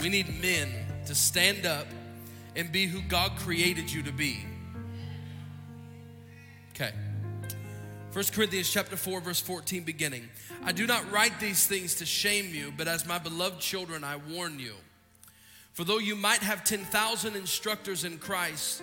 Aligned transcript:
We 0.00 0.08
need 0.08 0.40
men 0.40 0.68
to 1.06 1.14
stand 1.14 1.66
up 1.66 1.86
and 2.56 2.72
be 2.72 2.86
who 2.86 3.02
God 3.02 3.32
created 3.36 3.92
you 3.92 4.02
to 4.04 4.12
be. 4.12 4.38
Okay. 6.74 6.92
1 8.12 8.24
Corinthians 8.32 8.70
chapter 8.70 8.96
4 8.96 9.20
verse 9.20 9.40
14 9.40 9.84
beginning. 9.84 10.28
I 10.64 10.72
do 10.72 10.86
not 10.86 11.10
write 11.12 11.38
these 11.38 11.66
things 11.66 11.96
to 11.96 12.06
shame 12.06 12.54
you, 12.54 12.72
but 12.76 12.88
as 12.88 13.06
my 13.06 13.18
beloved 13.18 13.60
children 13.60 14.02
I 14.02 14.16
warn 14.16 14.58
you. 14.58 14.74
For 15.74 15.84
though 15.84 15.98
you 15.98 16.16
might 16.16 16.40
have 16.40 16.64
10,000 16.64 17.36
instructors 17.36 18.04
in 18.04 18.18
Christ, 18.18 18.82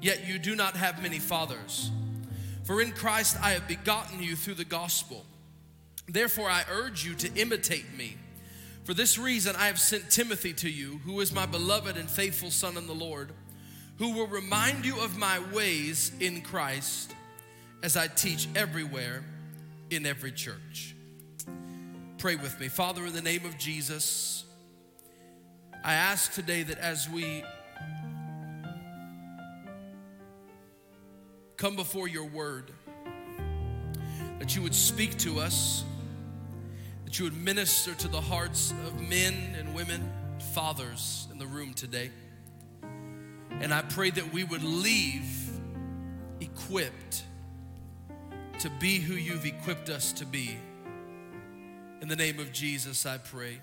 yet 0.00 0.26
you 0.26 0.38
do 0.38 0.56
not 0.56 0.76
have 0.76 1.02
many 1.02 1.18
fathers. 1.18 1.90
For 2.64 2.80
in 2.80 2.92
Christ 2.92 3.36
I 3.40 3.50
have 3.50 3.68
begotten 3.68 4.22
you 4.22 4.34
through 4.34 4.54
the 4.54 4.64
gospel. 4.64 5.24
Therefore 6.08 6.48
I 6.48 6.64
urge 6.70 7.04
you 7.04 7.14
to 7.16 7.32
imitate 7.34 7.96
me. 7.96 8.16
For 8.84 8.92
this 8.92 9.16
reason 9.16 9.56
I 9.56 9.66
have 9.66 9.80
sent 9.80 10.10
Timothy 10.10 10.52
to 10.54 10.68
you, 10.68 11.00
who 11.06 11.20
is 11.20 11.32
my 11.32 11.46
beloved 11.46 11.96
and 11.96 12.08
faithful 12.08 12.50
son 12.50 12.76
in 12.76 12.86
the 12.86 12.94
Lord, 12.94 13.32
who 13.96 14.12
will 14.12 14.26
remind 14.26 14.84
you 14.84 15.00
of 15.00 15.16
my 15.16 15.40
ways 15.54 16.12
in 16.20 16.42
Christ 16.42 17.14
as 17.82 17.96
I 17.96 18.08
teach 18.08 18.46
everywhere 18.54 19.24
in 19.88 20.04
every 20.04 20.32
church. 20.32 20.94
Pray 22.18 22.36
with 22.36 22.60
me. 22.60 22.68
Father, 22.68 23.06
in 23.06 23.14
the 23.14 23.22
name 23.22 23.46
of 23.46 23.56
Jesus, 23.56 24.44
I 25.82 25.94
ask 25.94 26.34
today 26.34 26.62
that 26.64 26.78
as 26.78 27.08
we 27.08 27.42
come 31.56 31.74
before 31.74 32.06
your 32.06 32.26
word, 32.26 32.70
that 34.38 34.54
you 34.54 34.60
would 34.60 34.74
speak 34.74 35.16
to 35.18 35.40
us 35.40 35.84
that 37.14 37.20
you 37.20 37.26
would 37.26 37.44
minister 37.44 37.94
to 37.94 38.08
the 38.08 38.20
hearts 38.20 38.74
of 38.88 39.00
men 39.00 39.54
and 39.56 39.72
women, 39.72 40.12
fathers 40.52 41.28
in 41.30 41.38
the 41.38 41.46
room 41.46 41.72
today. 41.72 42.10
And 43.60 43.72
I 43.72 43.82
pray 43.82 44.10
that 44.10 44.32
we 44.32 44.42
would 44.42 44.64
leave 44.64 45.48
equipped 46.40 47.22
to 48.58 48.68
be 48.80 48.98
who 48.98 49.14
you've 49.14 49.46
equipped 49.46 49.90
us 49.90 50.12
to 50.14 50.26
be. 50.26 50.56
In 52.00 52.08
the 52.08 52.16
name 52.16 52.40
of 52.40 52.50
Jesus, 52.50 53.06
I 53.06 53.18
pray. 53.18 53.60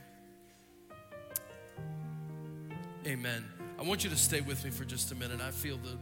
Amen. 3.05 3.43
I 3.77 3.83
want 3.83 4.05
you 4.05 4.09
to 4.11 4.17
stay 4.17 4.39
with 4.39 4.63
me 4.63 4.69
for 4.69 4.85
just 4.85 5.11
a 5.11 5.15
minute. 5.15 5.41
I 5.41 5.51
feel 5.51 5.75
the 5.75 5.97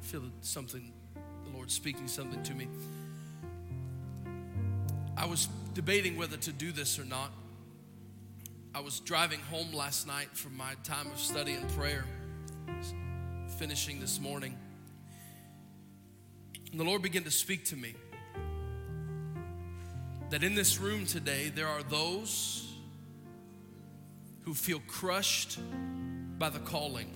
feel 0.00 0.22
something, 0.40 0.92
the 1.14 1.56
Lord 1.56 1.70
speaking 1.70 2.08
something 2.08 2.42
to 2.42 2.54
me. 2.54 2.66
I 5.16 5.26
was 5.26 5.48
debating 5.76 6.16
whether 6.16 6.38
to 6.38 6.52
do 6.52 6.72
this 6.72 6.98
or 6.98 7.04
not. 7.04 7.30
I 8.74 8.80
was 8.80 8.98
driving 9.00 9.40
home 9.40 9.74
last 9.74 10.06
night 10.06 10.28
from 10.32 10.56
my 10.56 10.72
time 10.84 11.06
of 11.12 11.18
study 11.20 11.52
and 11.52 11.68
prayer, 11.76 12.06
finishing 13.58 14.00
this 14.00 14.18
morning. 14.18 14.56
And 16.70 16.80
the 16.80 16.84
Lord 16.84 17.02
began 17.02 17.24
to 17.24 17.30
speak 17.30 17.66
to 17.66 17.76
me 17.76 17.94
that 20.30 20.42
in 20.42 20.54
this 20.54 20.80
room 20.80 21.04
today, 21.04 21.52
there 21.54 21.68
are 21.68 21.82
those 21.82 22.72
who 24.44 24.54
feel 24.54 24.80
crushed 24.88 25.58
by 26.38 26.48
the 26.48 26.60
calling. 26.60 27.12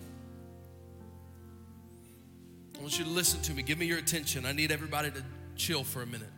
I 2.76 2.82
want 2.82 2.98
you 2.98 3.06
to 3.06 3.10
listen 3.10 3.40
to 3.40 3.54
me. 3.54 3.62
Give 3.62 3.78
me 3.78 3.86
your 3.86 3.98
attention. 3.98 4.44
I 4.44 4.52
need 4.52 4.70
everybody 4.70 5.10
to 5.12 5.24
chill 5.56 5.82
for 5.82 6.02
a 6.02 6.06
minute. 6.06 6.28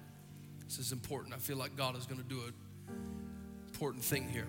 This 0.72 0.86
is 0.86 0.92
important. 0.92 1.34
I 1.34 1.36
feel 1.36 1.58
like 1.58 1.76
God 1.76 1.98
is 1.98 2.06
going 2.06 2.22
to 2.22 2.26
do 2.26 2.40
an 2.46 2.54
important 3.66 4.02
thing 4.02 4.26
here. 4.26 4.46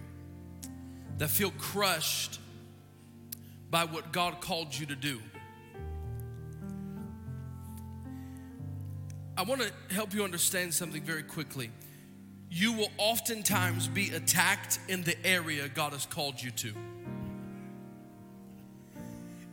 That 1.18 1.28
feel 1.28 1.52
crushed 1.58 2.40
by 3.70 3.84
what 3.84 4.14
God 4.14 4.40
called 4.40 4.74
you 4.74 4.86
to 4.86 4.96
do. 4.96 5.20
I 9.36 9.44
want 9.44 9.64
to 9.64 9.94
help 9.94 10.14
you 10.14 10.24
understand 10.24 10.74
something 10.74 11.04
very 11.04 11.24
quickly. 11.24 11.72
You 12.50 12.72
will 12.72 12.92
oftentimes 12.98 13.90
be 13.90 14.12
attacked 14.12 14.80
in 14.88 15.04
the 15.04 15.18
area 15.28 15.68
God 15.68 15.92
has 15.92 16.06
called 16.06 16.42
you 16.42 16.52
to. 16.52 16.74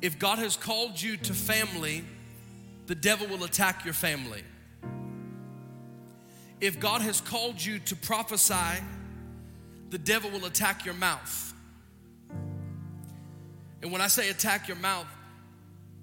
If 0.01 0.21
God 0.21 0.39
has 0.39 0.57
called 0.57 1.03
you 1.03 1.17
to 1.17 1.35
family, 1.35 2.05
the 2.87 2.95
devil 2.95 3.27
will 3.27 3.43
attack 3.43 3.85
your 3.85 3.95
family 3.95 4.45
if 6.61 6.79
God 6.79 7.01
has 7.01 7.21
called 7.21 7.63
you 7.63 7.79
to 7.81 7.97
prophesy, 7.97 8.83
the 9.89 9.99
devil 9.99 10.31
will 10.31 10.45
attack 10.45 10.85
your 10.85 10.95
mouth. 10.95 11.55
And 13.83 13.91
when 13.91 14.01
I 14.01 14.09
say 14.09 14.29
attack 14.29 14.69
your 14.69 14.77
mouth, 14.77 15.07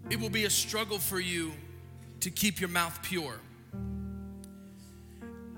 it 0.10 0.20
will 0.20 0.30
be 0.30 0.46
a 0.46 0.50
struggle 0.50 0.98
for 1.00 1.20
you 1.20 1.52
to 2.22 2.32
keep 2.32 2.60
your 2.60 2.70
mouth 2.70 3.00
pure. 3.04 3.40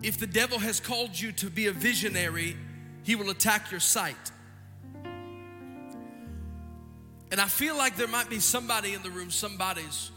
If 0.02 0.18
the 0.18 0.28
devil 0.28 0.60
has 0.60 0.80
called 0.80 1.20
you 1.20 1.32
to 1.34 1.50
be 1.50 1.68
a 1.68 1.72
visionary, 1.72 2.56
he 3.04 3.16
will 3.16 3.30
attack 3.30 3.72
your 3.72 3.80
sight. 3.80 4.16
And 7.32 7.40
I 7.40 7.48
feel 7.48 7.78
like 7.78 7.96
there 7.96 8.08
might 8.08 8.30
be 8.30 8.40
somebody 8.40 8.94
in 8.94 9.04
the 9.04 9.12
room, 9.12 9.30
somebody's 9.30 10.12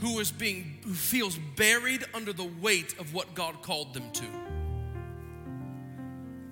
who 0.00 0.20
is 0.20 0.30
being 0.30 0.78
who 0.84 0.94
feels 0.94 1.38
buried 1.56 2.04
under 2.14 2.32
the 2.32 2.48
weight 2.60 2.98
of 2.98 3.14
what 3.14 3.34
God 3.34 3.62
called 3.62 3.94
them 3.94 4.10
to. 4.12 4.24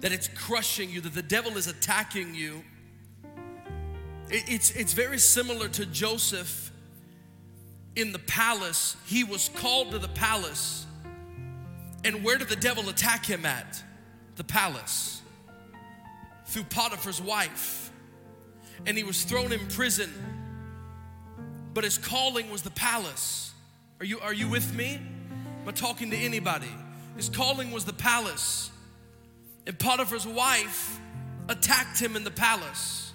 That 0.01 0.13
it's 0.13 0.29
crushing 0.29 0.91
you, 0.91 1.01
that 1.01 1.15
the 1.15 1.23
devil 1.23 1.57
is 1.57 1.67
attacking 1.67 2.35
you. 2.35 2.63
It, 4.29 4.45
it's, 4.49 4.71
it's 4.73 4.93
very 4.93 5.19
similar 5.19 5.69
to 5.69 5.87
Joseph 5.87 6.71
in 7.95 8.13
the 8.13 8.19
palace. 8.19 8.97
He 9.07 9.25
was 9.25 9.49
called 9.49 9.93
to 9.93 9.99
the 9.99 10.09
palace. 10.09 10.85
And 12.05 12.23
where 12.23 12.37
did 12.37 12.49
the 12.49 12.57
devil 12.57 12.89
attack 12.89 13.25
him 13.25 13.47
at? 13.47 13.83
The 14.37 14.45
palace. 14.45 15.23
Through 16.47 16.65
Potiphar's 16.65 17.23
wife. 17.23 17.91
And 18.85 18.97
he 18.97 19.03
was 19.03 19.23
thrown 19.25 19.53
in 19.53 19.67
prison 19.69 20.13
but 21.77 21.85
his 21.85 21.99
calling 21.99 22.51
was 22.51 22.63
the 22.63 22.71
palace. 22.71 23.53
Are 24.01 24.07
you, 24.07 24.19
are 24.21 24.33
you 24.33 24.49
with 24.49 24.75
me? 24.75 24.95
Am 24.95 25.69
I 25.69 25.73
talking 25.73 26.11
to 26.11 26.17
anybody? 26.17 26.71
His 27.17 27.29
calling 27.29 27.71
was 27.71 27.85
the 27.85 27.93
palace. 27.93 28.71
And 29.67 29.79
Potiphar's 29.79 30.27
wife 30.27 30.99
attacked 31.51 32.01
him 32.01 32.17
in 32.17 32.25
the 32.25 32.31
palace. 32.31 33.13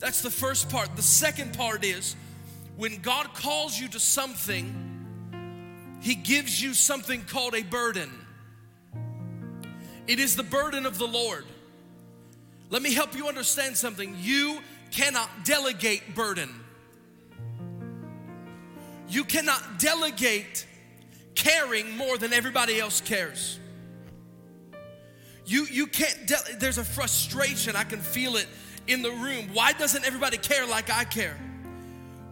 That's 0.00 0.20
the 0.20 0.32
first 0.32 0.68
part. 0.68 0.96
The 0.96 1.02
second 1.02 1.56
part 1.56 1.84
is 1.84 2.16
when 2.76 3.00
God 3.02 3.34
calls 3.34 3.78
you 3.78 3.86
to 3.90 4.00
something, 4.00 4.74
He 6.02 6.16
gives 6.16 6.60
you 6.60 6.74
something 6.74 7.22
called 7.22 7.54
a 7.54 7.62
burden. 7.62 8.10
It 10.08 10.18
is 10.18 10.34
the 10.34 10.42
burden 10.42 10.84
of 10.86 10.98
the 10.98 11.06
Lord. 11.06 11.44
Let 12.68 12.82
me 12.82 12.92
help 12.92 13.14
you 13.14 13.28
understand 13.28 13.76
something. 13.76 14.16
You 14.18 14.58
cannot 14.90 15.30
delegate 15.44 16.16
burden. 16.16 16.64
You 19.08 19.24
cannot 19.24 19.78
delegate 19.78 20.66
caring 21.34 21.96
more 21.96 22.18
than 22.18 22.32
everybody 22.32 22.80
else 22.80 23.00
cares. 23.00 23.58
You, 25.44 25.66
you 25.70 25.86
can't, 25.86 26.26
de- 26.26 26.56
there's 26.58 26.78
a 26.78 26.84
frustration, 26.84 27.76
I 27.76 27.84
can 27.84 28.00
feel 28.00 28.36
it 28.36 28.48
in 28.88 29.02
the 29.02 29.10
room. 29.10 29.50
Why 29.52 29.72
doesn't 29.72 30.04
everybody 30.04 30.38
care 30.38 30.66
like 30.66 30.90
I 30.90 31.04
care? 31.04 31.36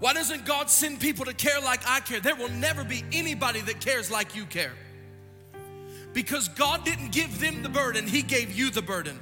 Why 0.00 0.12
doesn't 0.12 0.44
God 0.44 0.68
send 0.68 1.00
people 1.00 1.24
to 1.26 1.32
care 1.32 1.60
like 1.60 1.80
I 1.88 2.00
care? 2.00 2.20
There 2.20 2.34
will 2.34 2.50
never 2.50 2.82
be 2.82 3.04
anybody 3.12 3.60
that 3.62 3.80
cares 3.80 4.10
like 4.10 4.34
you 4.34 4.44
care. 4.46 4.72
Because 6.12 6.48
God 6.48 6.84
didn't 6.84 7.12
give 7.12 7.40
them 7.40 7.62
the 7.62 7.68
burden, 7.68 8.06
He 8.06 8.22
gave 8.22 8.52
you 8.52 8.70
the 8.70 8.82
burden. 8.82 9.18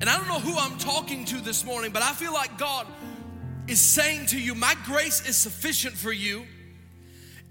And 0.00 0.10
I 0.10 0.16
don't 0.16 0.28
know 0.28 0.40
who 0.40 0.58
I'm 0.58 0.76
talking 0.78 1.24
to 1.26 1.40
this 1.40 1.64
morning, 1.64 1.92
but 1.92 2.02
I 2.02 2.12
feel 2.12 2.32
like 2.32 2.58
God 2.58 2.86
is 3.68 3.80
saying 3.80 4.26
to 4.26 4.40
you, 4.40 4.54
My 4.54 4.74
grace 4.84 5.26
is 5.26 5.36
sufficient 5.36 5.94
for 5.94 6.12
you, 6.12 6.44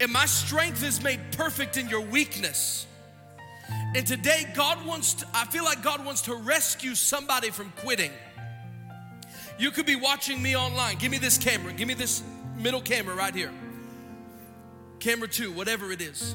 and 0.00 0.12
my 0.12 0.26
strength 0.26 0.82
is 0.84 1.02
made 1.02 1.20
perfect 1.32 1.76
in 1.76 1.88
your 1.88 2.00
weakness. 2.00 2.86
And 3.94 4.06
today, 4.06 4.46
God 4.54 4.84
wants 4.86 5.14
to, 5.14 5.26
I 5.32 5.46
feel 5.46 5.64
like 5.64 5.82
God 5.82 6.04
wants 6.04 6.22
to 6.22 6.34
rescue 6.34 6.94
somebody 6.94 7.50
from 7.50 7.72
quitting. 7.78 8.10
You 9.58 9.70
could 9.70 9.86
be 9.86 9.96
watching 9.96 10.42
me 10.42 10.56
online. 10.56 10.98
Give 10.98 11.10
me 11.10 11.18
this 11.18 11.38
camera, 11.38 11.72
give 11.72 11.88
me 11.88 11.94
this 11.94 12.22
middle 12.56 12.80
camera 12.80 13.14
right 13.14 13.34
here. 13.34 13.52
Camera 15.00 15.28
two, 15.28 15.52
whatever 15.52 15.92
it 15.92 16.00
is. 16.00 16.34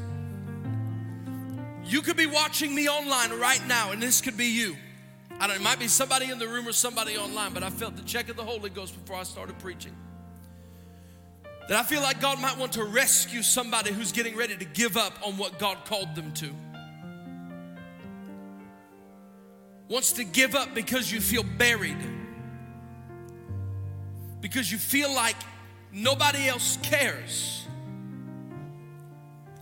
You 1.86 2.02
could 2.02 2.18
be 2.18 2.28
watching 2.28 2.74
me 2.74 2.88
online 2.88 3.40
right 3.40 3.66
now, 3.68 3.92
and 3.92 4.02
this 4.02 4.22
could 4.22 4.38
be 4.38 4.46
you. 4.48 4.76
I 5.40 5.48
don't, 5.48 5.56
it 5.56 5.62
might 5.62 5.80
be 5.80 5.88
somebody 5.88 6.30
in 6.30 6.40
the 6.40 6.48
room 6.48 6.68
or 6.68 6.74
somebody 6.74 7.18
online, 7.18 7.54
but 7.54 7.64
I 7.64 7.70
felt 7.70 7.96
the 7.96 8.04
check 8.04 8.30
of 8.30 8.36
the 8.36 8.44
Holy 8.44 8.70
Ghost 8.70 8.94
before 9.00 9.18
I 9.18 9.24
started 9.24 9.58
preaching. 9.60 9.96
That 11.68 11.78
I 11.78 11.84
feel 11.84 12.02
like 12.02 12.20
God 12.20 12.42
might 12.42 12.58
want 12.58 12.74
to 12.74 12.84
rescue 12.84 13.42
somebody 13.44 13.92
who's 13.92 14.12
getting 14.12 14.36
ready 14.36 14.58
to 14.58 14.66
give 14.66 14.98
up 14.98 15.14
on 15.26 15.38
what 15.38 15.60
God 15.60 15.86
called 15.86 16.16
them 16.16 16.34
to. 16.34 16.50
wants 19.90 20.12
to 20.14 20.24
give 20.24 20.56
up 20.56 20.74
because 20.76 21.12
you 21.12 21.20
feel 21.20 21.44
buried, 21.44 21.98
because 24.40 24.72
you 24.72 24.78
feel 24.78 25.14
like 25.14 25.36
nobody 25.92 26.48
else 26.48 26.78
cares. 26.84 27.66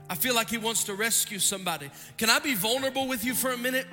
I 0.09 0.15
feel 0.15 0.35
like 0.35 0.49
He 0.49 0.57
wants 0.57 0.83
to 0.85 0.93
rescue 0.93 1.39
somebody. 1.39 1.89
Can 2.17 2.29
I 2.29 2.39
be 2.39 2.53
vulnerable 2.53 3.07
with 3.07 3.23
you 3.23 3.33
for 3.33 3.51
a 3.51 3.57
minute? 3.57 3.87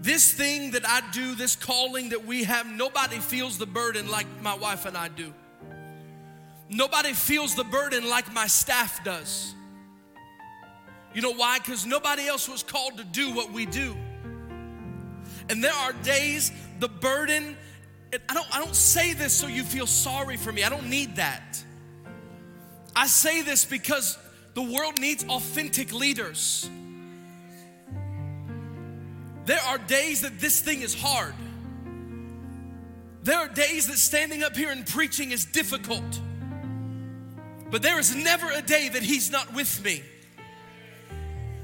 This 0.00 0.32
thing 0.32 0.70
that 0.70 0.88
I 0.88 1.02
do, 1.12 1.34
this 1.34 1.56
calling 1.56 2.08
that 2.10 2.24
we 2.24 2.44
have, 2.44 2.66
nobody 2.66 3.18
feels 3.18 3.58
the 3.58 3.66
burden 3.66 4.10
like 4.10 4.26
my 4.40 4.54
wife 4.54 4.86
and 4.86 4.96
I 4.96 5.08
do. 5.08 5.32
Nobody 6.70 7.12
feels 7.12 7.54
the 7.54 7.64
burden 7.64 8.08
like 8.08 8.32
my 8.32 8.46
staff 8.46 9.04
does. 9.04 9.54
You 11.12 11.20
know 11.20 11.34
why? 11.34 11.58
Because 11.58 11.84
nobody 11.84 12.26
else 12.26 12.48
was 12.48 12.62
called 12.62 12.96
to 12.96 13.04
do 13.04 13.34
what 13.34 13.52
we 13.52 13.66
do. 13.66 13.94
And 15.50 15.62
there 15.62 15.72
are 15.72 15.92
days 15.92 16.52
the 16.78 16.88
burden, 16.88 17.56
I 18.28 18.34
don't, 18.34 18.56
I 18.56 18.58
don't 18.58 18.76
say 18.76 19.12
this 19.12 19.34
so 19.34 19.48
you 19.48 19.64
feel 19.64 19.86
sorry 19.86 20.36
for 20.36 20.52
me. 20.52 20.64
I 20.64 20.70
don't 20.70 20.88
need 20.88 21.16
that. 21.16 21.62
I 22.96 23.06
say 23.06 23.42
this 23.42 23.64
because 23.64 24.16
the 24.54 24.62
world 24.62 24.98
needs 24.98 25.24
authentic 25.24 25.92
leaders. 25.92 26.70
There 29.46 29.60
are 29.60 29.78
days 29.78 30.22
that 30.22 30.38
this 30.38 30.60
thing 30.60 30.82
is 30.82 30.94
hard. 30.94 31.34
There 33.22 33.38
are 33.38 33.48
days 33.48 33.88
that 33.88 33.98
standing 33.98 34.42
up 34.42 34.56
here 34.56 34.70
and 34.70 34.86
preaching 34.86 35.30
is 35.30 35.44
difficult. 35.44 36.20
But 37.70 37.82
there 37.82 37.98
is 37.98 38.14
never 38.14 38.50
a 38.50 38.62
day 38.62 38.88
that 38.88 39.02
He's 39.02 39.30
not 39.30 39.54
with 39.54 39.84
me. 39.84 40.02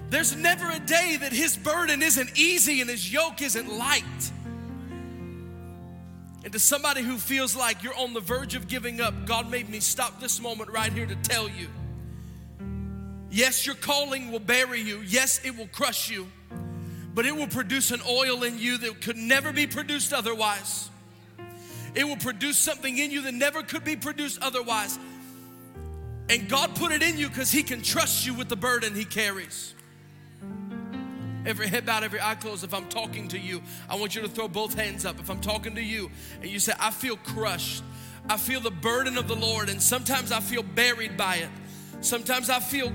There's 0.09 0.37
never 0.37 0.71
a 0.71 0.79
day 0.79 1.17
that 1.21 1.33
His 1.33 1.57
burden 1.57 2.03
isn't 2.03 2.39
easy 2.39 2.81
and 2.81 2.89
His 2.89 3.13
yoke 3.13 3.43
isn't 3.43 3.69
light. 3.69 4.33
And 6.45 6.53
to 6.53 6.61
somebody 6.61 7.03
who 7.03 7.19
feels 7.19 7.57
like 7.57 7.83
you're 7.83 7.97
on 7.97 8.15
the 8.15 8.21
verge 8.21 8.55
of 8.55 8.69
giving 8.69 9.01
up, 9.01 9.27
God 9.27 9.51
made 9.51 9.69
me 9.69 9.81
stop 9.81 10.21
this 10.21 10.41
moment 10.41 10.71
right 10.71 10.93
here 10.93 11.07
to 11.07 11.17
tell 11.17 11.49
you 11.49 11.69
yes, 13.31 13.67
your 13.67 13.75
calling 13.75 14.31
will 14.31 14.39
bury 14.39 14.81
you, 14.81 15.03
yes, 15.05 15.41
it 15.45 15.57
will 15.57 15.67
crush 15.67 16.09
you, 16.11 16.27
but 17.17 17.25
it 17.25 17.35
will 17.35 17.47
produce 17.47 17.93
an 17.93 18.03
oil 18.07 18.43
in 18.43 18.59
you 18.59 18.77
that 18.77 19.01
could 19.01 19.17
never 19.17 19.51
be 19.51 19.67
produced 19.67 20.13
otherwise. 20.13 20.91
It 21.95 22.05
will 22.05 22.19
produce 22.19 22.59
something 22.59 22.99
in 22.99 23.11
you 23.11 23.23
that 23.23 23.33
never 23.33 23.63
could 23.63 23.85
be 23.85 23.97
produced 23.97 24.39
otherwise. 24.43 24.99
And 26.29 26.47
God 26.47 26.77
put 26.77 26.93
it 26.93 27.03
in 27.03 27.17
you 27.17 27.29
because 27.29 27.51
He 27.51 27.63
can 27.63 27.81
trust 27.81 28.27
you 28.27 28.35
with 28.35 28.51
the 28.51 28.57
burden 28.57 28.95
He 28.95 29.07
carries. 29.07 29.75
Every 31.47 31.69
head 31.69 31.87
bowed, 31.87 32.05
every 32.05 32.21
eye 32.21 32.35
closed. 32.35 32.65
If 32.65 32.75
I'm 32.75 32.89
talking 32.89 33.29
to 33.29 33.39
you, 33.39 33.63
I 33.89 33.97
want 33.97 34.15
you 34.15 34.21
to 34.21 34.29
throw 34.29 34.47
both 34.47 34.75
hands 34.75 35.07
up. 35.07 35.19
If 35.19 35.31
I'm 35.31 35.41
talking 35.41 35.75
to 35.77 35.83
you 35.83 36.11
and 36.43 36.51
you 36.51 36.59
say, 36.59 36.75
I 36.79 36.91
feel 36.91 37.17
crushed, 37.17 37.83
I 38.29 38.37
feel 38.37 38.61
the 38.61 38.71
burden 38.71 39.17
of 39.17 39.27
the 39.27 39.37
Lord, 39.37 39.71
and 39.71 39.81
sometimes 39.81 40.33
I 40.33 40.41
feel 40.41 40.63
buried 40.63 41.17
by 41.17 41.37
it. 41.37 41.49
Sometimes 42.03 42.51
I 42.51 42.61
feel 42.61 42.93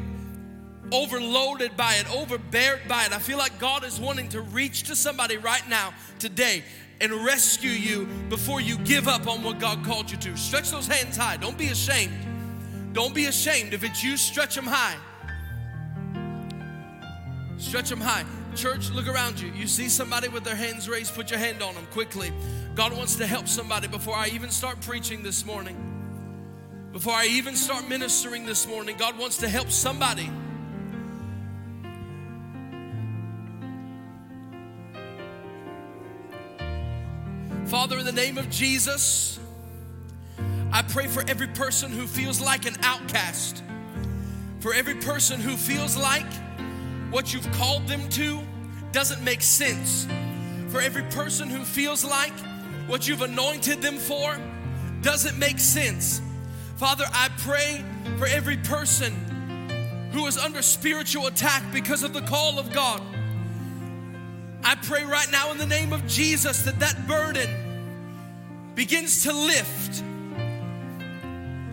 overloaded 0.92 1.78
by 1.78 1.96
it, 1.96 2.14
overbeared 2.14 2.82
by 2.88 3.06
it. 3.06 3.14
I 3.14 3.20
feel 3.20 3.38
like 3.38 3.60
God 3.60 3.84
is 3.84 4.00
wanting 4.00 4.30
to 4.30 4.42
reach 4.42 4.84
to 4.84 4.96
somebody 4.96 5.38
right 5.38 5.68
now, 5.70 5.94
today, 6.20 6.64
and 7.00 7.12
rescue 7.26 7.72
you 7.72 8.06
before 8.30 8.62
you 8.62 8.78
give 8.80 9.08
up 9.08 9.28
on 9.28 9.44
what 9.44 9.60
God 9.60 9.84
called 9.84 10.12
you 10.12 10.18
to. 10.18 10.38
Stretch 10.38 10.70
those 10.72 10.88
hands 10.88 11.18
high. 11.18 11.38
Don't 11.38 11.58
be 11.58 11.68
ashamed. 11.68 12.94
Don't 12.94 13.16
be 13.16 13.26
ashamed. 13.26 13.74
If 13.74 13.84
it's 13.84 14.04
you, 14.04 14.18
stretch 14.18 14.56
them 14.56 14.68
high. 14.68 14.98
Stretch 17.58 17.90
them 17.90 18.02
high. 18.02 18.26
Church, 18.56 18.90
look 18.90 19.08
around 19.08 19.40
you. 19.40 19.52
You 19.54 19.66
see 19.66 19.88
somebody 19.88 20.28
with 20.28 20.44
their 20.44 20.56
hands 20.56 20.90
raised, 20.90 21.16
put 21.16 21.32
your 21.32 21.40
hand 21.40 21.64
on 21.64 21.74
them 21.74 21.88
quickly. 21.92 22.34
God 22.76 22.96
wants 22.96 23.16
to 23.16 23.28
help 23.28 23.48
somebody 23.48 23.88
before 23.88 24.16
I 24.16 24.28
even 24.28 24.50
start 24.50 24.82
preaching 24.82 25.24
this 25.24 25.46
morning. 25.46 25.88
Before 26.92 27.14
I 27.14 27.28
even 27.28 27.56
start 27.56 27.88
ministering 27.88 28.46
this 28.46 28.68
morning, 28.68 28.98
God 28.98 29.18
wants 29.18 29.38
to 29.38 29.48
help 29.48 29.70
somebody. 29.72 30.30
Father, 37.82 37.98
in 37.98 38.06
the 38.06 38.12
name 38.12 38.38
of 38.38 38.48
Jesus, 38.52 39.40
I 40.72 40.84
pray 40.84 41.08
for 41.08 41.24
every 41.28 41.48
person 41.48 41.90
who 41.90 42.06
feels 42.06 42.40
like 42.40 42.68
an 42.68 42.76
outcast, 42.84 43.64
for 44.60 44.72
every 44.72 44.94
person 44.94 45.42
who 45.42 45.58
feels 45.58 45.98
like 45.98 46.32
what 47.10 47.34
you've 47.34 47.52
called 47.54 47.88
them 47.88 48.08
to 48.10 48.40
doesn't 48.92 49.24
make 49.24 49.42
sense, 49.42 50.06
for 50.68 50.80
every 50.80 51.02
person 51.06 51.50
who 51.50 51.64
feels 51.66 52.06
like 52.06 52.38
what 52.86 53.08
you've 53.08 53.24
anointed 53.24 53.82
them 53.82 53.98
for 53.98 54.40
doesn't 55.02 55.40
make 55.40 55.58
sense. 55.58 56.22
Father, 56.76 57.06
I 57.12 57.30
pray 57.40 57.84
for 58.20 58.28
every 58.28 58.58
person 58.58 59.12
who 60.12 60.28
is 60.28 60.38
under 60.38 60.62
spiritual 60.62 61.26
attack 61.26 61.64
because 61.74 62.04
of 62.04 62.14
the 62.14 62.22
call 62.22 62.60
of 62.60 62.72
God. 62.72 63.02
I 64.64 64.76
pray 64.76 65.04
right 65.04 65.32
now 65.32 65.52
in 65.52 65.58
the 65.58 65.66
name 65.66 65.94
of 65.94 66.06
Jesus 66.06 66.62
that 66.62 66.78
that 66.78 67.08
burden 67.08 67.50
begins 68.76 69.24
to 69.24 69.34
lift 69.34 70.04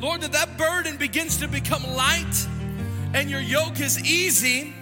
Lord, 0.00 0.21
that 0.21 0.33
that 0.33 0.56
burden 0.56 0.97
begins 0.97 1.39
to 1.39 1.49
become 1.49 1.83
light 1.95 2.47
and 3.15 3.29
your 3.29 3.41
yoke 3.41 3.81
is 3.81 4.03
easy. 4.05 4.73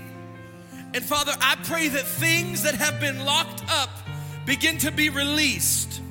And 0.93 1.03
Father, 1.03 1.33
I 1.41 1.57
pray 1.65 1.89
that 1.89 2.05
things 2.05 2.63
that 2.65 2.75
have 2.75 3.01
been 3.01 3.25
locked 3.25 3.63
up 3.71 3.89
begin 4.45 4.77
to 4.79 4.91
be 4.91 5.09
released. 5.09 6.03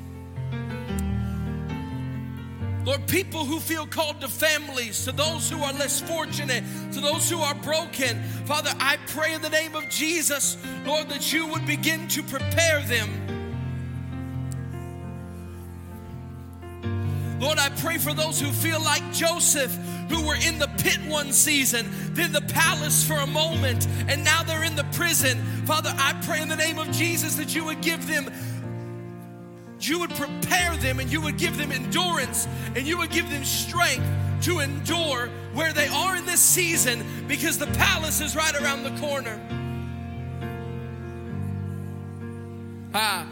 Lord, 2.84 3.08
people 3.08 3.46
who 3.46 3.60
feel 3.60 3.88
called 3.88 4.22
to 4.22 4.28
families, 4.28 5.06
to 5.06 5.12
those 5.12 5.50
who 5.50 5.62
are 5.64 5.74
less 5.74 6.02
fortunate, 6.02 6.64
to 6.94 7.02
those 7.02 7.30
who 7.30 7.40
are 7.40 7.56
broken, 7.56 8.22
Father, 8.46 8.72
I 8.80 8.98
pray 9.08 9.34
in 9.34 9.42
the 9.42 9.50
name 9.50 9.76
of 9.76 9.88
Jesus, 9.90 10.58
Lord, 10.86 11.10
that 11.10 11.34
you 11.34 11.48
would 11.48 11.66
begin 11.66 12.08
to 12.10 12.22
prepare 12.24 12.82
them 12.82 13.10
Lord, 17.40 17.58
I 17.58 17.70
pray 17.70 17.98
for 17.98 18.14
those 18.14 18.40
who 18.40 18.52
feel 18.52 18.82
like 18.82 19.04
Joseph, 19.12 19.74
who 20.10 20.26
were 20.26 20.36
in 20.36 20.58
the 20.58 20.70
pit 20.78 21.00
one 21.08 21.34
season, 21.34 21.88
then 22.14 22.32
the 22.32 22.42
palace 22.42 23.06
for 23.06 23.16
a 23.16 23.28
moment, 23.28 23.88
and 24.08 24.24
now 24.24 24.44
they're 24.44 24.64
in 24.64 24.76
the 24.76 24.86
prison. 24.94 25.42
Father, 25.66 25.94
I 25.98 26.14
pray 26.26 26.42
in 26.42 26.48
the 26.48 26.56
name 26.56 26.80
of 26.80 26.90
Jesus 26.92 27.36
that 27.36 27.54
you 27.54 27.66
would 27.66 27.82
give 27.82 28.08
them 28.08 28.32
you 29.82 30.00
would 30.00 30.12
prepare 30.12 30.76
them 30.78 31.00
and 31.00 31.12
you 31.12 31.22
would 31.22 31.38
give 31.38 31.58
them 31.58 31.72
endurance 31.72 32.48
and 32.76 32.88
you 32.88 32.98
would 32.98 33.12
give 33.12 33.30
them 33.30 33.44
strength 33.44 34.08
to 34.42 34.60
endure 34.60 35.30
where 35.54 35.74
they 35.74 35.88
are 35.88 36.16
in 36.16 36.26
this 36.26 36.40
season 36.40 37.04
because 37.28 37.58
the 37.58 37.68
palace 37.68 38.22
is 38.22 38.36
right 38.36 38.56
around 38.62 38.84
the 38.84 39.00
corner. 39.02 39.40
Ah, 42.94 43.28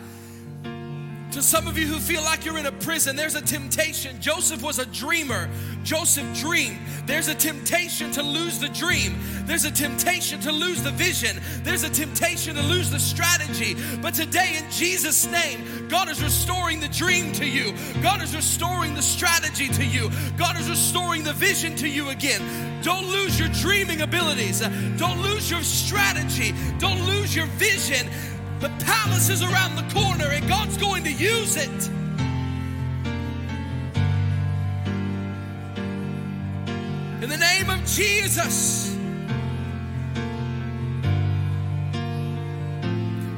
to 1.34 1.42
some 1.42 1.68
of 1.68 1.80
you 1.80 1.88
who 1.88 2.00
feel 2.00 2.22
like 2.22 2.46
you're 2.46 2.60
in 2.60 2.68
a 2.68 2.72
prison, 2.72 3.16
there's 3.16 3.34
a 3.34 3.42
temptation. 3.42 4.22
Joseph 4.22 4.62
was 4.62 4.78
a 4.78 4.86
dreamer. 4.86 5.50
Joseph 5.84 6.28
dreamed. 6.38 6.78
There's 7.08 7.28
a 7.28 7.34
temptation 7.34 8.12
to 8.12 8.22
lose 8.22 8.60
the 8.60 8.70
dream. 8.70 9.18
There's 9.46 9.66
a 9.66 9.72
temptation 9.72 10.40
to 10.42 10.52
lose 10.52 10.84
the 10.84 10.92
vision. 10.92 11.42
There's 11.64 11.84
a 11.84 11.90
temptation 11.90 12.56
to 12.56 12.62
lose 12.62 12.92
the 12.92 13.00
strategy. 13.00 13.76
But 14.00 14.14
today, 14.14 14.58
in 14.58 14.70
Jesus' 14.70 15.26
name, 15.26 15.88
God 15.88 16.08
is 16.08 16.22
restoring 16.22 16.80
the 16.80 16.88
dream 16.90 17.32
to 17.34 17.46
you. 17.46 17.74
God 18.04 18.22
is 18.22 18.36
restoring 18.36 18.94
the 18.94 19.02
strategy 19.02 19.70
to 19.70 19.84
you. 19.84 20.12
God 20.38 20.60
is 20.60 20.70
restoring 20.70 21.24
the 21.24 21.34
vision 21.34 21.76
to 21.78 21.90
you 21.90 22.10
again. 22.10 22.42
Don't 22.84 23.08
lose 23.08 23.40
your 23.40 23.50
dreaming 23.50 24.02
abilities. 24.02 24.60
Don't 24.98 25.20
lose 25.24 25.50
your 25.50 25.64
strategy. 25.64 26.54
Don't 26.78 27.04
lose 27.08 27.36
your 27.36 27.48
vision. 27.58 28.08
The 28.64 28.70
palace 28.86 29.28
is 29.28 29.44
around 29.44 29.76
the 29.76 29.84
corner 29.94 30.28
and 30.32 30.48
God's 30.48 30.78
going 30.78 31.04
to 31.04 31.12
use 31.12 31.58
it. 31.58 31.90
In 37.22 37.28
the 37.28 37.36
name 37.36 37.70
of 37.70 37.86
Jesus. 37.86 38.96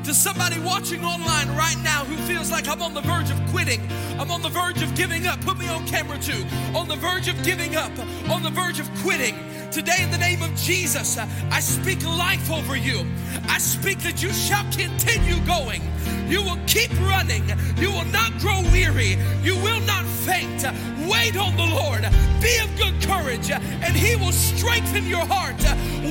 To 0.03 0.13
somebody 0.13 0.59
watching 0.59 1.03
online 1.03 1.49
right 1.57 1.79
now 1.83 2.05
who 2.05 2.17
feels 2.31 2.51
like 2.51 2.67
I'm 2.67 2.83
on 2.83 2.93
the 2.93 3.01
verge 3.01 3.31
of 3.31 3.43
quitting, 3.47 3.81
I'm 4.19 4.29
on 4.29 4.43
the 4.43 4.49
verge 4.49 4.83
of 4.83 4.93
giving 4.93 5.25
up, 5.25 5.41
put 5.41 5.57
me 5.57 5.67
on 5.67 5.87
camera 5.87 6.19
two, 6.19 6.45
on 6.75 6.87
the 6.87 6.97
verge 6.97 7.27
of 7.29 7.43
giving 7.43 7.75
up, 7.75 7.91
on 8.29 8.43
the 8.43 8.51
verge 8.51 8.79
of 8.79 8.87
quitting 9.01 9.54
Today, 9.75 10.03
in 10.03 10.09
the 10.09 10.17
name 10.17 10.41
of 10.41 10.55
Jesus, 10.55 11.17
uh, 11.17 11.27
I 11.51 11.59
speak 11.59 12.01
life 12.05 12.49
over 12.49 12.77
you. 12.77 13.05
I 13.49 13.57
speak 13.57 13.99
that 14.03 14.23
you 14.23 14.31
shall 14.31 14.63
continue 14.71 15.35
going. 15.45 15.81
You 16.29 16.43
will 16.43 16.57
keep 16.65 16.89
running. 17.01 17.43
You 17.75 17.91
will 17.91 18.05
not 18.05 18.31
grow 18.39 18.61
weary. 18.71 19.17
You 19.43 19.57
will 19.57 19.81
not 19.81 20.05
faint. 20.05 20.63
Wait 21.09 21.37
on 21.37 21.55
the 21.55 21.65
Lord. 21.65 22.01
Be 22.41 22.57
of 22.59 22.75
good 22.77 23.01
courage, 23.01 23.51
and 23.51 23.95
He 23.95 24.15
will 24.15 24.31
strengthen 24.31 25.05
your 25.05 25.25
heart. 25.25 25.61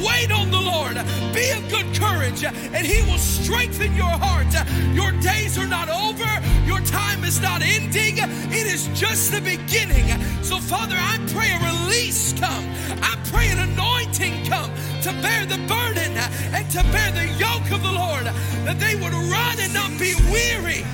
Wait 0.04 0.30
on 0.32 0.50
the 0.50 0.60
Lord. 0.60 0.94
Be 1.34 1.50
of 1.50 1.68
good 1.70 1.94
courage 1.94 2.44
and 2.44 2.86
He 2.86 3.02
will 3.10 3.18
strengthen 3.18 3.94
your 3.94 4.14
heart. 4.26 4.52
Your 4.94 5.12
days 5.20 5.58
are 5.58 5.66
not 5.66 5.88
over, 5.88 6.28
your 6.66 6.80
time 6.80 7.24
is 7.24 7.40
not 7.40 7.62
ending, 7.62 8.18
it 8.18 8.66
is 8.66 8.88
just 8.98 9.32
the 9.32 9.40
beginning. 9.40 10.06
So, 10.42 10.58
Father, 10.58 10.96
I 10.96 11.18
pray 11.28 11.50
a 11.50 11.58
release 11.58 12.32
come, 12.38 12.64
I 13.02 13.16
pray 13.30 13.48
an 13.48 13.58
anointing 13.58 14.46
come 14.46 14.70
to 15.02 15.12
bear 15.22 15.46
the 15.46 15.58
burden 15.66 16.12
and 16.52 16.70
to 16.70 16.82
bear 16.92 17.10
the 17.12 17.26
yoke 17.38 17.70
of 17.70 17.82
the 17.82 17.92
Lord, 17.92 18.24
that 18.66 18.78
they 18.78 18.94
would 18.96 19.12
run 19.12 19.56
and 19.60 19.72
not 19.74 19.90
be 19.98 20.14
weary 20.30 20.84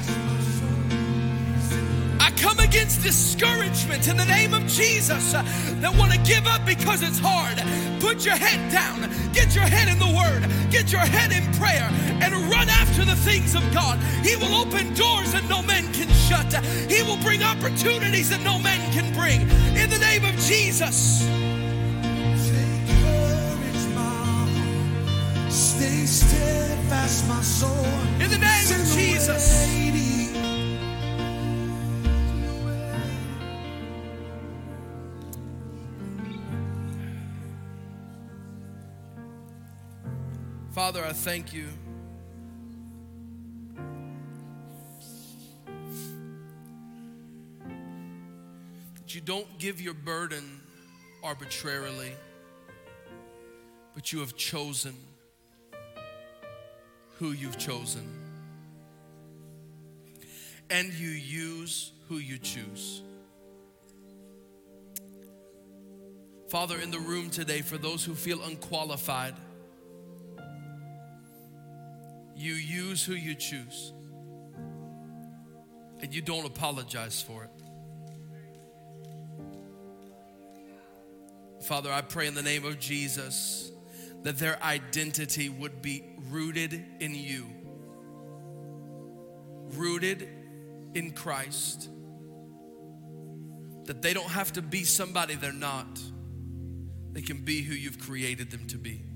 against 2.71 3.03
discouragement 3.03 4.07
in 4.07 4.17
the 4.17 4.25
name 4.27 4.55
of 4.55 4.65
Jesus 4.69 5.35
uh, 5.35 5.43
that 5.83 5.93
want 5.99 6.13
to 6.13 6.19
give 6.21 6.47
up 6.47 6.65
because 6.65 7.03
it's 7.03 7.19
hard. 7.19 7.59
Put 7.99 8.25
your 8.25 8.37
head 8.37 8.71
down, 8.71 9.11
get 9.33 9.57
your 9.57 9.65
head 9.65 9.89
in 9.89 9.99
the 9.99 10.07
Word, 10.07 10.47
get 10.71 10.93
your 10.93 11.01
head 11.01 11.33
in 11.33 11.43
prayer, 11.59 11.91
and 12.23 12.33
run 12.49 12.69
after 12.69 13.05
the 13.05 13.17
things 13.17 13.57
of 13.57 13.63
God. 13.75 13.99
He 14.23 14.37
will 14.37 14.55
open 14.55 14.95
doors 14.95 15.33
that 15.33 15.43
no 15.49 15.63
man 15.63 15.83
can 15.93 16.07
shut, 16.31 16.47
He 16.87 17.03
will 17.03 17.19
bring 17.27 17.43
opportunities 17.43 18.31
that 18.31 18.43
no 18.45 18.57
man 18.61 18.81
can 18.93 19.13
bring. 19.19 19.41
In 19.75 19.91
the 19.91 19.99
name 19.99 20.25
of 20.25 20.39
Jesus. 20.39 21.27
Stay 25.51 26.07
steadfast, 26.07 27.27
my 27.27 27.43
soul. 27.43 27.85
In 28.23 28.31
the 28.31 28.39
name 28.39 28.71
of 28.79 28.87
Jesus. 28.95 29.90
Father, 40.93 41.07
I 41.07 41.13
thank 41.13 41.53
you. 41.53 41.69
That 48.97 49.15
you 49.15 49.21
don't 49.21 49.47
give 49.61 49.81
your 49.81 49.95
burden 49.95 50.61
arbitrarily, 51.23 52.11
but 53.95 54.13
you 54.13 54.19
have 54.19 54.35
chosen 54.35 54.97
who 57.19 57.31
you've 57.31 57.57
chosen. 57.57 58.11
And 60.71 60.93
you 60.93 61.11
use 61.11 61.93
who 62.09 62.17
you 62.17 62.37
choose. 62.37 63.03
Father, 66.49 66.81
in 66.81 66.91
the 66.91 66.99
room 66.99 67.31
today, 67.31 67.61
for 67.61 67.79
those 67.79 68.05
who 68.05 68.17
feel 68.17 68.43
unqualified, 68.43 69.37
you 72.41 72.55
use 72.55 73.05
who 73.05 73.13
you 73.13 73.35
choose, 73.35 73.93
and 76.01 76.15
you 76.15 76.23
don't 76.23 76.47
apologize 76.47 77.21
for 77.21 77.45
it. 77.45 77.51
Father, 81.65 81.93
I 81.93 82.01
pray 82.01 82.27
in 82.27 82.35
the 82.35 82.43
name 82.43 82.65
of 82.65 82.79
Jesus 82.79 83.71
that 84.23 84.39
their 84.39 84.63
identity 84.63 85.51
would 85.51 85.83
be 85.83 86.03
rooted 86.31 86.83
in 87.01 87.15
you, 87.15 87.47
rooted 89.77 90.27
in 90.95 91.13
Christ. 91.13 91.91
That 93.85 94.01
they 94.01 94.15
don't 94.15 94.31
have 94.31 94.55
to 94.55 94.63
be 94.63 94.85
somebody 94.85 95.35
they're 95.35 95.53
not, 95.53 96.01
they 97.13 97.23
can 97.23 97.45
be 97.45 97.61
who 97.63 97.75
you've 97.75 97.99
created 97.99 98.51
them 98.51 98.67
to 98.69 98.79
be. 98.79 99.10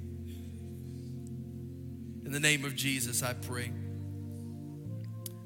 In 2.24 2.32
the 2.32 2.40
name 2.40 2.64
of 2.64 2.74
Jesus, 2.74 3.22
I 3.22 3.34
pray. 3.34 3.66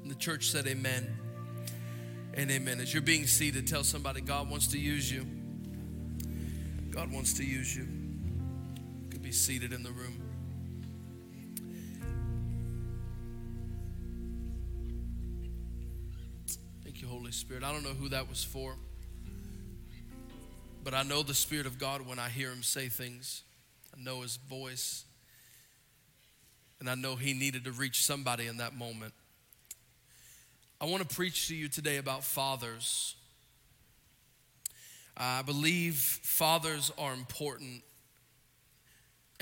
And 0.01 0.09
the 0.09 0.15
church 0.15 0.49
said, 0.49 0.65
Amen 0.65 1.19
and 2.33 2.49
amen. 2.49 2.79
As 2.79 2.93
you're 2.93 3.01
being 3.01 3.27
seated, 3.27 3.67
tell 3.67 3.83
somebody 3.83 4.21
God 4.21 4.49
wants 4.49 4.67
to 4.67 4.79
use 4.79 5.11
you. 5.11 5.25
God 6.89 7.11
wants 7.11 7.33
to 7.33 7.43
use 7.43 7.75
you. 7.75 7.83
You 7.83 9.09
could 9.09 9.21
be 9.21 9.31
seated 9.31 9.73
in 9.73 9.83
the 9.83 9.91
room. 9.91 10.21
Thank 16.83 17.01
you, 17.01 17.07
Holy 17.07 17.31
Spirit. 17.31 17.63
I 17.63 17.73
don't 17.73 17.83
know 17.83 17.89
who 17.89 18.09
that 18.09 18.29
was 18.29 18.43
for, 18.43 18.75
but 20.83 20.93
I 20.93 21.03
know 21.03 21.23
the 21.23 21.33
Spirit 21.33 21.65
of 21.65 21.77
God 21.77 22.07
when 22.07 22.19
I 22.19 22.29
hear 22.29 22.51
Him 22.51 22.63
say 22.63 22.87
things. 22.87 23.43
I 23.93 24.01
know 24.01 24.21
His 24.21 24.37
voice. 24.37 25.05
And 26.79 26.89
I 26.89 26.95
know 26.95 27.15
he 27.15 27.33
needed 27.33 27.65
to 27.65 27.71
reach 27.71 28.03
somebody 28.03 28.47
in 28.47 28.57
that 28.57 28.75
moment. 28.75 29.13
I 30.81 30.85
want 30.85 31.07
to 31.07 31.15
preach 31.15 31.49
to 31.49 31.55
you 31.55 31.67
today 31.67 31.97
about 31.97 32.23
fathers. 32.23 33.15
I 35.17 35.41
believe 35.41 35.95
fathers 35.95 36.93
are 36.97 37.13
important, 37.13 37.83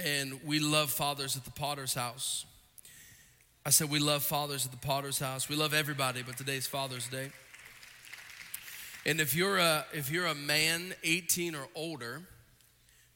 and 0.03 0.39
we 0.43 0.59
love 0.59 0.89
fathers 0.89 1.37
at 1.37 1.45
the 1.45 1.51
Potter's 1.51 1.93
house. 1.93 2.47
I 3.63 3.69
said 3.69 3.91
we 3.91 3.99
love 3.99 4.23
fathers 4.23 4.65
at 4.65 4.71
the 4.71 4.77
Potter's 4.77 5.19
house. 5.19 5.47
We 5.47 5.55
love 5.55 5.75
everybody, 5.75 6.23
but 6.23 6.37
today's 6.37 6.65
Father's 6.65 7.07
Day. 7.07 7.29
And 9.05 9.21
if 9.21 9.35
you're 9.35 9.57
a 9.57 9.85
if 9.93 10.09
you're 10.09 10.25
a 10.25 10.35
man 10.35 10.95
18 11.03 11.53
or 11.53 11.67
older, 11.75 12.23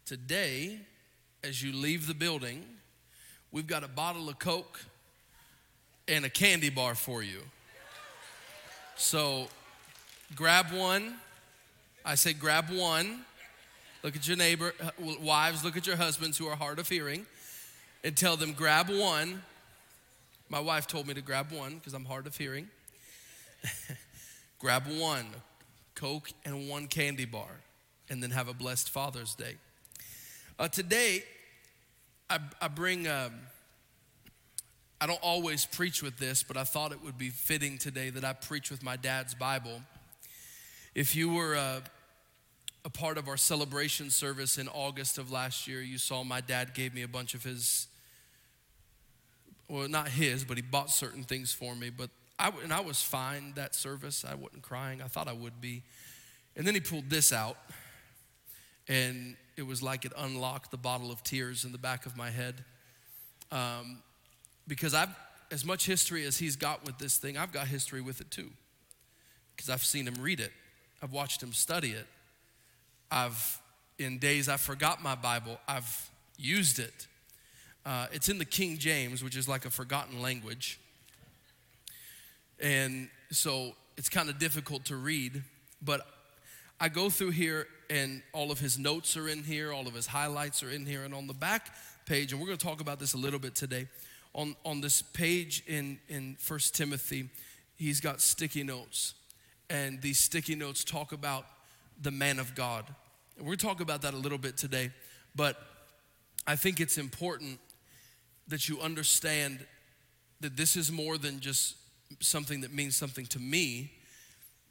today, 0.06 0.78
as 1.44 1.64
you 1.64 1.74
leave 1.74 2.06
the 2.06 2.14
building, 2.14 2.64
we've 3.52 3.68
got 3.68 3.84
a 3.84 3.88
bottle 3.88 4.30
of 4.30 4.40
Coke 4.40 4.80
and 6.08 6.26
a 6.26 6.30
candy 6.30 6.70
bar 6.70 6.96
for 6.96 7.24
you. 7.24 7.40
So 8.96 9.48
grab 10.36 10.72
one. 10.72 11.16
I 12.06 12.16
say 12.16 12.34
grab 12.34 12.70
one. 12.70 13.26
Look 14.04 14.16
at 14.16 14.28
your 14.28 14.38
neighbor, 14.38 14.74
uh, 14.82 14.90
wives, 15.22 15.64
look 15.64 15.78
at 15.78 15.86
your 15.86 15.96
husbands 15.96 16.38
who 16.38 16.48
are 16.48 16.56
hard 16.56 16.80
of 16.80 16.90
hearing 16.90 17.26
and 18.04 18.18
tell 18.18 18.36
them, 18.36 18.54
grab 18.54 18.90
one. 18.90 19.44
My 20.50 20.60
wife 20.60 20.88
told 20.88 21.08
me 21.08 21.14
to 21.14 21.22
grab 21.22 21.52
one 21.52 21.76
because 21.76 21.94
I'm 21.94 22.06
hard 22.06 22.26
of 22.26 22.36
hearing. 22.36 22.68
grab 24.60 24.84
one 24.88 25.28
Coke 25.94 26.32
and 26.46 26.68
one 26.68 26.88
candy 26.88 27.26
bar, 27.26 27.60
and 28.10 28.24
then 28.24 28.32
have 28.32 28.48
a 28.48 28.54
blessed 28.54 28.90
Father's 28.90 29.36
Day. 29.36 29.56
Uh, 30.58 30.68
today, 30.68 31.24
I, 32.32 32.40
I 32.62 32.70
bring, 32.70 33.10
um, 33.10 33.34
I 35.02 35.06
don't 35.06 35.22
always 35.22 35.66
preach 35.66 36.02
with 36.02 36.18
this, 36.18 36.44
but 36.44 36.56
I 36.56 36.64
thought 36.64 36.94
it 36.94 37.04
would 37.04 37.18
be 37.18 37.30
fitting 37.30 37.78
today 37.78 38.10
that 38.10 38.24
I 38.24 38.32
preach 38.32 38.72
with 38.72 38.82
my 38.82 38.96
dad's 38.96 39.36
Bible. 39.36 39.82
If 40.96 41.14
you 41.14 41.34
were 41.34 41.56
a, 41.56 41.84
a 42.86 42.90
part 42.90 43.18
of 43.18 43.28
our 43.28 43.36
celebration 43.36 44.10
service 44.10 44.58
in 44.58 44.70
August 44.70 45.18
of 45.18 45.30
last 45.30 45.68
year, 45.68 45.82
you 45.82 45.98
saw 45.98 46.24
my 46.24 46.40
dad 46.40 46.74
gave 46.74 46.94
me 46.94 47.02
a 47.02 47.08
bunch 47.08 47.34
of 47.34 47.44
his, 47.44 47.88
well, 49.68 49.90
not 49.90 50.08
his, 50.08 50.46
but 50.46 50.56
he 50.56 50.64
bought 50.64 50.90
certain 50.90 51.26
things 51.26 51.52
for 51.52 51.76
me. 51.76 51.90
But 51.90 52.12
I, 52.40 52.54
and 52.64 52.72
I 52.72 52.80
was 52.80 53.02
fine 53.02 53.52
that 53.56 53.76
service. 53.76 54.24
I 54.24 54.36
wasn't 54.36 54.62
crying. 54.62 55.02
I 55.02 55.08
thought 55.08 55.28
I 55.28 55.34
would 55.34 55.60
be. 55.60 55.84
And 56.56 56.66
then 56.66 56.76
he 56.76 56.80
pulled 56.80 57.10
this 57.10 57.34
out. 57.34 57.58
And 58.92 59.38
it 59.56 59.66
was 59.66 59.82
like 59.82 60.04
it 60.04 60.12
unlocked 60.18 60.70
the 60.70 60.78
bottle 60.78 61.14
of 61.14 61.24
tears 61.24 61.64
in 61.64 61.72
the 61.72 61.78
back 61.78 62.06
of 62.06 62.18
my 62.18 62.30
head. 62.30 62.56
Um, 63.50 64.04
because 64.68 64.94
I've, 64.94 65.16
as 65.50 65.64
much 65.64 65.86
history 65.86 66.26
as 66.26 66.38
he's 66.38 66.58
got 66.58 66.86
with 66.86 66.98
this 66.98 67.16
thing, 67.16 67.38
I've 67.38 67.54
got 67.54 67.68
history 67.68 68.02
with 68.02 68.20
it 68.20 68.30
too. 68.30 68.50
Because 69.56 69.70
I've 69.70 69.86
seen 69.86 70.06
him 70.06 70.16
read 70.20 70.42
it, 70.42 70.52
I've 71.02 71.14
watched 71.14 71.42
him 71.42 71.54
study 71.54 71.92
it. 71.92 72.06
I've, 73.10 73.62
in 73.98 74.18
days 74.18 74.50
I 74.50 74.58
forgot 74.58 75.02
my 75.02 75.16
Bible, 75.16 75.58
I've 75.70 76.10
used 76.38 76.78
it. 76.78 77.08
Uh, 77.86 78.08
it's 78.12 78.28
in 78.28 78.40
the 78.40 78.46
King 78.46 78.78
James, 78.78 79.24
which 79.24 79.38
is 79.38 79.48
like 79.48 79.64
a 79.64 79.70
forgotten 79.70 80.22
language. 80.22 80.82
And 82.60 83.10
so 83.32 83.72
it's 83.96 84.10
kind 84.10 84.30
of 84.30 84.38
difficult 84.38 84.84
to 84.86 84.98
read, 84.98 85.44
but 85.82 86.06
I 86.78 86.90
go 86.90 87.10
through 87.10 87.32
here 87.32 87.68
and 87.92 88.24
all 88.32 88.52
of 88.52 88.60
his 88.60 88.80
notes 88.80 89.18
are 89.18 89.28
in 89.28 89.44
here, 89.44 89.74
all 89.74 89.86
of 89.86 89.94
his 89.94 90.08
highlights 90.08 90.64
are 90.64 90.70
in 90.70 90.86
here, 90.86 91.04
and 91.04 91.14
on 91.14 91.28
the 91.28 91.34
back 91.34 91.76
page, 92.06 92.32
and 92.32 92.40
we're 92.40 92.48
going 92.48 92.58
to 92.58 92.66
talk 92.66 92.80
about 92.80 93.00
this 93.00 93.14
a 93.14 93.18
little 93.18 93.38
bit 93.38 93.54
today. 93.54 93.86
On, 94.34 94.56
on 94.64 94.80
this 94.80 95.02
page 95.02 95.62
in, 95.68 96.00
in 96.08 96.38
1 96.48 96.60
Timothy, 96.72 97.28
he's 97.76 98.00
got 98.00 98.22
sticky 98.22 98.64
notes, 98.64 99.14
and 99.70 100.02
these 100.02 100.20
sticky 100.20 100.56
notes 100.56 100.86
talk 100.86 101.12
about 101.12 101.46
the 102.02 102.12
man 102.12 102.40
of 102.40 102.56
God. 102.56 102.86
And 103.36 103.46
we're 103.46 103.52
going 103.52 103.58
to 103.58 103.66
talk 103.66 103.82
about 103.82 104.04
that 104.04 104.14
a 104.14 104.18
little 104.18 104.38
bit 104.38 104.56
today, 104.56 104.92
but 105.36 105.58
I 106.48 106.56
think 106.56 106.80
it's 106.80 106.98
important 106.98 107.60
that 108.48 108.70
you 108.70 108.80
understand 108.80 109.66
that 110.40 110.56
this 110.56 110.78
is 110.78 110.94
more 110.94 111.18
than 111.18 111.42
just 111.42 111.76
something 112.22 112.62
that 112.62 112.74
means 112.74 112.96
something 112.96 113.26
to 113.28 113.40
me. 113.40 113.92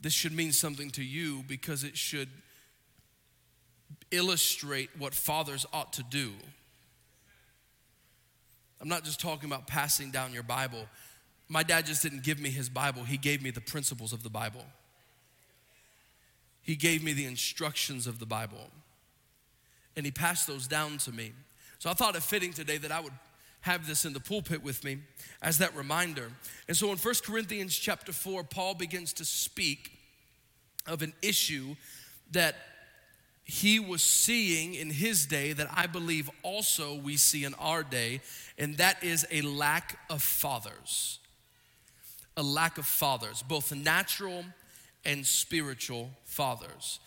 This 0.02 0.14
should 0.14 0.32
mean 0.32 0.52
something 0.52 0.90
to 0.92 1.04
you 1.04 1.44
because 1.46 1.84
it 1.84 1.98
should 1.98 2.30
illustrate 4.10 4.90
what 4.98 5.14
fathers 5.14 5.66
ought 5.72 5.92
to 5.94 6.02
do. 6.02 6.32
I'm 8.80 8.88
not 8.88 9.04
just 9.04 9.20
talking 9.20 9.48
about 9.48 9.66
passing 9.66 10.10
down 10.10 10.32
your 10.32 10.42
Bible. 10.42 10.86
My 11.48 11.62
dad 11.62 11.86
just 11.86 12.02
didn't 12.02 12.22
give 12.22 12.38
me 12.38 12.50
his 12.50 12.68
Bible, 12.68 13.04
he 13.04 13.16
gave 13.16 13.42
me 13.42 13.50
the 13.50 13.60
principles 13.60 14.12
of 14.12 14.22
the 14.22 14.30
Bible. 14.30 14.64
He 16.62 16.76
gave 16.76 17.02
me 17.02 17.12
the 17.12 17.24
instructions 17.24 18.06
of 18.06 18.18
the 18.18 18.26
Bible. 18.26 18.70
And 19.96 20.06
he 20.06 20.12
passed 20.12 20.46
those 20.46 20.66
down 20.66 20.98
to 20.98 21.12
me. 21.12 21.32
So 21.78 21.90
I 21.90 21.94
thought 21.94 22.14
it 22.14 22.22
fitting 22.22 22.52
today 22.52 22.76
that 22.78 22.92
I 22.92 23.00
would 23.00 23.12
have 23.62 23.86
this 23.86 24.04
in 24.04 24.12
the 24.12 24.20
pulpit 24.20 24.62
with 24.62 24.84
me 24.84 24.98
as 25.42 25.58
that 25.58 25.74
reminder. 25.74 26.30
And 26.68 26.76
so 26.76 26.90
in 26.92 26.98
1 26.98 27.14
Corinthians 27.24 27.74
chapter 27.76 28.12
4, 28.12 28.44
Paul 28.44 28.74
begins 28.74 29.12
to 29.14 29.24
speak 29.24 29.98
of 30.86 31.02
an 31.02 31.12
issue 31.22 31.74
that 32.32 32.54
he 33.50 33.80
was 33.80 34.00
seeing 34.00 34.74
in 34.74 34.90
his 34.90 35.26
day 35.26 35.52
that 35.52 35.66
I 35.74 35.88
believe 35.88 36.30
also 36.44 36.94
we 36.94 37.16
see 37.16 37.44
in 37.44 37.54
our 37.54 37.82
day, 37.82 38.20
and 38.56 38.76
that 38.76 39.02
is 39.02 39.26
a 39.32 39.42
lack 39.42 39.98
of 40.08 40.22
fathers. 40.22 41.18
A 42.36 42.44
lack 42.44 42.78
of 42.78 42.86
fathers, 42.86 43.42
both 43.42 43.74
natural 43.74 44.44
and 45.04 45.26
spiritual 45.26 46.10
fathers. 46.24 47.00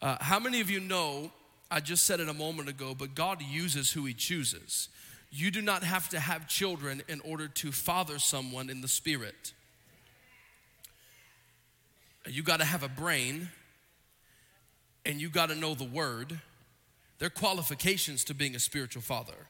Uh, 0.00 0.16
how 0.20 0.38
many 0.38 0.62
of 0.62 0.70
you 0.70 0.80
know? 0.80 1.30
I 1.70 1.80
just 1.80 2.04
said 2.04 2.18
it 2.18 2.30
a 2.30 2.34
moment 2.34 2.70
ago, 2.70 2.94
but 2.98 3.14
God 3.14 3.42
uses 3.42 3.92
who 3.92 4.06
He 4.06 4.14
chooses. 4.14 4.88
You 5.30 5.50
do 5.50 5.60
not 5.60 5.84
have 5.84 6.08
to 6.08 6.18
have 6.18 6.48
children 6.48 7.02
in 7.08 7.20
order 7.20 7.46
to 7.46 7.72
father 7.72 8.18
someone 8.18 8.70
in 8.70 8.80
the 8.80 8.88
spirit. 8.88 9.52
You 12.26 12.42
got 12.42 12.60
to 12.60 12.64
have 12.64 12.82
a 12.82 12.88
brain 12.88 13.50
and 15.04 15.20
you 15.20 15.28
got 15.28 15.48
to 15.48 15.54
know 15.54 15.74
the 15.74 15.84
word. 15.84 16.40
There 17.18 17.26
are 17.26 17.30
qualifications 17.30 18.24
to 18.24 18.34
being 18.34 18.54
a 18.54 18.58
spiritual 18.58 19.02
father. 19.02 19.46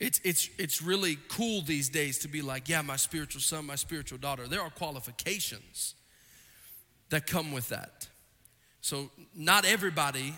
It's, 0.00 0.20
it's, 0.24 0.50
it's 0.58 0.82
really 0.82 1.16
cool 1.28 1.62
these 1.62 1.88
days 1.88 2.18
to 2.20 2.28
be 2.28 2.42
like, 2.42 2.68
yeah, 2.68 2.82
my 2.82 2.96
spiritual 2.96 3.40
son, 3.40 3.66
my 3.66 3.76
spiritual 3.76 4.18
daughter. 4.18 4.48
There 4.48 4.60
are 4.60 4.70
qualifications 4.70 5.94
that 7.10 7.26
come 7.26 7.52
with 7.52 7.68
that. 7.68 8.08
So, 8.80 9.10
not 9.32 9.64
everybody 9.64 10.34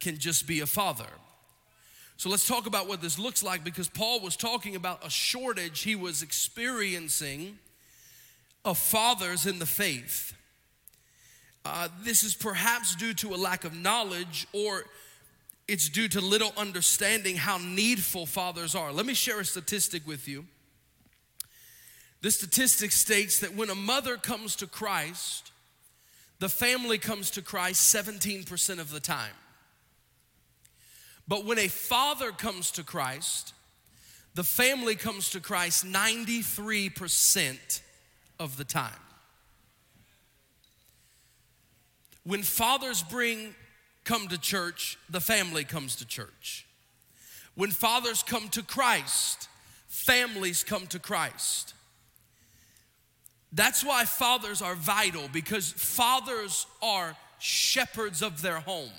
can 0.00 0.16
just 0.16 0.46
be 0.46 0.60
a 0.60 0.66
father. 0.66 1.08
So, 2.16 2.30
let's 2.30 2.48
talk 2.48 2.66
about 2.66 2.88
what 2.88 3.02
this 3.02 3.18
looks 3.18 3.42
like 3.42 3.62
because 3.62 3.88
Paul 3.88 4.20
was 4.20 4.36
talking 4.36 4.74
about 4.74 5.04
a 5.04 5.10
shortage 5.10 5.82
he 5.82 5.94
was 5.94 6.22
experiencing 6.22 7.58
of 8.64 8.78
fathers 8.78 9.44
in 9.44 9.58
the 9.58 9.66
faith. 9.66 10.32
Uh, 11.70 11.88
this 12.02 12.24
is 12.24 12.34
perhaps 12.34 12.96
due 12.96 13.12
to 13.12 13.34
a 13.34 13.36
lack 13.36 13.64
of 13.64 13.76
knowledge 13.76 14.48
or 14.54 14.84
it's 15.66 15.90
due 15.90 16.08
to 16.08 16.18
little 16.18 16.52
understanding 16.56 17.36
how 17.36 17.58
needful 17.58 18.24
fathers 18.24 18.74
are. 18.74 18.90
Let 18.90 19.04
me 19.04 19.12
share 19.12 19.38
a 19.40 19.44
statistic 19.44 20.06
with 20.06 20.26
you. 20.26 20.46
The 22.22 22.30
statistic 22.30 22.90
states 22.90 23.40
that 23.40 23.54
when 23.54 23.68
a 23.68 23.74
mother 23.74 24.16
comes 24.16 24.56
to 24.56 24.66
Christ, 24.66 25.52
the 26.38 26.48
family 26.48 26.96
comes 26.96 27.30
to 27.32 27.42
Christ 27.42 27.94
17% 27.94 28.78
of 28.78 28.90
the 28.90 29.00
time. 29.00 29.34
But 31.28 31.44
when 31.44 31.58
a 31.58 31.68
father 31.68 32.32
comes 32.32 32.70
to 32.72 32.82
Christ, 32.82 33.52
the 34.34 34.42
family 34.42 34.94
comes 34.94 35.28
to 35.30 35.40
Christ 35.40 35.84
93% 35.84 37.82
of 38.40 38.56
the 38.56 38.64
time. 38.64 38.92
When 42.28 42.42
fathers 42.42 43.02
bring 43.02 43.54
come 44.04 44.28
to 44.28 44.36
church, 44.36 44.98
the 45.08 45.18
family 45.18 45.64
comes 45.64 45.96
to 45.96 46.06
church. 46.06 46.66
When 47.54 47.70
fathers 47.70 48.22
come 48.22 48.50
to 48.50 48.62
Christ, 48.62 49.48
families 49.86 50.62
come 50.62 50.86
to 50.88 50.98
Christ. 50.98 51.72
That's 53.50 53.82
why 53.82 54.04
fathers 54.04 54.60
are 54.60 54.74
vital 54.74 55.30
because 55.32 55.72
fathers 55.72 56.66
are 56.82 57.16
shepherds 57.38 58.20
of 58.20 58.42
their 58.42 58.60
home. 58.60 58.92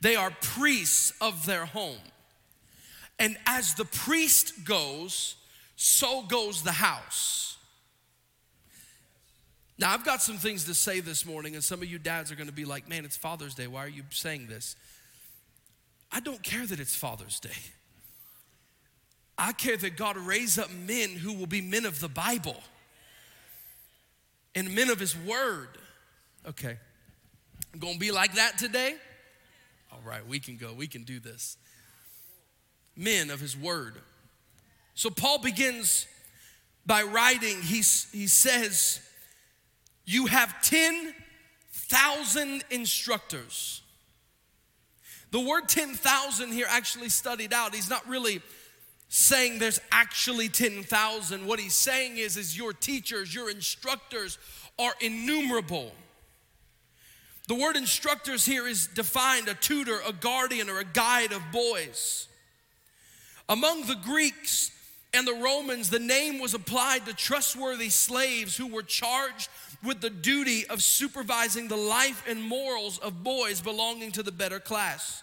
They 0.00 0.14
are 0.14 0.30
priests 0.40 1.12
of 1.20 1.44
their 1.44 1.66
home. 1.66 2.06
And 3.18 3.36
as 3.46 3.74
the 3.74 3.84
priest 3.84 4.64
goes, 4.64 5.34
so 5.74 6.22
goes 6.22 6.62
the 6.62 6.70
house. 6.70 7.55
Now, 9.78 9.92
I've 9.92 10.04
got 10.04 10.22
some 10.22 10.38
things 10.38 10.64
to 10.64 10.74
say 10.74 11.00
this 11.00 11.26
morning, 11.26 11.54
and 11.54 11.62
some 11.62 11.82
of 11.82 11.88
you 11.88 11.98
dads 11.98 12.32
are 12.32 12.34
going 12.34 12.48
to 12.48 12.52
be 12.52 12.64
like, 12.64 12.88
man, 12.88 13.04
it's 13.04 13.16
Father's 13.16 13.54
Day. 13.54 13.66
Why 13.66 13.84
are 13.84 13.88
you 13.88 14.04
saying 14.10 14.46
this? 14.46 14.74
I 16.10 16.20
don't 16.20 16.42
care 16.42 16.64
that 16.64 16.80
it's 16.80 16.94
Father's 16.94 17.40
Day. 17.40 17.50
I 19.36 19.52
care 19.52 19.76
that 19.76 19.96
God 19.96 20.16
raise 20.16 20.58
up 20.58 20.70
men 20.70 21.10
who 21.10 21.34
will 21.34 21.46
be 21.46 21.60
men 21.60 21.84
of 21.84 22.00
the 22.00 22.08
Bible 22.08 22.56
and 24.54 24.74
men 24.74 24.88
of 24.88 24.98
His 24.98 25.14
Word. 25.16 25.68
Okay, 26.48 26.78
I'm 27.74 27.78
gonna 27.78 27.98
be 27.98 28.10
like 28.10 28.34
that 28.36 28.56
today? 28.56 28.94
All 29.92 30.00
right, 30.04 30.26
we 30.26 30.38
can 30.38 30.56
go, 30.56 30.72
we 30.72 30.86
can 30.86 31.02
do 31.04 31.20
this. 31.20 31.58
Men 32.96 33.28
of 33.28 33.40
His 33.40 33.54
Word. 33.54 33.96
So 34.94 35.10
Paul 35.10 35.38
begins 35.38 36.06
by 36.86 37.02
writing, 37.02 37.60
he, 37.60 37.82
he 38.12 38.26
says, 38.26 39.05
you 40.06 40.26
have 40.26 40.62
10,000 40.62 42.64
instructors. 42.70 43.82
The 45.32 45.40
word 45.40 45.68
10,000 45.68 46.52
here 46.52 46.66
actually 46.68 47.08
studied 47.08 47.52
out. 47.52 47.74
He's 47.74 47.90
not 47.90 48.08
really 48.08 48.40
saying 49.08 49.58
there's 49.58 49.80
actually 49.90 50.48
10,000. 50.48 51.46
What 51.46 51.58
he's 51.58 51.74
saying 51.74 52.18
is 52.18 52.36
is 52.36 52.56
your 52.56 52.72
teachers, 52.72 53.34
your 53.34 53.50
instructors 53.50 54.38
are 54.78 54.94
innumerable. 55.00 55.90
The 57.48 57.54
word 57.54 57.76
instructors 57.76 58.44
here 58.44 58.66
is 58.66 58.88
defined 58.88 59.48
a 59.48 59.54
tutor, 59.54 59.98
a 60.06 60.12
guardian, 60.12 60.68
or 60.68 60.80
a 60.80 60.84
guide 60.84 61.32
of 61.32 61.40
boys. 61.52 62.28
Among 63.48 63.86
the 63.86 63.94
Greeks 63.94 64.72
and 65.14 65.26
the 65.26 65.34
Romans, 65.34 65.90
the 65.90 66.00
name 66.00 66.40
was 66.40 66.54
applied 66.54 67.06
to 67.06 67.14
trustworthy 67.14 67.88
slaves 67.88 68.56
who 68.56 68.66
were 68.66 68.82
charged 68.82 69.48
with 69.86 70.00
the 70.00 70.10
duty 70.10 70.66
of 70.66 70.82
supervising 70.82 71.68
the 71.68 71.76
life 71.76 72.24
and 72.28 72.42
morals 72.42 72.98
of 72.98 73.22
boys 73.22 73.60
belonging 73.60 74.12
to 74.12 74.22
the 74.22 74.32
better 74.32 74.60
class. 74.60 75.22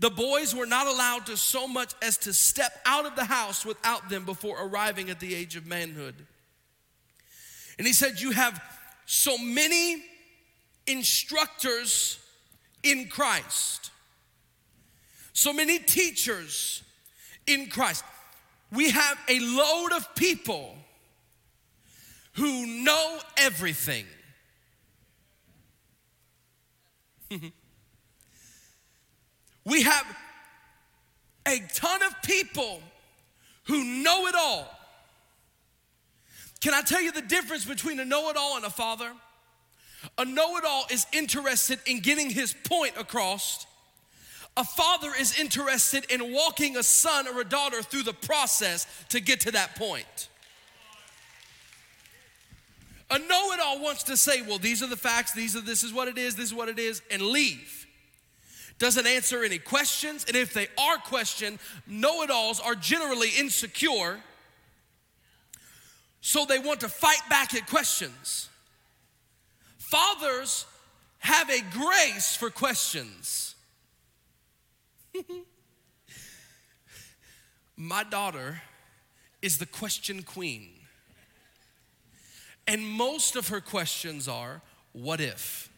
The 0.00 0.10
boys 0.10 0.54
were 0.54 0.66
not 0.66 0.86
allowed 0.86 1.26
to 1.26 1.36
so 1.36 1.68
much 1.68 1.92
as 2.02 2.16
to 2.18 2.32
step 2.32 2.72
out 2.86 3.06
of 3.06 3.16
the 3.16 3.24
house 3.24 3.64
without 3.64 4.08
them 4.08 4.24
before 4.24 4.56
arriving 4.58 5.10
at 5.10 5.20
the 5.20 5.34
age 5.34 5.56
of 5.56 5.66
manhood. 5.66 6.14
And 7.78 7.86
he 7.86 7.92
said, 7.92 8.20
You 8.20 8.32
have 8.32 8.60
so 9.06 9.36
many 9.38 10.02
instructors 10.86 12.18
in 12.82 13.08
Christ, 13.08 13.90
so 15.34 15.52
many 15.52 15.78
teachers 15.78 16.82
in 17.46 17.68
Christ. 17.68 18.04
We 18.72 18.90
have 18.90 19.18
a 19.28 19.38
load 19.40 19.92
of 19.92 20.14
people 20.14 20.76
who 22.40 22.66
know 22.66 23.18
everything. 23.36 24.06
we 29.66 29.82
have 29.82 30.06
a 31.46 31.60
ton 31.74 32.02
of 32.02 32.14
people 32.22 32.80
who 33.64 33.84
know 33.84 34.26
it 34.26 34.34
all. 34.34 34.66
Can 36.62 36.72
I 36.72 36.80
tell 36.80 37.02
you 37.02 37.12
the 37.12 37.20
difference 37.20 37.66
between 37.66 38.00
a 38.00 38.06
know 38.06 38.30
it 38.30 38.38
all 38.38 38.56
and 38.56 38.64
a 38.64 38.70
father? 38.70 39.12
A 40.16 40.24
know 40.24 40.56
it 40.56 40.64
all 40.64 40.86
is 40.90 41.06
interested 41.12 41.78
in 41.84 42.00
getting 42.00 42.30
his 42.30 42.54
point 42.64 42.94
across. 42.98 43.66
A 44.56 44.64
father 44.64 45.10
is 45.18 45.38
interested 45.38 46.10
in 46.10 46.32
walking 46.32 46.78
a 46.78 46.82
son 46.82 47.28
or 47.28 47.42
a 47.42 47.44
daughter 47.44 47.82
through 47.82 48.04
the 48.04 48.14
process 48.14 48.86
to 49.10 49.20
get 49.20 49.40
to 49.40 49.50
that 49.50 49.76
point. 49.76 50.30
A 53.10 53.18
know 53.18 53.52
it 53.52 53.60
all 53.60 53.80
wants 53.80 54.04
to 54.04 54.16
say, 54.16 54.40
well, 54.42 54.58
these 54.58 54.82
are 54.82 54.86
the 54.86 54.96
facts, 54.96 55.32
these 55.32 55.56
are 55.56 55.60
this 55.60 55.82
is 55.82 55.92
what 55.92 56.06
it 56.06 56.16
is, 56.16 56.36
this 56.36 56.46
is 56.46 56.54
what 56.54 56.68
it 56.68 56.78
is, 56.78 57.02
and 57.10 57.20
leave. 57.20 57.86
Doesn't 58.78 59.06
answer 59.06 59.42
any 59.42 59.58
questions, 59.58 60.24
and 60.26 60.36
if 60.36 60.54
they 60.54 60.68
are 60.78 60.96
questioned, 60.96 61.58
know 61.86 62.22
it 62.22 62.30
alls 62.30 62.60
are 62.60 62.74
generally 62.74 63.30
insecure, 63.38 64.20
so 66.20 66.44
they 66.44 66.58
want 66.58 66.80
to 66.80 66.88
fight 66.88 67.20
back 67.28 67.54
at 67.54 67.66
questions. 67.66 68.48
Fathers 69.76 70.66
have 71.18 71.50
a 71.50 71.60
grace 71.72 72.36
for 72.36 72.48
questions. 72.48 73.54
My 77.76 78.04
daughter 78.04 78.62
is 79.42 79.58
the 79.58 79.66
question 79.66 80.22
queen. 80.22 80.79
And 82.66 82.86
most 82.86 83.36
of 83.36 83.48
her 83.48 83.60
questions 83.60 84.28
are, 84.28 84.62
what 84.92 85.20
if? 85.20 85.70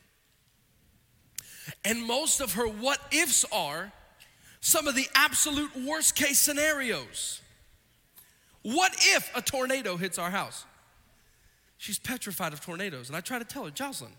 And 1.84 2.02
most 2.02 2.40
of 2.40 2.54
her 2.54 2.66
what 2.66 2.98
ifs 3.12 3.44
are 3.52 3.92
some 4.60 4.86
of 4.86 4.94
the 4.94 5.06
absolute 5.14 5.70
worst 5.76 6.14
case 6.14 6.38
scenarios. 6.38 7.40
What 8.62 8.94
if 8.98 9.30
a 9.34 9.42
tornado 9.42 9.96
hits 9.96 10.18
our 10.18 10.30
house? 10.30 10.64
She's 11.78 11.98
petrified 11.98 12.52
of 12.52 12.60
tornadoes. 12.60 13.08
And 13.08 13.16
I 13.16 13.20
try 13.20 13.38
to 13.38 13.44
tell 13.44 13.64
her, 13.64 13.70
Jocelyn, 13.70 14.12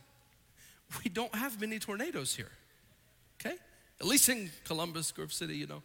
we 1.04 1.10
don't 1.10 1.34
have 1.34 1.62
many 1.62 1.80
tornadoes 1.80 2.36
here. 2.36 2.52
Okay? 3.40 3.56
At 4.02 4.06
least 4.06 4.28
in 4.28 4.52
Columbus, 4.66 5.12
Grove 5.12 5.32
City, 5.32 5.56
you 5.56 5.68
know. 5.68 5.82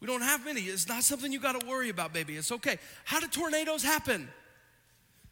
We 0.00 0.06
don't 0.06 0.22
have 0.22 0.44
many. 0.44 0.62
It's 0.62 0.88
not 0.88 1.02
something 1.02 1.32
you 1.32 1.40
got 1.40 1.60
to 1.60 1.66
worry 1.66 1.90
about, 1.90 2.12
baby. 2.12 2.36
It's 2.36 2.50
okay. 2.52 2.78
How 3.04 3.20
do 3.20 3.28
tornadoes 3.28 3.82
happen? 3.82 4.28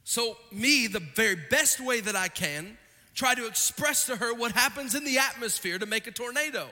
So, 0.05 0.37
me, 0.51 0.87
the 0.89 1.01
very 1.01 1.37
best 1.51 1.81
way 1.81 2.01
that 2.01 2.17
I 2.17 2.29
can, 2.29 2.77
try 3.15 3.35
to 3.35 3.47
express 3.47 4.07
to 4.07 4.17
her 4.17 4.35
what 4.35 4.53
happens 4.53 4.95
in 4.95 5.05
the 5.05 5.19
atmosphere 5.19 5.79
to 5.79 5.87
make 5.87 6.07
a 6.07 6.11
tornado. 6.11 6.63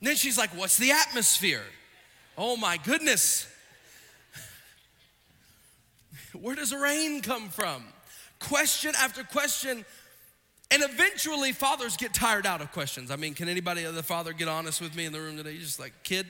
And 0.00 0.08
then 0.08 0.16
she's 0.16 0.38
like, 0.38 0.50
What's 0.50 0.78
the 0.78 0.92
atmosphere? 0.92 1.64
Oh 2.38 2.56
my 2.56 2.76
goodness. 2.76 3.46
Where 6.32 6.54
does 6.54 6.74
rain 6.74 7.22
come 7.22 7.48
from? 7.48 7.84
Question 8.38 8.92
after 8.98 9.24
question. 9.24 9.84
And 10.70 10.82
eventually, 10.82 11.52
fathers 11.52 11.96
get 11.96 12.12
tired 12.12 12.44
out 12.44 12.60
of 12.60 12.72
questions. 12.72 13.10
I 13.10 13.16
mean, 13.16 13.34
can 13.34 13.48
anybody 13.48 13.86
other 13.86 14.02
father 14.02 14.32
get 14.32 14.48
honest 14.48 14.80
with 14.80 14.96
me 14.96 15.04
in 15.04 15.12
the 15.12 15.20
room 15.20 15.36
today? 15.36 15.52
You're 15.52 15.60
just 15.60 15.78
like, 15.78 15.92
kid, 16.02 16.26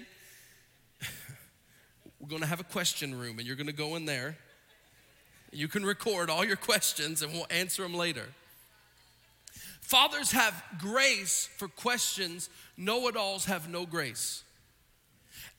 we're 2.20 2.28
gonna 2.28 2.46
have 2.46 2.60
a 2.60 2.64
question 2.64 3.18
room, 3.18 3.38
and 3.38 3.46
you're 3.46 3.56
gonna 3.56 3.72
go 3.72 3.96
in 3.96 4.04
there. 4.04 4.36
You 5.56 5.68
can 5.68 5.86
record 5.86 6.28
all 6.28 6.44
your 6.44 6.56
questions, 6.56 7.22
and 7.22 7.32
we'll 7.32 7.46
answer 7.48 7.82
them 7.82 7.94
later. 7.94 8.26
Fathers 9.80 10.32
have 10.32 10.62
grace 10.78 11.48
for 11.56 11.66
questions, 11.66 12.50
know 12.76 13.08
it 13.08 13.16
alls 13.16 13.46
have 13.46 13.66
no 13.66 13.86
grace. 13.86 14.42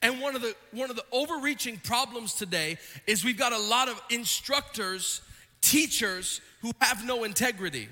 And 0.00 0.20
one 0.20 0.36
of 0.36 0.42
the 0.42 0.54
one 0.70 0.88
of 0.88 0.94
the 0.94 1.04
overreaching 1.10 1.78
problems 1.78 2.34
today 2.34 2.78
is 3.08 3.24
we've 3.24 3.36
got 3.38 3.52
a 3.52 3.58
lot 3.58 3.88
of 3.88 4.00
instructors, 4.08 5.20
teachers 5.60 6.40
who 6.60 6.70
have 6.80 7.04
no 7.04 7.24
integrity. 7.24 7.88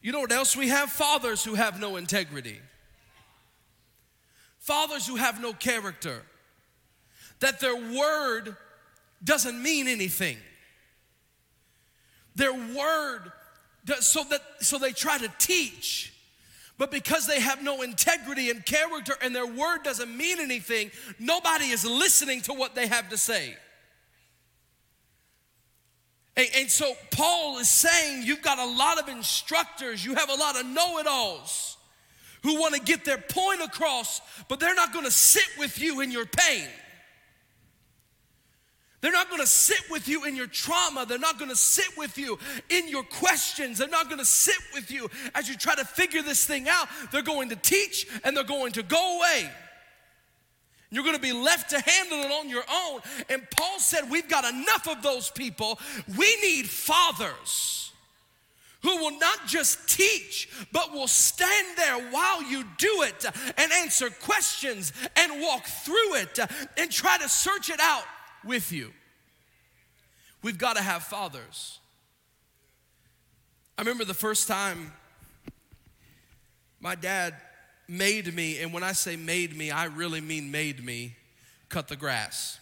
You 0.00 0.10
know 0.10 0.20
what 0.20 0.32
else 0.32 0.56
we 0.56 0.66
have? 0.68 0.90
Fathers 0.90 1.44
who 1.44 1.54
have 1.54 1.78
no 1.78 1.94
integrity. 1.94 2.58
Fathers 4.58 5.06
who 5.06 5.14
have 5.14 5.40
no 5.40 5.52
character. 5.52 6.22
That 7.38 7.60
their 7.60 7.76
word 7.76 8.56
doesn't 9.22 9.62
mean 9.62 9.88
anything. 9.88 10.36
Their 12.34 12.52
word 12.52 13.32
does, 13.84 14.06
so 14.06 14.24
that 14.30 14.40
so 14.60 14.78
they 14.78 14.92
try 14.92 15.18
to 15.18 15.32
teach 15.38 16.12
but 16.82 16.90
because 16.90 17.28
they 17.28 17.38
have 17.38 17.62
no 17.62 17.82
integrity 17.82 18.50
and 18.50 18.66
character 18.66 19.14
and 19.22 19.32
their 19.32 19.46
word 19.46 19.84
doesn't 19.84 20.16
mean 20.16 20.40
anything, 20.40 20.90
nobody 21.18 21.66
is 21.66 21.84
listening 21.84 22.40
to 22.42 22.54
what 22.54 22.74
they 22.74 22.88
have 22.88 23.08
to 23.10 23.16
say. 23.16 23.54
And, 26.36 26.48
and 26.56 26.68
so 26.68 26.92
Paul 27.12 27.58
is 27.58 27.68
saying 27.68 28.24
you've 28.24 28.42
got 28.42 28.58
a 28.58 28.66
lot 28.66 28.98
of 28.98 29.08
instructors, 29.08 30.04
you 30.04 30.16
have 30.16 30.28
a 30.28 30.34
lot 30.34 30.58
of 30.58 30.66
know 30.66 30.98
it 30.98 31.06
alls 31.06 31.76
who 32.42 32.58
want 32.58 32.74
to 32.74 32.80
get 32.80 33.04
their 33.04 33.18
point 33.18 33.60
across, 33.60 34.20
but 34.48 34.58
they're 34.58 34.74
not 34.74 34.92
going 34.92 35.04
to 35.04 35.10
sit 35.12 35.46
with 35.58 35.78
you 35.80 36.00
in 36.00 36.10
your 36.10 36.26
pain. 36.26 36.66
They're 39.02 39.12
not 39.12 39.28
gonna 39.28 39.46
sit 39.46 39.90
with 39.90 40.08
you 40.08 40.24
in 40.24 40.36
your 40.36 40.46
trauma. 40.46 41.04
They're 41.04 41.18
not 41.18 41.38
gonna 41.38 41.56
sit 41.56 41.98
with 41.98 42.16
you 42.16 42.38
in 42.70 42.88
your 42.88 43.02
questions. 43.02 43.78
They're 43.78 43.88
not 43.88 44.08
gonna 44.08 44.24
sit 44.24 44.56
with 44.72 44.92
you 44.92 45.10
as 45.34 45.48
you 45.48 45.56
try 45.56 45.74
to 45.74 45.84
figure 45.84 46.22
this 46.22 46.46
thing 46.46 46.68
out. 46.68 46.88
They're 47.10 47.20
going 47.20 47.48
to 47.48 47.56
teach 47.56 48.06
and 48.22 48.36
they're 48.36 48.44
going 48.44 48.72
to 48.72 48.84
go 48.84 49.18
away. 49.18 49.50
You're 50.90 51.04
gonna 51.04 51.18
be 51.18 51.32
left 51.32 51.70
to 51.70 51.80
handle 51.80 52.20
it 52.20 52.30
on 52.30 52.48
your 52.48 52.62
own. 52.72 53.00
And 53.28 53.42
Paul 53.50 53.80
said, 53.80 54.08
We've 54.08 54.28
got 54.28 54.44
enough 54.44 54.86
of 54.88 55.02
those 55.02 55.30
people. 55.30 55.80
We 56.16 56.36
need 56.40 56.70
fathers 56.70 57.90
who 58.82 58.96
will 58.98 59.18
not 59.18 59.46
just 59.48 59.88
teach, 59.88 60.48
but 60.72 60.92
will 60.92 61.08
stand 61.08 61.76
there 61.76 61.98
while 62.10 62.42
you 62.44 62.64
do 62.78 63.02
it 63.02 63.24
and 63.56 63.72
answer 63.72 64.10
questions 64.10 64.92
and 65.16 65.40
walk 65.40 65.64
through 65.64 66.14
it 66.16 66.38
and 66.76 66.90
try 66.90 67.18
to 67.18 67.28
search 67.28 67.68
it 67.68 67.80
out 67.80 68.04
with 68.44 68.72
you. 68.72 68.92
We've 70.42 70.58
got 70.58 70.76
to 70.76 70.82
have 70.82 71.04
fathers. 71.04 71.78
I 73.78 73.82
remember 73.82 74.04
the 74.04 74.14
first 74.14 74.48
time 74.48 74.92
my 76.80 76.94
dad 76.94 77.34
made 77.88 78.34
me, 78.34 78.60
and 78.60 78.72
when 78.72 78.82
I 78.82 78.92
say 78.92 79.16
made 79.16 79.56
me, 79.56 79.70
I 79.70 79.84
really 79.84 80.20
mean 80.20 80.50
made 80.50 80.84
me 80.84 81.14
cut 81.68 81.88
the 81.88 81.96
grass. 81.96 82.58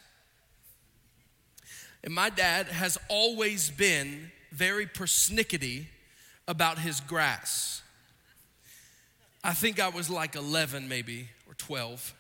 And 2.04 2.14
my 2.14 2.30
dad 2.30 2.66
has 2.66 2.98
always 3.08 3.70
been 3.70 4.30
very 4.52 4.86
persnickety 4.86 5.86
about 6.48 6.78
his 6.78 7.00
grass. 7.00 7.82
I 9.42 9.52
think 9.52 9.80
I 9.80 9.88
was 9.88 10.10
like 10.10 10.36
11 10.36 10.88
maybe 10.88 11.28
or 11.48 11.54
12 11.54 12.14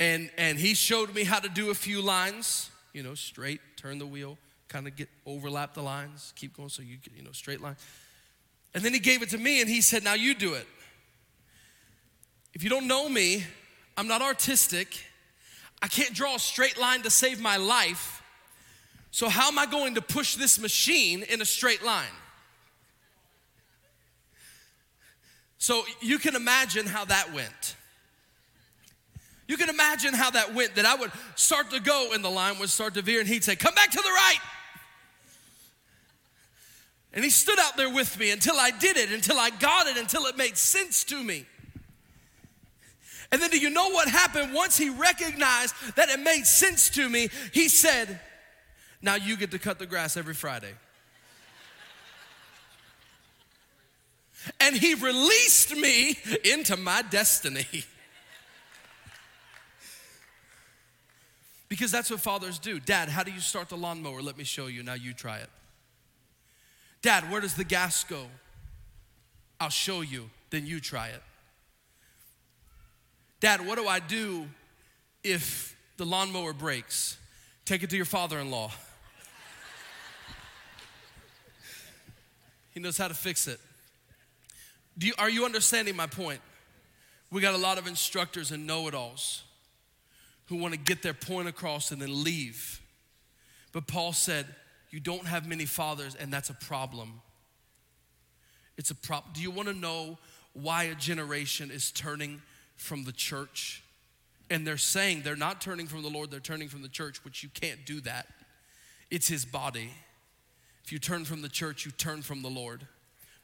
and 0.00 0.30
and 0.36 0.58
he 0.58 0.74
showed 0.74 1.14
me 1.14 1.22
how 1.22 1.38
to 1.38 1.48
do 1.48 1.70
a 1.70 1.74
few 1.74 2.00
lines 2.00 2.70
you 2.92 3.04
know 3.04 3.14
straight 3.14 3.60
turn 3.76 4.00
the 4.00 4.06
wheel 4.06 4.36
kind 4.66 4.88
of 4.88 4.96
get 4.96 5.08
overlap 5.26 5.74
the 5.74 5.82
lines 5.82 6.32
keep 6.34 6.56
going 6.56 6.68
so 6.68 6.82
you 6.82 6.96
get 6.96 7.14
you 7.14 7.22
know 7.22 7.30
straight 7.32 7.60
line. 7.60 7.76
And 8.74 8.84
then 8.84 8.92
he 8.92 9.00
gave 9.00 9.20
it 9.22 9.30
to 9.30 9.38
me 9.38 9.60
and 9.60 9.68
he 9.68 9.80
said 9.80 10.02
now 10.02 10.14
you 10.14 10.34
do 10.34 10.54
it. 10.54 10.66
If 12.54 12.64
you 12.64 12.70
don't 12.70 12.88
know 12.88 13.08
me 13.08 13.44
i'm 13.96 14.08
not 14.08 14.22
artistic. 14.22 15.04
I 15.82 15.88
can't 15.88 16.14
draw 16.14 16.34
a 16.34 16.38
straight 16.38 16.78
line 16.78 17.02
to 17.02 17.10
save 17.10 17.40
my 17.40 17.56
life. 17.56 18.22
So 19.10 19.28
how 19.28 19.48
am 19.48 19.58
i 19.58 19.66
going 19.66 19.94
to 19.96 20.02
push 20.02 20.34
this 20.34 20.58
machine 20.58 21.22
in 21.24 21.42
a 21.42 21.44
straight 21.44 21.84
line? 21.84 22.16
So 25.58 25.84
you 26.00 26.18
can 26.18 26.36
imagine 26.36 26.86
how 26.86 27.04
that 27.04 27.34
went 27.34 27.76
you 29.50 29.56
can 29.56 29.68
imagine 29.68 30.14
how 30.14 30.30
that 30.30 30.54
went, 30.54 30.76
that 30.76 30.86
I 30.86 30.94
would 30.94 31.10
start 31.34 31.72
to 31.72 31.80
go 31.80 32.10
and 32.14 32.24
the 32.24 32.30
line 32.30 32.60
would 32.60 32.70
start 32.70 32.94
to 32.94 33.02
veer 33.02 33.18
and 33.18 33.28
he'd 33.28 33.42
say, 33.42 33.56
Come 33.56 33.74
back 33.74 33.90
to 33.90 33.96
the 33.96 34.08
right. 34.08 34.38
And 37.12 37.24
he 37.24 37.32
stood 37.32 37.58
out 37.58 37.76
there 37.76 37.92
with 37.92 38.16
me 38.16 38.30
until 38.30 38.54
I 38.54 38.70
did 38.70 38.96
it, 38.96 39.10
until 39.10 39.40
I 39.40 39.50
got 39.50 39.88
it, 39.88 39.96
until 39.96 40.26
it 40.26 40.36
made 40.36 40.56
sense 40.56 41.02
to 41.02 41.20
me. 41.20 41.46
And 43.32 43.42
then 43.42 43.50
do 43.50 43.58
you 43.58 43.70
know 43.70 43.90
what 43.90 44.06
happened? 44.06 44.54
Once 44.54 44.78
he 44.78 44.88
recognized 44.88 45.74
that 45.96 46.10
it 46.10 46.20
made 46.20 46.46
sense 46.46 46.88
to 46.90 47.08
me, 47.08 47.28
he 47.52 47.68
said, 47.68 48.20
Now 49.02 49.16
you 49.16 49.36
get 49.36 49.50
to 49.50 49.58
cut 49.58 49.80
the 49.80 49.86
grass 49.86 50.16
every 50.16 50.34
Friday. 50.34 50.74
and 54.60 54.76
he 54.76 54.94
released 54.94 55.74
me 55.74 56.16
into 56.44 56.76
my 56.76 57.02
destiny. 57.02 57.66
Because 61.70 61.92
that's 61.92 62.10
what 62.10 62.20
fathers 62.20 62.58
do. 62.58 62.80
Dad, 62.80 63.08
how 63.08 63.22
do 63.22 63.30
you 63.30 63.38
start 63.38 63.68
the 63.68 63.76
lawnmower? 63.76 64.20
Let 64.20 64.36
me 64.36 64.42
show 64.42 64.66
you. 64.66 64.82
Now 64.82 64.94
you 64.94 65.14
try 65.14 65.38
it. 65.38 65.48
Dad, 67.00 67.30
where 67.30 67.40
does 67.40 67.54
the 67.54 67.64
gas 67.64 68.02
go? 68.04 68.26
I'll 69.60 69.70
show 69.70 70.00
you. 70.00 70.28
Then 70.50 70.66
you 70.66 70.80
try 70.80 71.08
it. 71.08 71.22
Dad, 73.38 73.64
what 73.64 73.78
do 73.78 73.86
I 73.86 74.00
do 74.00 74.48
if 75.22 75.76
the 75.96 76.04
lawnmower 76.04 76.52
breaks? 76.52 77.16
Take 77.64 77.84
it 77.84 77.90
to 77.90 77.96
your 77.96 78.04
father 78.04 78.40
in 78.40 78.50
law. 78.50 78.72
he 82.72 82.80
knows 82.80 82.98
how 82.98 83.06
to 83.06 83.14
fix 83.14 83.46
it. 83.46 83.60
Do 84.98 85.06
you, 85.06 85.14
are 85.18 85.30
you 85.30 85.44
understanding 85.44 85.94
my 85.94 86.08
point? 86.08 86.40
We 87.30 87.40
got 87.40 87.54
a 87.54 87.58
lot 87.58 87.78
of 87.78 87.86
instructors 87.86 88.50
and 88.50 88.66
know 88.66 88.88
it 88.88 88.94
alls 88.94 89.44
who 90.50 90.56
want 90.56 90.74
to 90.74 90.80
get 90.80 91.00
their 91.00 91.14
point 91.14 91.46
across 91.46 91.92
and 91.92 92.02
then 92.02 92.24
leave. 92.24 92.82
But 93.72 93.86
Paul 93.86 94.12
said, 94.12 94.46
You 94.90 94.98
don't 94.98 95.26
have 95.26 95.48
many 95.48 95.64
fathers, 95.64 96.16
and 96.16 96.32
that's 96.32 96.50
a 96.50 96.54
problem. 96.54 97.22
It's 98.76 98.90
a 98.90 98.96
problem. 98.96 99.32
Do 99.32 99.42
you 99.42 99.52
want 99.52 99.68
to 99.68 99.74
know 99.74 100.18
why 100.52 100.84
a 100.84 100.96
generation 100.96 101.70
is 101.70 101.92
turning 101.92 102.42
from 102.76 103.04
the 103.04 103.12
church? 103.12 103.84
And 104.50 104.66
they're 104.66 104.76
saying 104.76 105.22
they're 105.22 105.36
not 105.36 105.60
turning 105.60 105.86
from 105.86 106.02
the 106.02 106.10
Lord, 106.10 106.32
they're 106.32 106.40
turning 106.40 106.68
from 106.68 106.82
the 106.82 106.88
church, 106.88 107.24
which 107.24 107.44
you 107.44 107.48
can't 107.54 107.86
do 107.86 108.00
that. 108.00 108.26
It's 109.08 109.28
his 109.28 109.44
body. 109.44 109.90
If 110.84 110.90
you 110.90 110.98
turn 110.98 111.24
from 111.24 111.42
the 111.42 111.48
church, 111.48 111.86
you 111.86 111.92
turn 111.92 112.22
from 112.22 112.42
the 112.42 112.50
Lord. 112.50 112.84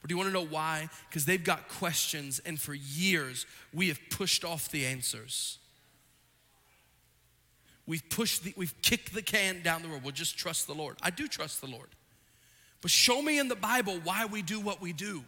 But 0.03 0.09
do 0.09 0.13
you 0.15 0.17
want 0.17 0.31
to 0.31 0.35
know 0.35 0.47
why? 0.47 0.89
Because 1.09 1.25
they've 1.25 1.43
got 1.43 1.69
questions, 1.69 2.41
and 2.45 2.59
for 2.61 2.75
years 2.75 3.47
we 3.73 3.87
have 3.89 4.01
pushed 4.11 4.45
off 4.45 4.69
the 4.73 4.87
answers. 4.87 5.59
We've 7.87 8.09
pushed 8.09 8.45
the, 8.45 8.53
we've 8.57 8.75
kicked 8.83 9.15
the 9.15 9.23
can 9.23 9.63
down 9.63 9.83
the 9.83 9.89
road. 9.89 10.03
We'll 10.03 10.13
just 10.13 10.37
trust 10.37 10.67
the 10.67 10.75
Lord. 10.75 10.97
I 11.03 11.11
do 11.11 11.29
trust 11.29 11.61
the 11.61 11.69
Lord. 11.69 11.89
But 12.83 12.91
show 12.91 13.23
me 13.23 13.39
in 13.39 13.49
the 13.49 13.57
Bible 13.57 14.01
why 14.03 14.27
we 14.27 14.43
do 14.43 14.61
what 14.61 14.81
we 14.81 14.93
do. 14.93 15.23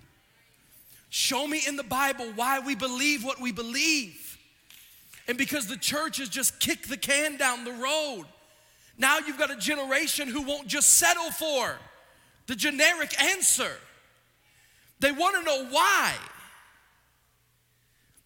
Show 1.10 1.46
me 1.46 1.62
in 1.66 1.76
the 1.76 1.84
Bible 1.84 2.26
why 2.34 2.60
we 2.60 2.74
believe 2.74 3.24
what 3.24 3.40
we 3.40 3.52
believe. 3.52 4.38
And 5.26 5.38
because 5.38 5.66
the 5.66 5.76
church 5.76 6.18
has 6.18 6.28
just 6.28 6.58
kicked 6.60 6.88
the 6.88 6.96
can 6.96 7.36
down 7.36 7.64
the 7.64 7.72
road, 7.72 8.24
now 8.98 9.18
you've 9.18 9.38
got 9.38 9.50
a 9.50 9.56
generation 9.56 10.28
who 10.28 10.42
won't 10.42 10.66
just 10.66 10.96
settle 10.96 11.30
for 11.30 11.78
the 12.46 12.56
generic 12.56 13.20
answer. 13.22 13.72
They 15.00 15.12
want 15.12 15.36
to 15.36 15.42
know 15.42 15.66
why. 15.70 16.14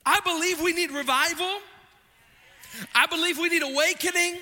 I 0.06 0.20
believe 0.20 0.60
we 0.60 0.72
need 0.72 0.90
revival. 0.90 1.58
I 2.94 3.06
believe 3.06 3.38
we 3.38 3.48
need 3.48 3.62
awakening. 3.62 4.38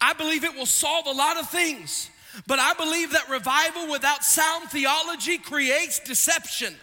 I 0.00 0.12
believe 0.12 0.44
it 0.44 0.54
will 0.54 0.66
solve 0.66 1.06
a 1.06 1.12
lot 1.12 1.38
of 1.38 1.48
things. 1.50 2.10
But 2.46 2.58
I 2.58 2.74
believe 2.74 3.12
that 3.12 3.28
revival 3.28 3.90
without 3.90 4.24
sound 4.24 4.70
theology 4.70 5.38
creates 5.38 5.98
deception. 5.98 6.74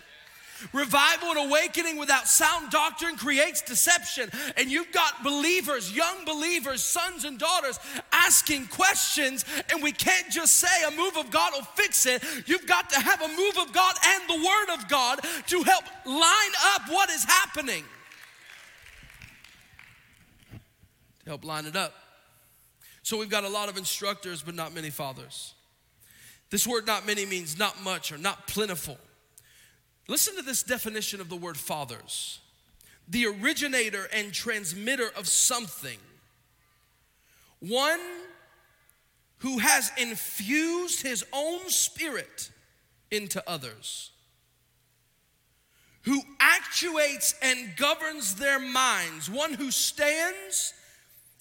Revival 0.73 1.29
and 1.29 1.49
awakening 1.49 1.97
without 1.97 2.27
sound 2.27 2.71
doctrine 2.71 3.15
creates 3.15 3.61
deception. 3.61 4.29
And 4.55 4.71
you've 4.71 4.91
got 4.91 5.23
believers, 5.23 5.95
young 5.95 6.25
believers, 6.25 6.83
sons 6.83 7.25
and 7.25 7.37
daughters 7.37 7.79
asking 8.11 8.67
questions, 8.67 9.45
and 9.71 9.83
we 9.83 9.91
can't 9.91 10.29
just 10.31 10.55
say 10.55 10.83
a 10.87 10.91
move 10.91 11.15
of 11.17 11.29
God 11.29 11.53
will 11.53 11.63
fix 11.63 12.05
it. 12.05 12.23
You've 12.47 12.65
got 12.65 12.89
to 12.89 12.99
have 12.99 13.21
a 13.21 13.27
move 13.27 13.57
of 13.59 13.71
God 13.71 13.95
and 14.03 14.23
the 14.27 14.45
Word 14.45 14.73
of 14.73 14.87
God 14.87 15.19
to 15.47 15.63
help 15.63 15.83
line 16.05 16.51
up 16.73 16.81
what 16.89 17.09
is 17.09 17.23
happening. 17.23 17.83
Help 21.27 21.43
line 21.43 21.65
it 21.65 21.75
up. 21.75 21.93
So 23.03 23.17
we've 23.17 23.29
got 23.29 23.43
a 23.43 23.49
lot 23.49 23.69
of 23.69 23.77
instructors, 23.77 24.41
but 24.41 24.55
not 24.55 24.73
many 24.73 24.89
fathers. 24.89 25.53
This 26.49 26.65
word 26.65 26.87
not 26.87 27.05
many 27.05 27.25
means 27.25 27.59
not 27.59 27.83
much 27.83 28.11
or 28.11 28.17
not 28.17 28.47
plentiful. 28.47 28.97
Listen 30.07 30.35
to 30.37 30.41
this 30.41 30.63
definition 30.63 31.19
of 31.19 31.29
the 31.29 31.35
word 31.35 31.57
fathers 31.57 32.39
the 33.09 33.25
originator 33.25 34.09
and 34.13 34.33
transmitter 34.33 35.09
of 35.15 35.29
something, 35.29 35.97
one 37.59 38.01
who 39.37 39.59
has 39.59 39.93
infused 39.97 41.01
his 41.01 41.23
own 41.31 41.69
spirit 41.69 42.51
into 43.09 43.41
others, 43.49 44.11
who 46.01 46.21
actuates 46.41 47.33
and 47.41 47.77
governs 47.77 48.35
their 48.35 48.59
minds, 48.59 49.29
one 49.29 49.53
who 49.53 49.71
stands 49.71 50.73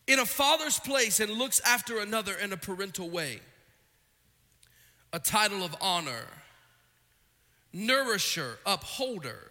in 0.07 0.19
a 0.19 0.27
father's 0.27 0.79
place 0.79 1.21
and 1.21 1.31
looks 1.33 1.61
after 1.61 1.99
another 1.99 2.35
in 2.35 2.53
a 2.53 2.57
parental 2.57 3.11
way, 3.11 3.41
a 5.13 5.19
title 5.19 5.65
of 5.65 5.75
honor 5.81 6.27
nourisher, 7.77 8.59
upholder. 8.65 9.51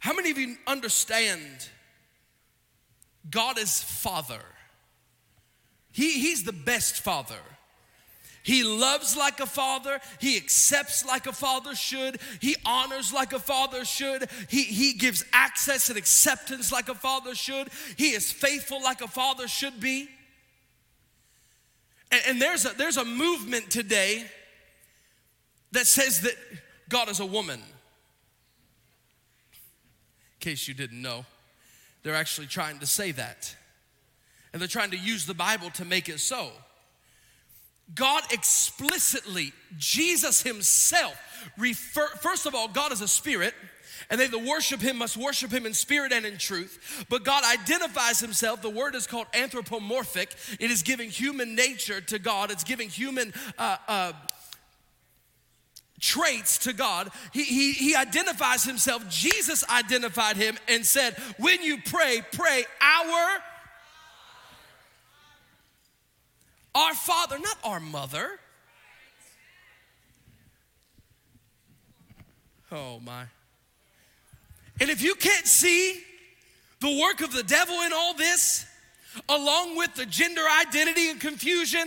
How 0.00 0.12
many 0.12 0.30
of 0.30 0.38
you 0.38 0.56
understand 0.66 1.68
God 3.30 3.58
is 3.58 3.82
Father? 3.82 4.42
He, 5.92 6.20
he's 6.20 6.44
the 6.44 6.52
best 6.52 7.02
Father. 7.02 7.38
He 8.42 8.64
loves 8.64 9.16
like 9.16 9.40
a 9.40 9.46
father. 9.46 10.00
He 10.18 10.36
accepts 10.36 11.04
like 11.04 11.26
a 11.26 11.32
father 11.32 11.74
should. 11.74 12.20
He 12.40 12.56
honors 12.64 13.12
like 13.12 13.32
a 13.32 13.38
father 13.38 13.84
should. 13.84 14.28
He, 14.48 14.64
he 14.64 14.94
gives 14.94 15.24
access 15.32 15.88
and 15.88 15.98
acceptance 15.98 16.72
like 16.72 16.88
a 16.88 16.94
father 16.94 17.34
should. 17.34 17.68
He 17.96 18.10
is 18.10 18.32
faithful 18.32 18.82
like 18.82 19.02
a 19.02 19.08
father 19.08 19.46
should 19.46 19.80
be. 19.80 20.08
And, 22.10 22.22
and 22.28 22.42
there's, 22.42 22.64
a, 22.64 22.70
there's 22.70 22.96
a 22.96 23.04
movement 23.04 23.70
today 23.70 24.24
that 25.72 25.86
says 25.86 26.22
that 26.22 26.34
God 26.88 27.08
is 27.08 27.20
a 27.20 27.26
woman. 27.26 27.60
In 27.60 27.66
case 30.40 30.66
you 30.66 30.74
didn't 30.74 31.02
know, 31.02 31.26
they're 32.02 32.14
actually 32.14 32.46
trying 32.46 32.78
to 32.78 32.86
say 32.86 33.12
that. 33.12 33.54
And 34.52 34.60
they're 34.60 34.68
trying 34.68 34.90
to 34.92 34.98
use 34.98 35.26
the 35.26 35.34
Bible 35.34 35.70
to 35.72 35.84
make 35.84 36.08
it 36.08 36.20
so. 36.20 36.50
God 37.94 38.22
explicitly, 38.30 39.52
Jesus 39.76 40.42
Himself, 40.42 41.16
refer, 41.56 42.06
first 42.20 42.46
of 42.46 42.54
all, 42.54 42.68
God 42.68 42.92
is 42.92 43.00
a 43.00 43.08
spirit, 43.08 43.54
and 44.10 44.20
they 44.20 44.26
that 44.26 44.38
worship 44.38 44.80
Him 44.80 44.98
must 44.98 45.16
worship 45.16 45.50
Him 45.50 45.66
in 45.66 45.74
spirit 45.74 46.12
and 46.12 46.26
in 46.26 46.38
truth. 46.38 47.04
But 47.08 47.24
God 47.24 47.44
identifies 47.44 48.20
Himself. 48.20 48.62
The 48.62 48.70
word 48.70 48.94
is 48.94 49.06
called 49.06 49.26
anthropomorphic. 49.34 50.34
It 50.58 50.70
is 50.70 50.82
giving 50.82 51.10
human 51.10 51.54
nature 51.54 52.00
to 52.00 52.18
God. 52.18 52.50
It's 52.50 52.64
giving 52.64 52.88
human 52.88 53.32
uh, 53.58 53.76
uh, 53.88 54.12
traits 56.00 56.58
to 56.58 56.72
God. 56.72 57.10
He, 57.32 57.44
he, 57.44 57.72
he 57.72 57.94
identifies 57.94 58.64
himself. 58.64 59.08
Jesus 59.08 59.62
identified 59.68 60.36
him 60.36 60.58
and 60.66 60.84
said, 60.84 61.14
When 61.38 61.62
you 61.62 61.78
pray, 61.84 62.22
pray 62.32 62.64
our 62.80 63.40
our 66.74 66.94
father, 66.94 67.38
not 67.38 67.58
our 67.64 67.80
mother. 67.80 68.38
Oh 72.72 73.00
my. 73.00 73.24
And 74.80 74.90
if 74.90 75.02
you 75.02 75.14
can't 75.14 75.46
see 75.46 76.00
the 76.80 77.00
work 77.00 77.20
of 77.20 77.32
the 77.32 77.42
devil 77.42 77.74
in 77.82 77.92
all 77.92 78.14
this, 78.14 78.64
along 79.28 79.76
with 79.76 79.94
the 79.94 80.06
gender 80.06 80.42
identity 80.60 81.10
and 81.10 81.20
confusion, 81.20 81.86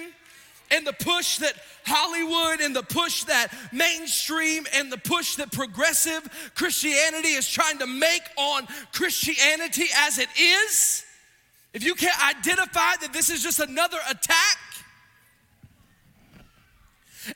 and 0.71 0.87
the 0.87 0.93
push 0.93 1.37
that 1.37 1.53
Hollywood 1.85 2.59
and 2.59 2.75
the 2.75 2.83
push 2.83 3.23
that 3.25 3.49
mainstream 3.71 4.65
and 4.73 4.91
the 4.91 4.97
push 4.97 5.35
that 5.35 5.51
progressive 5.51 6.51
Christianity 6.55 7.29
is 7.29 7.47
trying 7.47 7.77
to 7.79 7.87
make 7.87 8.23
on 8.37 8.67
Christianity 8.91 9.85
as 9.95 10.17
it 10.17 10.29
is, 10.37 11.05
if 11.73 11.83
you 11.83 11.95
can't 11.95 12.19
identify 12.27 12.95
that 13.01 13.13
this 13.13 13.29
is 13.29 13.43
just 13.43 13.59
another 13.59 13.97
attack, 14.09 14.57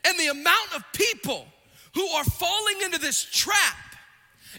and 0.04 0.18
the 0.18 0.28
amount 0.28 0.74
of 0.74 0.84
people 0.92 1.46
who 1.94 2.06
are 2.08 2.24
falling 2.24 2.82
into 2.84 2.98
this 2.98 3.24
trap, 3.24 3.76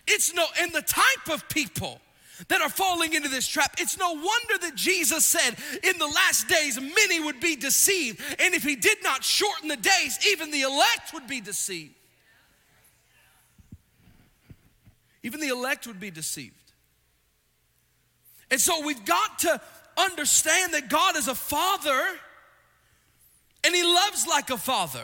it's 0.08 0.34
no, 0.34 0.46
and 0.60 0.72
the 0.72 0.82
type 0.82 1.30
of 1.32 1.48
people 1.50 2.00
that 2.48 2.62
are 2.62 2.70
falling 2.70 3.14
into 3.14 3.28
this 3.28 3.48
trap. 3.48 3.76
It's 3.80 3.98
no 3.98 4.14
wonder 4.14 4.58
that 4.62 4.76
Jesus 4.76 5.26
said 5.26 5.56
in 5.84 5.98
the 5.98 6.08
last 6.08 6.48
days 6.48 6.80
many 6.80 7.20
would 7.20 7.40
be 7.40 7.56
deceived. 7.56 8.22
And 8.40 8.54
if 8.54 8.64
he 8.64 8.76
did 8.76 9.04
not 9.04 9.24
shorten 9.24 9.68
the 9.68 9.78
days, 9.78 10.20
even 10.28 10.52
the 10.52 10.62
elect 10.62 11.14
would 11.14 11.28
be 11.28 11.42
deceived. 11.42 11.96
Even 15.22 15.42
the 15.42 15.50
elect 15.50 15.86
would 15.86 16.00
be 16.00 16.12
deceived. 16.12 16.56
And 18.50 18.60
so 18.60 18.86
we've 18.86 19.04
got 19.06 19.40
to 19.40 19.62
understand 19.98 20.74
that 20.74 20.90
God 20.90 21.18
is 21.18 21.28
a 21.28 21.36
father 21.36 22.02
and 23.64 23.76
he 23.76 23.84
loves 23.84 24.26
like 24.28 24.50
a 24.50 24.58
father. 24.58 25.04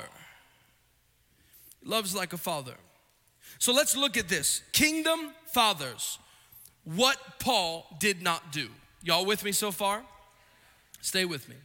Loves 1.86 2.14
like 2.14 2.34
a 2.34 2.38
father. 2.38 2.74
So 3.60 3.72
let's 3.72 3.96
look 3.96 4.18
at 4.18 4.28
this. 4.28 4.62
Kingdom 4.74 5.32
fathers 5.46 6.20
what 6.84 7.18
Paul 7.40 7.88
did 8.00 8.22
not 8.22 8.52
do. 8.52 8.70
Y'all 9.02 9.26
with 9.26 9.44
me 9.44 9.52
so 9.52 9.72
far? 9.72 10.04
Stay 11.02 11.26
with 11.26 11.48
me. 11.50 11.56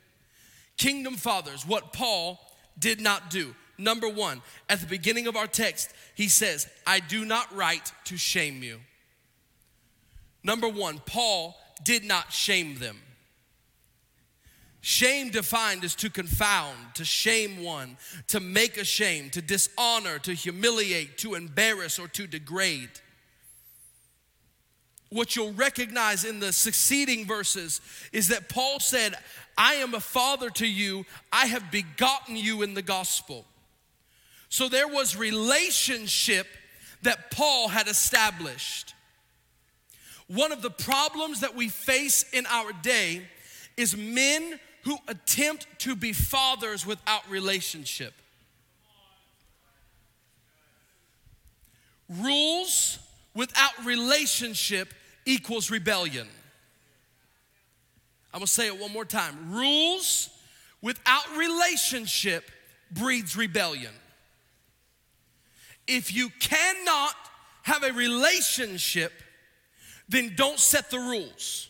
Kingdom 0.76 1.16
fathers, 1.16 1.66
what 1.66 1.92
Paul 1.92 2.40
did 2.78 3.00
not 3.00 3.30
do. 3.30 3.54
Number 3.76 4.08
one, 4.08 4.42
at 4.68 4.80
the 4.80 4.86
beginning 4.86 5.26
of 5.26 5.36
our 5.36 5.46
text, 5.46 5.92
he 6.14 6.28
says, 6.28 6.68
I 6.86 7.00
do 7.00 7.24
not 7.24 7.54
write 7.54 7.92
to 8.04 8.16
shame 8.16 8.62
you. 8.62 8.80
Number 10.42 10.68
one, 10.68 11.00
Paul 11.04 11.56
did 11.82 12.04
not 12.04 12.32
shame 12.32 12.78
them. 12.78 12.98
Shame 14.82 15.30
defined 15.30 15.84
is 15.84 15.94
to 15.96 16.10
confound, 16.10 16.76
to 16.94 17.04
shame 17.04 17.62
one, 17.62 17.98
to 18.28 18.40
make 18.40 18.78
ashamed, 18.78 19.34
to 19.34 19.42
dishonor, 19.42 20.18
to 20.20 20.32
humiliate, 20.32 21.18
to 21.18 21.34
embarrass, 21.34 21.98
or 21.98 22.08
to 22.08 22.26
degrade 22.26 22.90
what 25.10 25.34
you'll 25.34 25.52
recognize 25.52 26.24
in 26.24 26.38
the 26.38 26.52
succeeding 26.52 27.26
verses 27.26 27.80
is 28.12 28.28
that 28.28 28.48
Paul 28.48 28.78
said, 28.78 29.16
I 29.58 29.74
am 29.74 29.94
a 29.94 30.00
father 30.00 30.50
to 30.50 30.66
you, 30.66 31.04
I 31.32 31.46
have 31.46 31.70
begotten 31.70 32.36
you 32.36 32.62
in 32.62 32.74
the 32.74 32.82
gospel. 32.82 33.44
So 34.48 34.68
there 34.68 34.88
was 34.88 35.16
relationship 35.16 36.46
that 37.02 37.30
Paul 37.32 37.68
had 37.68 37.88
established. 37.88 38.94
One 40.28 40.52
of 40.52 40.62
the 40.62 40.70
problems 40.70 41.40
that 41.40 41.56
we 41.56 41.68
face 41.68 42.24
in 42.32 42.46
our 42.46 42.72
day 42.72 43.22
is 43.76 43.96
men 43.96 44.60
who 44.84 44.96
attempt 45.08 45.66
to 45.78 45.94
be 45.94 46.12
fathers 46.12 46.86
without 46.86 47.28
relationship. 47.30 48.14
Rules 52.08 52.98
without 53.34 53.84
relationship 53.84 54.92
equals 55.24 55.70
rebellion. 55.70 56.26
I'm 58.32 58.40
gonna 58.40 58.46
say 58.46 58.66
it 58.66 58.78
one 58.78 58.92
more 58.92 59.04
time. 59.04 59.52
Rules 59.52 60.30
without 60.82 61.36
relationship 61.36 62.50
breeds 62.90 63.36
rebellion. 63.36 63.92
If 65.86 66.12
you 66.14 66.30
cannot 66.40 67.14
have 67.62 67.82
a 67.82 67.92
relationship, 67.92 69.12
then 70.08 70.34
don't 70.36 70.58
set 70.58 70.90
the 70.90 70.98
rules. 70.98 71.69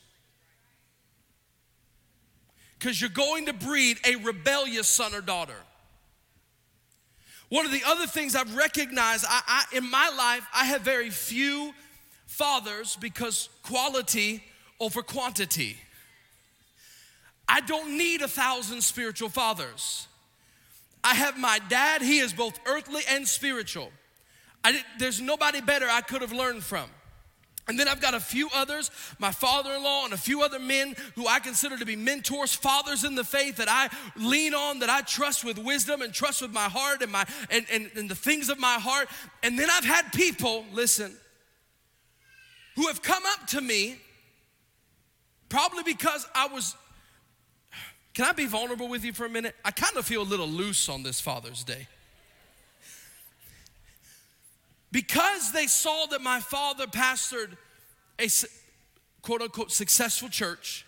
Because 2.80 2.98
you're 2.98 3.10
going 3.10 3.46
to 3.46 3.52
breed 3.52 3.98
a 4.06 4.16
rebellious 4.16 4.88
son 4.88 5.14
or 5.14 5.20
daughter. 5.20 5.54
One 7.50 7.66
of 7.66 7.72
the 7.72 7.82
other 7.86 8.06
things 8.06 8.34
I've 8.34 8.56
recognized 8.56 9.26
I, 9.28 9.42
I, 9.46 9.76
in 9.76 9.90
my 9.90 10.08
life, 10.16 10.46
I 10.54 10.64
have 10.64 10.80
very 10.80 11.10
few 11.10 11.74
fathers 12.26 12.96
because 12.96 13.50
quality 13.62 14.42
over 14.80 15.02
quantity. 15.02 15.76
I 17.46 17.60
don't 17.60 17.98
need 17.98 18.22
a 18.22 18.28
thousand 18.28 18.82
spiritual 18.82 19.28
fathers. 19.28 20.06
I 21.04 21.14
have 21.14 21.36
my 21.36 21.58
dad, 21.68 22.00
he 22.00 22.20
is 22.20 22.32
both 22.32 22.58
earthly 22.64 23.02
and 23.10 23.28
spiritual. 23.28 23.90
There's 24.98 25.20
nobody 25.20 25.60
better 25.60 25.86
I 25.86 26.00
could 26.00 26.22
have 26.22 26.32
learned 26.32 26.62
from. 26.62 26.88
And 27.70 27.78
then 27.78 27.87
I've 27.87 28.00
got 28.00 28.14
a 28.14 28.20
few 28.20 28.48
others, 28.52 28.90
my 29.20 29.30
father 29.30 29.70
in 29.72 29.85
law, 29.85 30.04
and 30.04 30.12
a 30.12 30.16
few 30.16 30.42
other 30.42 30.59
men 30.59 30.96
who 31.14 31.28
I 31.28 31.38
consider 31.38 31.78
to 31.78 31.87
be 31.87 31.94
mentors, 31.94 32.52
fathers 32.52 33.04
in 33.04 33.14
the 33.14 33.22
faith 33.22 33.59
that 33.59 33.68
I 33.70 33.88
lean 34.16 34.54
on, 34.54 34.80
that 34.80 34.90
I 34.90 35.02
trust 35.02 35.44
with 35.44 35.56
wisdom 35.56 36.02
and 36.02 36.12
trust 36.12 36.42
with 36.42 36.52
my 36.52 36.68
heart 36.68 37.00
and, 37.00 37.12
my, 37.12 37.24
and, 37.48 37.64
and, 37.70 37.88
and 37.94 38.11
the 38.11 38.16
things 38.16 38.48
of 38.48 38.59
my 38.59 38.74
heart. 38.80 39.09
And 39.44 39.56
then 39.56 39.68
I've 39.70 39.85
had 39.85 40.12
people, 40.12 40.64
listen, 40.72 41.16
who 42.74 42.88
have 42.88 43.02
come 43.02 43.22
up 43.38 43.46
to 43.50 43.61
me, 43.61 44.00
probably 45.48 45.85
because 45.85 46.26
I 46.35 46.48
was. 46.48 46.74
Can 48.14 48.24
I 48.24 48.33
be 48.33 48.46
vulnerable 48.46 48.88
with 48.88 49.04
you 49.04 49.12
for 49.12 49.26
a 49.26 49.30
minute? 49.30 49.54
I 49.64 49.70
kind 49.70 49.96
of 49.96 50.04
feel 50.04 50.22
a 50.22 50.24
little 50.24 50.48
loose 50.48 50.88
on 50.88 51.04
this 51.04 51.20
Father's 51.20 51.62
Day. 51.62 51.87
Because 54.92 55.53
they 55.53 55.66
saw 55.66 56.07
that 56.07 56.20
my 56.20 56.40
father 56.40 56.87
pastored 56.87 57.57
a 58.18 58.29
quote 59.22 59.42
unquote 59.42 59.70
successful 59.70 60.29
church, 60.29 60.85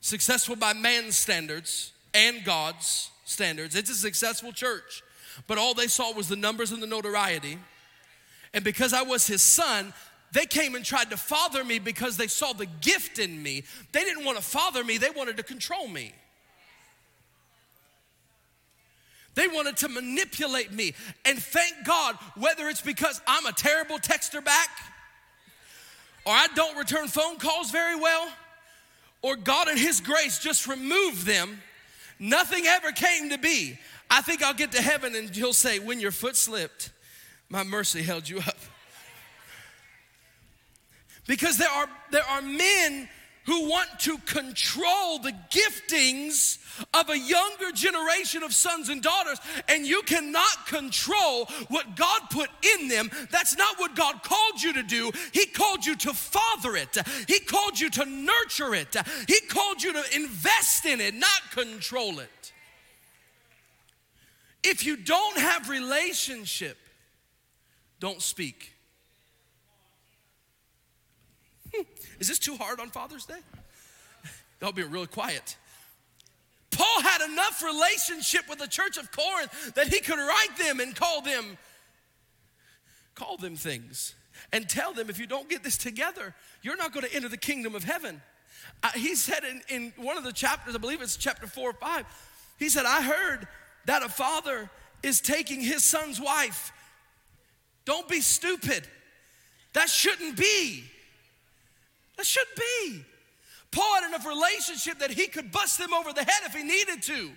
successful 0.00 0.56
by 0.56 0.72
man's 0.72 1.16
standards 1.16 1.92
and 2.12 2.44
God's 2.44 3.10
standards. 3.24 3.74
It's 3.74 3.90
a 3.90 3.94
successful 3.94 4.52
church, 4.52 5.02
but 5.46 5.58
all 5.58 5.74
they 5.74 5.88
saw 5.88 6.12
was 6.12 6.28
the 6.28 6.36
numbers 6.36 6.70
and 6.72 6.82
the 6.82 6.86
notoriety. 6.86 7.58
And 8.52 8.62
because 8.62 8.92
I 8.92 9.02
was 9.02 9.26
his 9.26 9.42
son, 9.42 9.92
they 10.32 10.46
came 10.46 10.74
and 10.74 10.84
tried 10.84 11.10
to 11.10 11.16
father 11.16 11.64
me 11.64 11.78
because 11.78 12.16
they 12.16 12.28
saw 12.28 12.52
the 12.52 12.66
gift 12.66 13.18
in 13.18 13.42
me. 13.42 13.64
They 13.92 14.04
didn't 14.04 14.24
want 14.24 14.38
to 14.38 14.44
father 14.44 14.84
me, 14.84 14.98
they 14.98 15.10
wanted 15.10 15.36
to 15.38 15.42
control 15.42 15.88
me. 15.88 16.12
They 19.34 19.48
wanted 19.48 19.76
to 19.78 19.88
manipulate 19.88 20.72
me. 20.72 20.94
And 21.24 21.38
thank 21.38 21.74
God, 21.84 22.16
whether 22.36 22.68
it's 22.68 22.80
because 22.80 23.20
I'm 23.26 23.46
a 23.46 23.52
terrible 23.52 23.98
texter 23.98 24.44
back, 24.44 24.68
or 26.24 26.32
I 26.32 26.46
don't 26.54 26.76
return 26.76 27.08
phone 27.08 27.38
calls 27.38 27.70
very 27.70 27.96
well, 27.96 28.28
or 29.22 29.36
God 29.36 29.68
in 29.68 29.76
His 29.76 30.00
grace 30.00 30.38
just 30.38 30.66
removed 30.66 31.26
them, 31.26 31.62
nothing 32.18 32.66
ever 32.66 32.92
came 32.92 33.30
to 33.30 33.38
be. 33.38 33.78
I 34.10 34.20
think 34.20 34.42
I'll 34.42 34.54
get 34.54 34.72
to 34.72 34.82
heaven 34.82 35.14
and 35.16 35.34
He'll 35.34 35.52
say, 35.52 35.78
When 35.78 36.00
your 36.00 36.12
foot 36.12 36.36
slipped, 36.36 36.90
my 37.48 37.62
mercy 37.62 38.02
held 38.02 38.28
you 38.28 38.38
up. 38.38 38.56
Because 41.26 41.56
there 41.56 41.70
are, 41.70 41.88
there 42.10 42.22
are 42.28 42.42
men 42.42 43.08
who 43.46 43.68
want 43.68 43.88
to 44.00 44.18
control 44.18 45.18
the 45.18 45.34
giftings 45.50 46.58
of 46.92 47.08
a 47.08 47.18
younger 47.18 47.70
generation 47.72 48.42
of 48.42 48.52
sons 48.52 48.88
and 48.88 49.02
daughters, 49.02 49.38
and 49.68 49.86
you 49.86 50.02
cannot 50.02 50.66
control 50.66 51.46
what 51.68 51.94
God 51.96 52.22
put 52.30 52.50
in 52.78 52.88
them. 52.88 53.10
That's 53.30 53.56
not 53.56 53.78
what 53.78 53.94
God 53.94 54.22
called 54.22 54.62
you 54.62 54.72
to 54.74 54.82
do. 54.82 55.10
He 55.32 55.46
called 55.46 55.84
you 55.84 55.96
to 55.96 56.12
father 56.12 56.76
it, 56.76 56.96
He 57.28 57.40
called 57.40 57.78
you 57.78 57.90
to 57.90 58.04
nurture 58.04 58.74
it, 58.74 58.96
He 59.28 59.40
called 59.48 59.82
you 59.82 59.92
to 59.92 60.16
invest 60.16 60.84
in 60.84 61.00
it, 61.00 61.14
not 61.14 61.50
control 61.52 62.18
it. 62.18 62.52
If 64.62 64.86
you 64.86 64.96
don't 64.96 65.38
have 65.38 65.68
relationship, 65.68 66.78
don't 68.00 68.22
speak. 68.22 68.73
Is 72.20 72.28
this 72.28 72.38
too 72.38 72.56
hard 72.56 72.80
on 72.80 72.90
Father's 72.90 73.26
Day? 73.26 73.38
Y'all 74.60 74.72
being 74.72 74.90
really 74.90 75.06
quiet. 75.06 75.56
Paul 76.70 77.02
had 77.02 77.20
enough 77.30 77.62
relationship 77.62 78.48
with 78.48 78.58
the 78.58 78.66
church 78.66 78.96
of 78.96 79.12
Corinth 79.12 79.74
that 79.74 79.88
he 79.88 80.00
could 80.00 80.18
write 80.18 80.56
them 80.58 80.80
and 80.80 80.94
call 80.94 81.20
them 81.22 81.56
call 83.14 83.36
them 83.36 83.54
things 83.54 84.14
and 84.52 84.68
tell 84.68 84.92
them 84.92 85.08
if 85.08 85.20
you 85.20 85.26
don't 85.26 85.48
get 85.48 85.62
this 85.62 85.78
together, 85.78 86.34
you're 86.62 86.76
not 86.76 86.92
going 86.92 87.06
to 87.06 87.14
enter 87.14 87.28
the 87.28 87.36
kingdom 87.36 87.74
of 87.76 87.84
heaven. 87.84 88.20
Uh, 88.82 88.90
he 88.94 89.14
said 89.14 89.44
in, 89.44 89.62
in 89.68 89.92
one 89.96 90.16
of 90.16 90.24
the 90.24 90.32
chapters, 90.32 90.74
I 90.74 90.78
believe 90.78 91.00
it's 91.00 91.16
chapter 91.16 91.46
four 91.46 91.70
or 91.70 91.74
five, 91.74 92.06
he 92.58 92.68
said, 92.68 92.86
I 92.86 93.02
heard 93.02 93.46
that 93.86 94.02
a 94.02 94.08
father 94.08 94.68
is 95.02 95.20
taking 95.20 95.60
his 95.60 95.84
son's 95.84 96.20
wife. 96.20 96.72
Don't 97.84 98.08
be 98.08 98.20
stupid. 98.20 98.88
That 99.74 99.88
shouldn't 99.88 100.36
be. 100.36 100.84
That 102.16 102.26
should 102.26 102.46
be. 102.56 103.04
Paul 103.70 103.94
had 103.96 104.08
enough 104.08 104.26
relationship 104.26 105.00
that 105.00 105.10
he 105.10 105.26
could 105.26 105.50
bust 105.50 105.78
them 105.78 105.92
over 105.92 106.12
the 106.12 106.22
head 106.22 106.42
if 106.44 106.54
he 106.54 106.62
needed 106.62 107.02
to. 107.02 107.30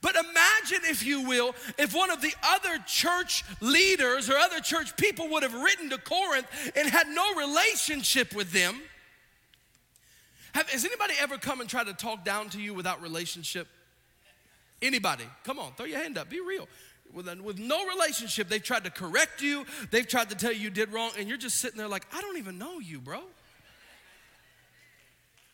But 0.00 0.14
imagine, 0.14 0.88
if 0.88 1.04
you 1.04 1.22
will, 1.26 1.54
if 1.78 1.94
one 1.94 2.10
of 2.10 2.22
the 2.22 2.32
other 2.44 2.78
church 2.86 3.44
leaders 3.60 4.30
or 4.30 4.36
other 4.36 4.60
church 4.60 4.96
people 4.96 5.28
would 5.30 5.42
have 5.42 5.54
written 5.54 5.90
to 5.90 5.98
Corinth 5.98 6.46
and 6.76 6.88
had 6.88 7.08
no 7.08 7.34
relationship 7.34 8.34
with 8.34 8.52
them. 8.52 8.80
Have, 10.52 10.68
has 10.70 10.84
anybody 10.84 11.14
ever 11.20 11.38
come 11.38 11.60
and 11.60 11.68
tried 11.68 11.86
to 11.86 11.94
talk 11.94 12.24
down 12.24 12.50
to 12.50 12.60
you 12.60 12.74
without 12.74 13.02
relationship? 13.02 13.66
Anybody? 14.82 15.24
Come 15.44 15.58
on, 15.58 15.72
throw 15.72 15.86
your 15.86 15.98
hand 15.98 16.18
up, 16.18 16.28
be 16.28 16.40
real. 16.40 16.68
With, 17.12 17.28
with 17.40 17.58
no 17.58 17.86
relationship, 17.86 18.48
they've 18.48 18.62
tried 18.62 18.84
to 18.84 18.90
correct 18.90 19.42
you, 19.42 19.66
they've 19.90 20.06
tried 20.06 20.30
to 20.30 20.36
tell 20.36 20.52
you 20.52 20.60
you 20.60 20.70
did 20.70 20.92
wrong, 20.92 21.10
and 21.18 21.28
you're 21.28 21.38
just 21.38 21.56
sitting 21.56 21.78
there 21.78 21.88
like, 21.88 22.06
I 22.12 22.20
don't 22.20 22.38
even 22.38 22.58
know 22.58 22.78
you, 22.78 23.00
bro. 23.00 23.20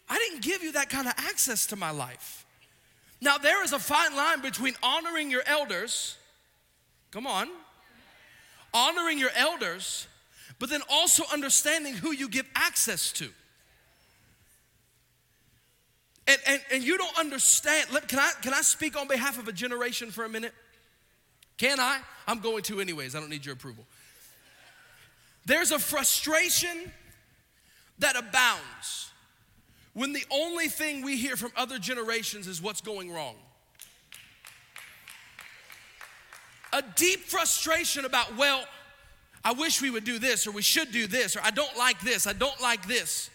I 0.09 0.19
didn't 0.19 0.43
give 0.43 0.63
you 0.63 0.73
that 0.73 0.89
kind 0.89 1.07
of 1.07 1.15
access 1.17 1.67
to 1.67 1.77
my 1.77 1.91
life. 1.91 2.45
Now, 3.21 3.39
there 3.39 3.65
is 3.65 3.73
a 3.73 3.79
fine 3.79 4.15
line 4.15 4.41
between 4.41 4.75
honoring 4.83 5.31
your 5.31 5.43
elders, 5.47 6.17
come 7.11 7.27
on, 7.27 7.49
honoring 8.73 9.19
your 9.19 9.31
elders, 9.35 10.07
but 10.59 10.71
then 10.71 10.83
also 10.91 11.25
understanding 11.33 11.95
who 11.95 12.13
you 12.13 12.29
give 12.29 12.47
access 12.55 13.13
to. 13.13 13.29
And, 16.29 16.39
and, 16.47 16.61
and 16.73 16.85
you 16.85 16.99
don't 16.99 17.19
understand. 17.19 17.89
Can 18.09 18.19
I, 18.19 18.33
can 18.43 18.53
I 18.53 18.63
speak 18.63 18.97
on 18.97 19.07
behalf 19.07 19.39
of 19.39 19.49
a 19.49 19.53
generation 19.53 20.11
for 20.11 20.25
a 20.25 20.29
minute? 20.29 20.53
Can 21.57 21.79
I? 21.79 21.99
I'm 22.27 22.41
going 22.41 22.63
to, 22.65 22.81
anyways. 22.81 23.15
I 23.15 23.21
don't 23.21 23.31
need 23.31 23.47
your 23.47 23.55
approval. 23.55 23.85
There's 25.47 25.71
a 25.71 25.79
frustration 25.79 26.93
that 28.01 28.17
abounds 28.17 29.11
when 29.97 30.13
the 30.13 30.27
only 30.31 30.69
thing 30.69 31.03
we 31.03 31.17
hear 31.17 31.37
from 31.37 31.51
other 31.57 31.79
generations 31.79 32.47
is 32.47 32.61
what's 32.61 32.83
going 32.83 33.11
wrong. 33.11 33.35
A 36.75 36.83
deep 36.97 37.21
frustration 37.21 38.05
about, 38.05 38.37
well, 38.37 38.63
I 39.43 39.53
wish 39.53 39.81
we 39.81 39.89
would 39.89 40.05
do 40.05 40.19
this, 40.19 40.47
or 40.47 40.51
we 40.51 40.61
should 40.61 40.93
do 40.93 41.07
this, 41.07 41.35
or 41.35 41.41
I 41.43 41.51
don't 41.51 41.75
like 41.79 41.99
this, 42.03 42.27
I 42.27 42.35
don't 42.35 42.61
like 42.61 42.87
this. 42.87 43.31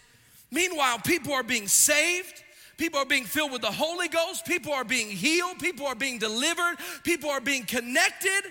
Meanwhile, 0.52 1.00
people 1.00 1.32
are 1.32 1.42
being 1.42 1.66
saved. 1.66 2.44
People 2.76 3.00
are 3.00 3.06
being 3.06 3.24
filled 3.24 3.50
with 3.50 3.62
the 3.62 3.72
Holy 3.72 4.06
Ghost. 4.06 4.46
People 4.46 4.72
are 4.72 4.84
being 4.84 5.08
healed. 5.08 5.58
People 5.58 5.86
are 5.86 5.96
being 5.96 6.20
delivered. 6.20 6.76
People 7.02 7.30
are 7.30 7.40
being 7.40 7.64
connected. 7.64 8.42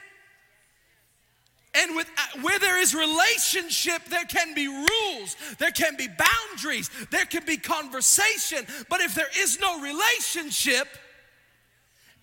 And 1.73 1.95
with, 1.95 2.09
uh, 2.17 2.41
where 2.41 2.59
there 2.59 2.81
is 2.81 2.93
relationship, 2.93 4.03
there 4.09 4.25
can 4.25 4.53
be 4.53 4.67
rules, 4.67 5.37
there 5.57 5.71
can 5.71 5.95
be 5.95 6.07
boundaries, 6.07 6.89
there 7.11 7.25
can 7.25 7.45
be 7.45 7.55
conversation. 7.55 8.65
But 8.89 8.99
if 8.99 9.15
there 9.15 9.29
is 9.37 9.59
no 9.59 9.79
relationship, 9.81 10.87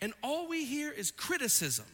and 0.00 0.12
all 0.22 0.48
we 0.48 0.64
hear 0.64 0.90
is 0.90 1.10
criticism, 1.10 1.86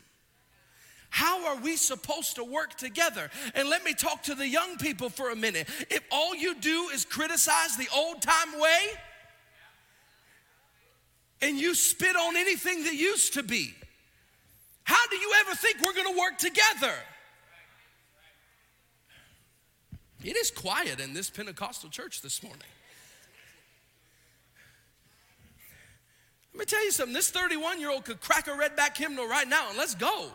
how 1.11 1.47
are 1.47 1.57
we 1.57 1.77
supposed 1.77 2.35
to 2.37 2.45
work 2.45 2.75
together? 2.75 3.31
And 3.55 3.69
let 3.69 3.85
me 3.85 3.95
talk 3.95 4.25
to 4.25 4.35
the 4.35 4.49
young 4.49 4.77
people 4.79 5.09
for 5.09 5.31
a 5.31 5.37
minute. 5.37 5.69
If 5.91 6.01
all 6.11 6.35
you 6.35 6.57
do 6.57 6.89
is 6.93 7.05
criticize 7.05 7.77
the 7.77 7.87
old 7.95 8.21
time 8.21 8.59
way, 8.59 8.81
and 11.41 11.57
you 11.57 11.77
spit 11.77 12.17
on 12.17 12.37
anything 12.37 12.83
that 12.83 12.95
used 12.95 13.35
to 13.35 13.45
be, 13.45 13.75
how 14.83 15.07
do 15.09 15.17
you 15.17 15.33
ever 15.41 15.55
think 15.55 15.81
we're 15.83 15.95
gonna 15.95 16.19
work 16.19 16.37
together? 16.37 16.95
It 20.25 20.37
is 20.39 20.51
quiet 20.51 21.01
in 21.01 21.12
this 21.12 21.29
Pentecostal 21.29 21.91
church 21.91 22.22
this 22.22 22.43
morning. 22.43 22.62
Let 26.55 26.61
me 26.61 26.64
tell 26.64 26.83
you 26.83 26.93
something. 26.93 27.12
This 27.12 27.31
31 27.31 27.79
year 27.79 27.91
old 27.91 28.07
could 28.07 28.20
crack 28.20 28.47
a 28.47 28.51
redback 28.51 28.97
hymnal 28.97 29.29
right 29.29 29.47
now 29.47 29.68
and 29.68 29.77
let's 29.77 29.95
go. 29.95 30.31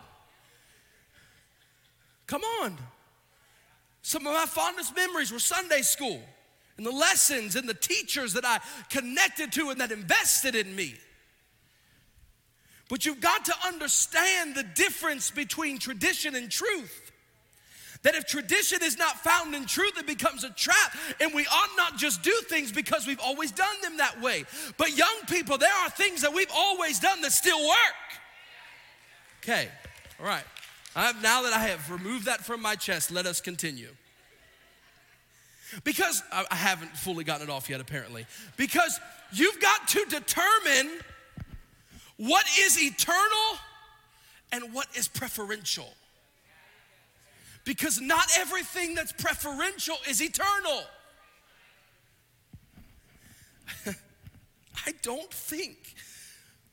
Come 2.28 2.44
on. 2.62 2.78
Some 4.04 4.28
of 4.28 4.34
my 4.34 4.46
fondest 4.46 4.96
memories 4.96 5.32
were 5.32 5.40
Sunday 5.40 5.82
school. 5.82 6.22
and 6.78 6.86
the 6.86 6.92
lessons 6.92 7.58
and 7.58 7.68
the 7.68 7.74
teachers 7.74 8.34
that 8.34 8.46
I 8.46 8.60
connected 8.90 9.52
to 9.54 9.70
and 9.70 9.82
that 9.82 9.92
invested 9.92 10.56
in 10.56 10.74
me. 10.76 10.96
But 12.90 13.06
you've 13.06 13.20
got 13.20 13.46
to 13.46 13.54
understand 13.66 14.56
the 14.56 14.64
difference 14.64 15.30
between 15.30 15.78
tradition 15.80 16.36
and 16.36 16.50
truth. 16.50 17.09
That 18.04 18.16
if 18.16 18.26
tradition 18.26 18.80
is 18.82 18.98
not 18.98 19.20
found 19.20 19.54
in 19.54 19.66
truth, 19.66 19.98
it 19.98 20.08
becomes 20.08 20.46
a 20.46 20.50
trap. 20.52 20.96
And 21.20 21.34
we 21.34 21.46
ought 21.48 21.70
not 21.76 21.98
just 21.98 22.22
do 22.22 22.32
things 22.48 22.72
because 22.72 23.06
we've 23.06 23.20
always 23.20 23.52
done 23.52 23.76
them 23.82 23.98
that 23.98 24.22
way. 24.22 24.46
But 24.78 24.98
young 24.98 25.16
people, 25.28 25.58
there 25.58 25.74
are 25.84 25.90
things 25.90 26.22
that 26.22 26.34
we've 26.34 26.52
always 26.54 27.00
done 27.00 27.22
that 27.22 27.34
still 27.34 27.60
work. 27.68 27.78
Okay, 29.44 29.68
all 30.20 30.26
right. 30.26 30.44
Have, 30.96 31.22
now 31.22 31.44
that 31.44 31.54
I 31.54 31.60
have 31.60 31.92
removed 31.92 32.26
that 32.26 32.42
from 32.42 32.62
my 32.62 32.76
chest, 32.76 33.12
let 33.12 33.26
us 33.26 33.42
continue. 33.42 33.90
Because 35.84 36.24
I, 36.32 36.46
I 36.50 36.56
haven't 36.56 36.96
fully 36.98 37.24
gotten 37.24 37.50
it 37.50 37.52
off 37.52 37.70
yet, 37.70 37.80
apparently. 37.82 38.26
Because 38.58 39.00
you've 39.32 39.60
got 39.60 39.88
to 39.90 40.06
determine 40.06 41.00
what 42.18 42.46
is 42.60 42.82
eternal 42.82 43.60
and 44.52 44.74
what 44.74 44.88
is 44.96 45.08
preferential. 45.08 45.94
Because 47.70 48.02
not 48.02 48.26
everything 48.36 48.96
that's 48.96 49.12
preferential 49.12 49.96
is 50.10 50.24
eternal. 50.24 50.82
I 54.88 54.94
don't 55.04 55.32
think 55.32 55.78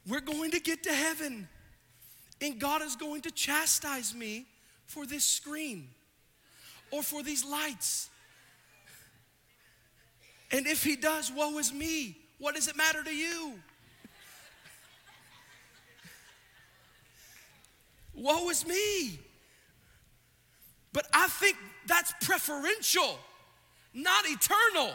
we're 0.08 0.22
going 0.22 0.52
to 0.52 0.58
get 0.58 0.84
to 0.84 0.94
heaven 0.94 1.48
and 2.40 2.58
God 2.58 2.80
is 2.80 2.96
going 2.96 3.20
to 3.20 3.30
chastise 3.30 4.14
me 4.14 4.46
for 4.86 5.04
this 5.04 5.22
screen 5.22 5.88
or 6.90 7.02
for 7.02 7.22
these 7.22 7.44
lights. 7.44 8.08
And 10.50 10.66
if 10.66 10.82
He 10.82 10.96
does, 10.96 11.30
woe 11.30 11.58
is 11.58 11.74
me. 11.74 12.16
What 12.38 12.54
does 12.54 12.68
it 12.68 12.76
matter 12.76 13.04
to 13.04 13.14
you? 13.14 13.52
woe 18.14 18.48
is 18.48 18.66
me. 18.66 19.25
But 20.96 21.08
I 21.12 21.28
think 21.28 21.58
that's 21.86 22.10
preferential, 22.22 23.18
not 23.92 24.24
eternal. 24.24 24.94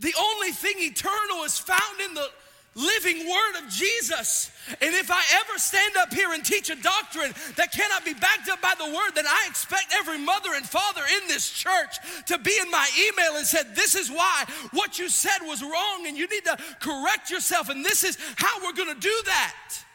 The 0.00 0.12
only 0.18 0.50
thing 0.50 0.74
eternal 0.78 1.44
is 1.44 1.60
found 1.60 2.00
in 2.04 2.12
the 2.12 2.28
living 2.74 3.18
word 3.18 3.62
of 3.62 3.70
Jesus. 3.70 4.50
And 4.80 4.92
if 4.96 5.12
I 5.12 5.22
ever 5.32 5.58
stand 5.58 5.96
up 5.96 6.12
here 6.12 6.32
and 6.32 6.44
teach 6.44 6.70
a 6.70 6.74
doctrine 6.74 7.32
that 7.54 7.70
cannot 7.70 8.04
be 8.04 8.14
backed 8.14 8.48
up 8.48 8.60
by 8.60 8.74
the 8.76 8.86
word, 8.86 9.12
then 9.14 9.28
I 9.28 9.46
expect 9.48 9.94
every 9.94 10.18
mother 10.18 10.54
and 10.56 10.66
father 10.66 11.02
in 11.22 11.28
this 11.28 11.48
church 11.48 11.94
to 12.26 12.36
be 12.36 12.58
in 12.60 12.68
my 12.68 12.90
email 13.08 13.36
and 13.36 13.46
said, 13.46 13.76
This 13.76 13.94
is 13.94 14.10
why 14.10 14.44
what 14.72 14.98
you 14.98 15.08
said 15.08 15.38
was 15.42 15.62
wrong, 15.62 16.08
and 16.08 16.18
you 16.18 16.26
need 16.26 16.44
to 16.46 16.58
correct 16.80 17.30
yourself, 17.30 17.68
and 17.68 17.84
this 17.84 18.02
is 18.02 18.18
how 18.34 18.60
we're 18.64 18.72
gonna 18.72 18.98
do 18.98 19.16
that. 19.26 19.85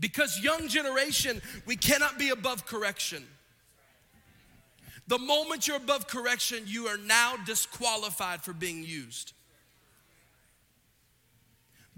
Because, 0.00 0.40
young 0.40 0.68
generation, 0.68 1.42
we 1.66 1.76
cannot 1.76 2.18
be 2.18 2.30
above 2.30 2.66
correction. 2.66 3.24
The 5.08 5.18
moment 5.18 5.66
you're 5.66 5.78
above 5.78 6.06
correction, 6.06 6.64
you 6.66 6.86
are 6.86 6.98
now 6.98 7.36
disqualified 7.46 8.42
for 8.42 8.52
being 8.52 8.84
used 8.84 9.32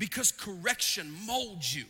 because 0.01 0.33
correction 0.33 1.13
molds 1.27 1.77
you. 1.77 1.85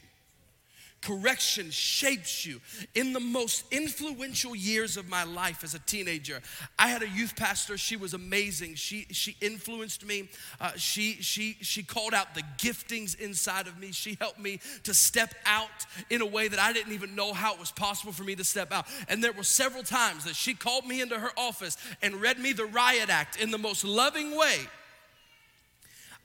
Correction 1.03 1.71
shapes 1.71 2.45
you. 2.45 2.61
In 2.95 3.15
the 3.15 3.21
most 3.21 3.65
influential 3.71 4.55
years 4.55 4.99
of 4.99 5.09
my 5.09 5.25
life 5.25 5.65
as 5.65 5.75
a 5.75 5.79
teenager, 5.79 6.41
I 6.79 6.89
had 6.89 7.03
a 7.03 7.09
youth 7.09 7.35
pastor. 7.37 7.79
She 7.79 7.97
was 7.97 8.13
amazing. 8.13 8.75
She, 8.75 9.07
she 9.11 9.35
influenced 9.41 10.05
me. 10.05 10.29
Uh, 10.61 10.73
she, 10.77 11.15
she, 11.23 11.57
she 11.63 11.83
called 11.83 12.13
out 12.13 12.35
the 12.35 12.43
giftings 12.59 13.19
inside 13.19 13.67
of 13.67 13.79
me. 13.79 13.93
She 13.93 14.19
helped 14.21 14.39
me 14.39 14.61
to 14.85 14.93
step 14.93 15.35
out 15.47 15.69
in 16.11 16.21
a 16.21 16.27
way 16.27 16.49
that 16.49 16.59
I 16.59 16.75
didn't 16.75 16.93
even 16.93 17.15
know 17.15 17.33
how 17.33 17.55
it 17.55 17.61
was 17.61 17.73
possible 17.73 18.13
for 18.13 18.25
me 18.25 18.35
to 18.37 18.45
step 18.45 18.71
out. 18.71 18.87
And 19.09 19.25
there 19.25 19.33
were 19.33 19.43
several 19.43 19.83
times 19.83 20.25
that 20.25 20.37
she 20.37 20.53
called 20.53 20.87
me 20.87 21.01
into 21.01 21.19
her 21.19 21.31
office 21.37 21.79
and 22.03 22.17
read 22.17 22.39
me 22.39 22.53
the 22.53 22.67
riot 22.67 23.09
act 23.09 23.41
in 23.41 23.51
the 23.51 23.59
most 23.59 23.85
loving 23.85 24.37
way. 24.37 24.69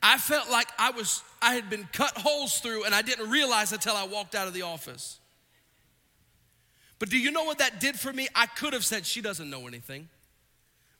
I 0.07 0.19
felt 0.19 0.51
like 0.51 0.67
I 0.77 0.91
was 0.91 1.23
I 1.41 1.55
had 1.55 1.67
been 1.67 1.89
cut 1.91 2.15
holes 2.15 2.59
through 2.59 2.83
and 2.83 2.93
I 2.93 3.01
didn't 3.01 3.27
realize 3.27 3.73
until 3.73 3.95
I 3.95 4.05
walked 4.05 4.35
out 4.35 4.47
of 4.47 4.53
the 4.53 4.61
office. 4.61 5.19
But 6.99 7.09
do 7.09 7.17
you 7.17 7.31
know 7.31 7.43
what 7.43 7.57
that 7.57 7.79
did 7.79 7.99
for 7.99 8.13
me? 8.13 8.27
I 8.35 8.45
could 8.45 8.73
have 8.73 8.85
said, 8.85 9.07
She 9.07 9.19
doesn't 9.19 9.49
know 9.49 9.67
anything. 9.67 10.07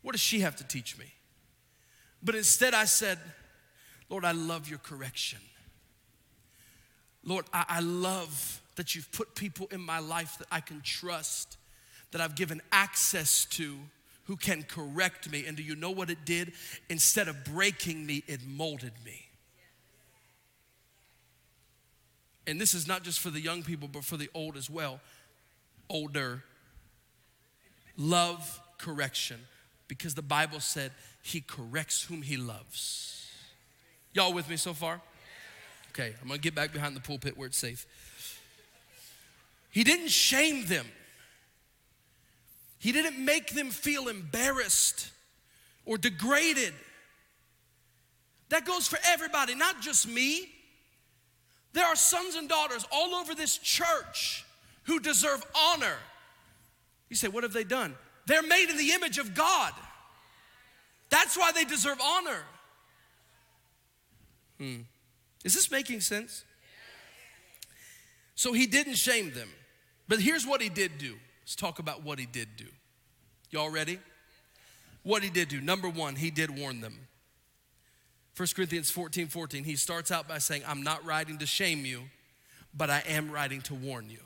What 0.02 0.14
does 0.14 0.22
she 0.22 0.40
have 0.40 0.56
to 0.56 0.64
teach 0.64 0.98
me? 0.98 1.06
But 2.24 2.34
instead, 2.34 2.74
I 2.74 2.86
said, 2.86 3.20
Lord, 4.10 4.26
I 4.26 4.32
love 4.32 4.68
your 4.68 4.80
correction. 4.80 5.40
Lord, 7.24 7.46
I, 7.54 7.66
I 7.68 7.80
love 7.82 8.60
that 8.76 8.96
you've 8.96 9.12
put 9.12 9.36
people 9.36 9.68
in 9.72 9.82
my 9.82 10.00
life 10.00 10.40
that 10.40 10.48
I 10.52 10.62
can 10.62 10.82
trust, 10.82 11.58
that 12.10 12.22
I've 12.22 12.36
given 12.36 12.60
access 12.72 13.46
to, 13.52 13.78
who 14.26 14.36
can 14.36 14.64
correct 14.64 15.32
me. 15.32 15.46
And 15.46 15.56
do 15.58 15.64
you 15.64 15.76
know 15.76 15.92
what 15.92 16.10
it 16.10 16.26
did? 16.26 16.54
Instead 16.90 17.28
of 17.28 17.44
breaking 17.46 18.06
me, 18.06 18.24
it 18.28 18.42
molded 18.46 18.94
me. 19.04 19.26
and 22.48 22.60
this 22.60 22.74
is 22.74 22.88
not 22.88 23.04
just 23.04 23.20
for 23.20 23.30
the 23.30 23.42
young 23.42 23.64
people, 23.64 23.88
but 23.88 24.04
for 24.04 24.18
the 24.18 24.30
old 24.34 24.58
as 24.58 24.70
well, 24.70 25.00
older, 25.90 26.44
love 27.98 28.62
correction 28.78 29.40
because 29.88 30.16
the 30.16 30.22
Bible 30.22 30.60
said 30.60 30.92
he 31.22 31.42
corrects 31.42 32.04
whom 32.04 32.22
he 32.22 32.38
loves. 32.38 33.30
Y'all 34.14 34.34
with 34.34 34.50
me 34.50 34.58
so 34.58 34.74
far? 34.74 35.02
Okay, 35.92 36.14
I'm 36.22 36.28
gonna 36.28 36.40
get 36.40 36.56
back 36.56 36.74
behind 36.74 36.96
the 36.96 37.02
pulpit 37.02 37.38
where 37.38 37.48
it's 37.48 37.58
safe. 37.58 37.86
He 39.72 39.84
didn't 39.84 40.10
shame 40.10 40.66
them, 40.68 40.86
he 42.86 42.92
didn't 42.92 43.18
make 43.18 43.48
them 43.48 43.72
feel 43.72 44.10
embarrassed 44.10 45.10
or 45.88 45.98
degraded. 45.98 46.72
That 48.50 48.64
goes 48.64 48.88
for 48.88 49.00
everybody, 49.08 49.56
not 49.56 49.82
just 49.82 50.08
me. 50.08 50.48
There 51.74 51.84
are 51.84 51.96
sons 51.96 52.36
and 52.36 52.48
daughters 52.48 52.86
all 52.92 53.16
over 53.16 53.34
this 53.34 53.58
church 53.58 54.46
who 54.84 55.00
deserve 55.00 55.44
honor. 55.58 55.96
You 57.10 57.16
say, 57.16 57.28
what 57.28 57.42
have 57.42 57.54
they 57.54 57.64
done? 57.64 57.96
They're 58.28 58.44
made 58.44 58.70
in 58.70 58.78
the 58.78 58.92
image 58.92 59.18
of 59.18 59.34
God. 59.34 59.74
That's 61.10 61.36
why 61.36 61.52
they 61.54 61.64
deserve 61.64 62.00
honor. 62.00 62.44
Hmm. 64.60 64.82
Is 65.44 65.56
this 65.56 65.72
making 65.72 66.02
sense? 66.02 66.44
So 68.36 68.54
he 68.54 68.68
didn't 68.68 68.98
shame 68.98 69.34
them. 69.34 69.50
But 70.08 70.20
here's 70.20 70.46
what 70.46 70.62
he 70.62 70.70
did 70.70 71.00
do. 71.00 71.16
Let's 71.46 71.56
talk 71.56 71.78
about 71.78 72.04
what 72.04 72.18
he 72.18 72.26
did 72.26 72.56
do. 72.58 72.66
Y'all 73.52 73.70
ready? 73.70 74.00
What 75.04 75.22
he 75.22 75.30
did 75.30 75.48
do. 75.48 75.62
Number 75.62 75.88
one, 75.88 76.16
he 76.16 76.32
did 76.32 76.50
warn 76.50 76.82
them. 76.82 77.08
1 78.36 78.48
Corinthians 78.56 78.90
14 78.90 79.28
14, 79.28 79.64
he 79.64 79.76
starts 79.76 80.12
out 80.12 80.28
by 80.28 80.40
saying, 80.40 80.64
I'm 80.68 80.82
not 80.82 81.06
writing 81.06 81.38
to 81.38 81.46
shame 81.46 81.86
you, 81.86 82.02
but 82.76 82.90
I 82.90 83.04
am 83.08 83.32
writing 83.32 83.62
to 83.62 83.76
warn 83.76 84.10
you. 84.10 84.20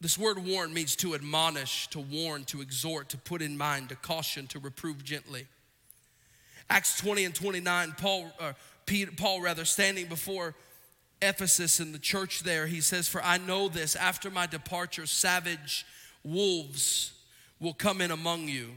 This 0.00 0.16
word 0.16 0.44
warn 0.44 0.72
means 0.72 0.94
to 0.96 1.14
admonish, 1.14 1.88
to 1.88 1.98
warn, 2.00 2.44
to 2.44 2.60
exhort, 2.60 3.08
to 3.10 3.18
put 3.18 3.42
in 3.42 3.58
mind, 3.58 3.88
to 3.88 3.96
caution, 3.96 4.46
to 4.48 4.60
reprove 4.60 5.04
gently. 5.04 5.46
Acts 6.70 6.96
20 6.98 7.24
and 7.24 7.34
29, 7.34 7.94
Paul, 7.98 8.32
Peter, 8.86 9.10
Paul 9.16 9.42
rather, 9.42 9.64
standing 9.64 10.06
before 10.06 10.54
Ephesus 11.22 11.80
in 11.80 11.92
the 11.92 11.98
church 11.98 12.42
there, 12.42 12.66
he 12.66 12.80
says, 12.80 13.08
For 13.08 13.22
I 13.22 13.38
know 13.38 13.68
this, 13.68 13.96
after 13.96 14.30
my 14.30 14.46
departure, 14.46 15.06
savage 15.06 15.86
wolves 16.24 17.12
will 17.60 17.74
come 17.74 18.00
in 18.00 18.10
among 18.10 18.48
you 18.48 18.70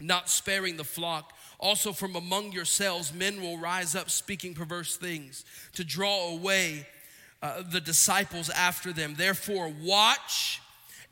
not 0.00 0.28
sparing 0.28 0.76
the 0.76 0.84
flock. 0.84 1.32
Also, 1.58 1.92
from 1.92 2.16
among 2.16 2.52
yourselves, 2.52 3.12
men 3.12 3.40
will 3.40 3.58
rise 3.58 3.94
up 3.94 4.10
speaking 4.10 4.54
perverse 4.54 4.96
things 4.96 5.44
to 5.74 5.84
draw 5.84 6.30
away 6.30 6.86
uh, 7.42 7.62
the 7.70 7.80
disciples 7.80 8.50
after 8.50 8.92
them. 8.92 9.14
Therefore, 9.16 9.72
watch 9.82 10.60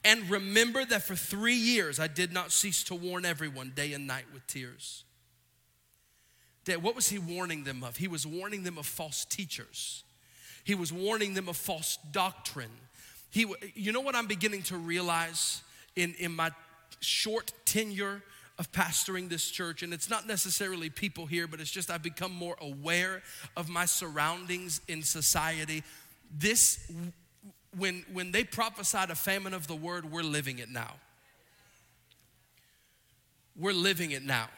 and 0.05 0.29
remember 0.29 0.85
that 0.85 1.03
for 1.03 1.15
three 1.15 1.55
years 1.55 2.01
I 2.01 2.09
did 2.09 2.33
not 2.33 2.51
cease 2.51 2.83
to 2.85 2.95
warn 2.95 3.25
everyone 3.25 3.73
day 3.75 3.93
and 3.93 4.07
night 4.07 4.25
with 4.33 4.47
tears. 4.47 5.05
Dad, 6.65 6.83
What 6.83 6.97
was 6.97 7.09
he 7.09 7.19
warning 7.19 7.65
them 7.65 7.85
of? 7.85 7.97
He 7.97 8.09
was 8.09 8.27
warning 8.27 8.65
them 8.65 8.79
of 8.79 8.87
false 8.87 9.25
teachers. 9.25 10.05
He 10.65 10.75
was 10.75 10.93
warning 10.93 11.35
them 11.35 11.49
of 11.49 11.57
false 11.57 11.99
doctrine. 12.11 12.71
He, 13.31 13.47
you 13.75 13.93
know 13.93 14.01
what 14.01 14.15
I'm 14.15 14.27
beginning 14.27 14.63
to 14.65 14.77
realize 14.77 15.63
in, 15.97 16.15
in 16.19 16.35
my 16.35 16.51
short 17.01 17.53
tenure 17.65 18.23
of 18.59 18.71
pastoring 18.71 19.29
this 19.29 19.51
church, 19.51 19.83
and 19.83 19.93
it's 19.93 20.11
not 20.11 20.27
necessarily 20.27 20.91
people 20.91 21.27
here, 21.27 21.47
but 21.47 21.59
it's 21.59 21.71
just 21.71 21.91
I've 21.91 22.03
become 22.03 22.33
more 22.33 22.57
aware 22.61 23.23
of 23.57 23.69
my 23.69 23.87
surroundings 23.87 24.81
in 24.87 25.03
society. 25.03 25.83
This, 26.31 26.93
when, 27.77 28.05
when 28.13 28.31
they 28.31 28.45
prophesied 28.45 29.11
a 29.11 29.15
famine 29.15 29.55
of 29.55 29.67
the 29.67 29.75
word, 29.75 30.11
we're 30.11 30.23
living 30.23 30.59
it 30.59 30.69
now. 30.69 30.95
we're 33.57 33.73
living 33.73 34.13
it 34.13 34.23
now. 34.23 34.49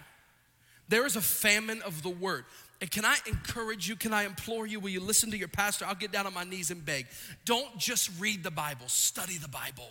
There 0.89 1.07
is 1.07 1.17
a 1.17 1.21
famine 1.21 1.83
of 1.83 2.03
the 2.03 2.11
word. 2.11 2.45
And 2.85 2.91
can 2.91 3.07
I 3.07 3.17
encourage 3.27 3.89
you? 3.89 3.97
Can 3.97 4.13
I 4.13 4.25
implore 4.25 4.67
you? 4.67 4.79
Will 4.79 4.91
you 4.91 5.01
listen 5.01 5.31
to 5.31 5.39
your 5.39 5.49
pastor? 5.49 5.87
I'll 5.87 5.95
get 5.95 6.13
down 6.13 6.27
on 6.27 6.35
my 6.35 6.45
knees 6.45 6.71
and 6.71 6.85
beg. 6.85 7.07
Don't 7.47 7.79
just 7.79 8.11
read 8.21 8.45
the 8.45 8.51
Bible, 8.51 8.89
study 8.89 9.39
the 9.39 9.49
Bible. 9.49 9.89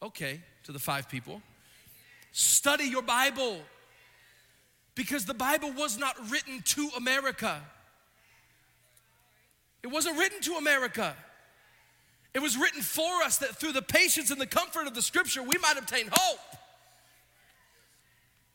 Okay, 0.00 0.40
to 0.62 0.70
the 0.70 0.78
five 0.78 1.08
people. 1.08 1.42
Study 2.30 2.84
your 2.84 3.02
Bible 3.02 3.58
because 4.94 5.24
the 5.24 5.34
Bible 5.34 5.72
was 5.72 5.98
not 5.98 6.14
written 6.30 6.62
to 6.62 6.90
America. 6.96 7.60
It 9.82 9.88
wasn't 9.88 10.20
written 10.20 10.40
to 10.42 10.52
America. 10.54 11.16
It 12.34 12.38
was 12.38 12.56
written 12.56 12.82
for 12.82 13.24
us 13.24 13.38
that 13.38 13.56
through 13.56 13.72
the 13.72 13.82
patience 13.82 14.30
and 14.30 14.40
the 14.40 14.46
comfort 14.46 14.86
of 14.86 14.94
the 14.94 15.02
scripture, 15.02 15.42
we 15.42 15.58
might 15.58 15.76
obtain 15.76 16.08
hope. 16.08 16.38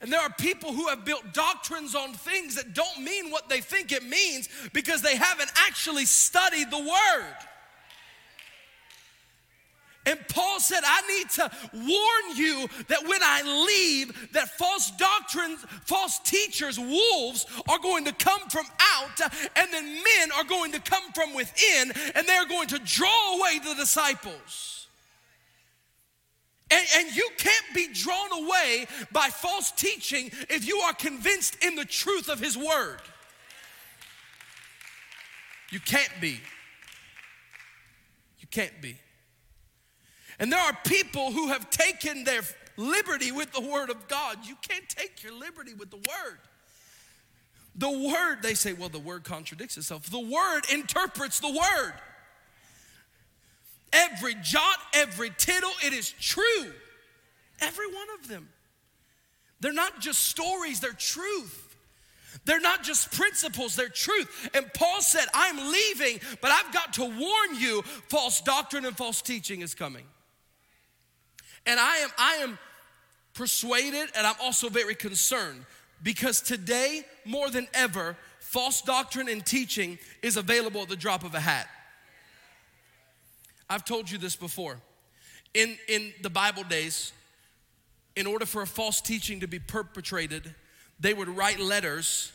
And 0.01 0.11
there 0.11 0.19
are 0.19 0.31
people 0.31 0.73
who 0.73 0.87
have 0.87 1.05
built 1.05 1.31
doctrines 1.31 1.93
on 1.93 2.13
things 2.13 2.55
that 2.55 2.73
don't 2.73 3.03
mean 3.03 3.29
what 3.29 3.49
they 3.49 3.61
think 3.61 3.91
it 3.91 4.03
means 4.03 4.49
because 4.73 5.01
they 5.01 5.15
haven't 5.15 5.51
actually 5.67 6.05
studied 6.05 6.71
the 6.71 6.79
word. 6.79 7.35
And 10.07 10.19
Paul 10.29 10.59
said, 10.59 10.81
I 10.83 11.01
need 11.07 11.29
to 11.29 11.51
warn 11.73 12.35
you 12.35 12.67
that 12.87 13.07
when 13.07 13.19
I 13.21 13.65
leave, 13.67 14.31
that 14.33 14.49
false 14.57 14.89
doctrines, 14.91 15.63
false 15.85 16.17
teachers, 16.19 16.79
wolves 16.79 17.45
are 17.69 17.77
going 17.77 18.05
to 18.05 18.13
come 18.13 18.49
from 18.49 18.65
out, 18.79 19.21
and 19.55 19.71
then 19.71 19.85
men 19.85 20.31
are 20.35 20.43
going 20.43 20.71
to 20.71 20.79
come 20.79 21.03
from 21.13 21.35
within, 21.35 21.91
and 22.15 22.27
they're 22.27 22.47
going 22.47 22.69
to 22.69 22.79
draw 22.79 23.37
away 23.37 23.59
the 23.59 23.75
disciples. 23.75 24.80
And, 26.71 26.87
and, 26.95 27.15
you 27.15 27.27
can't 27.37 27.65
be 27.75 27.89
drawn 27.93 28.31
away 28.43 28.87
by 29.11 29.27
false 29.27 29.71
teaching 29.71 30.31
if 30.49 30.65
you 30.65 30.77
are 30.77 30.93
convinced 30.93 31.61
in 31.63 31.75
the 31.75 31.83
truth 31.83 32.29
of 32.29 32.39
His 32.39 32.57
Word. 32.57 33.01
You 35.69 35.81
can't 35.81 36.13
be. 36.21 36.39
You 38.39 38.47
can't 38.49 38.81
be. 38.81 38.97
And 40.39 40.51
there 40.51 40.59
are 40.59 40.77
people 40.85 41.31
who 41.31 41.49
have 41.49 41.69
taken 41.69 42.23
their 42.23 42.41
liberty 42.77 43.31
with 43.31 43.51
the 43.51 43.61
Word 43.61 43.89
of 43.89 44.07
God. 44.07 44.39
You 44.45 44.55
can't 44.61 44.87
take 44.87 45.23
your 45.23 45.33
liberty 45.33 45.73
with 45.73 45.91
the 45.91 45.97
Word. 45.97 46.39
The 47.75 47.91
Word, 47.91 48.41
they 48.41 48.53
say, 48.53 48.73
well, 48.73 48.89
the 48.89 48.99
Word 48.99 49.23
contradicts 49.23 49.77
itself. 49.77 50.09
The 50.09 50.19
Word 50.19 50.61
interprets 50.71 51.39
the 51.39 51.49
Word. 51.49 51.93
Every 53.93 54.35
jot, 54.41 54.77
every 54.93 55.31
tittle, 55.37 55.71
it 55.85 55.93
is 55.93 56.11
true. 56.19 56.71
Every 57.59 57.87
one 57.87 58.07
of 58.19 58.27
them. 58.27 58.49
They're 59.59 59.73
not 59.73 59.99
just 59.99 60.21
stories, 60.21 60.79
they're 60.79 60.91
truth. 60.93 61.67
They're 62.45 62.61
not 62.61 62.83
just 62.83 63.11
principles, 63.11 63.75
they're 63.75 63.89
truth. 63.89 64.49
And 64.53 64.65
Paul 64.73 65.01
said, 65.01 65.25
I'm 65.33 65.71
leaving, 65.71 66.19
but 66.41 66.51
I've 66.51 66.73
got 66.73 66.93
to 66.93 67.03
warn 67.03 67.59
you 67.59 67.83
false 68.09 68.41
doctrine 68.41 68.85
and 68.85 68.97
false 68.97 69.21
teaching 69.21 69.61
is 69.61 69.75
coming. 69.75 70.05
And 71.65 71.79
I 71.79 71.97
am, 71.97 72.09
I 72.17 72.33
am 72.35 72.59
persuaded 73.33 74.09
and 74.15 74.25
I'm 74.25 74.35
also 74.41 74.69
very 74.69 74.95
concerned 74.95 75.65
because 76.01 76.41
today, 76.41 77.03
more 77.25 77.49
than 77.51 77.67
ever, 77.73 78.17
false 78.39 78.81
doctrine 78.81 79.29
and 79.29 79.45
teaching 79.45 79.99
is 80.23 80.37
available 80.37 80.81
at 80.81 80.89
the 80.89 80.95
drop 80.95 81.23
of 81.23 81.35
a 81.35 81.39
hat. 81.39 81.67
I've 83.71 83.85
told 83.85 84.11
you 84.11 84.17
this 84.17 84.35
before. 84.35 84.81
In, 85.53 85.77
in 85.87 86.13
the 86.21 86.29
Bible 86.29 86.63
days, 86.63 87.13
in 88.17 88.27
order 88.27 88.45
for 88.45 88.61
a 88.61 88.67
false 88.67 88.99
teaching 88.99 89.39
to 89.39 89.47
be 89.47 89.59
perpetrated, 89.59 90.53
they 90.99 91.13
would 91.13 91.29
write 91.29 91.57
letters. 91.57 92.33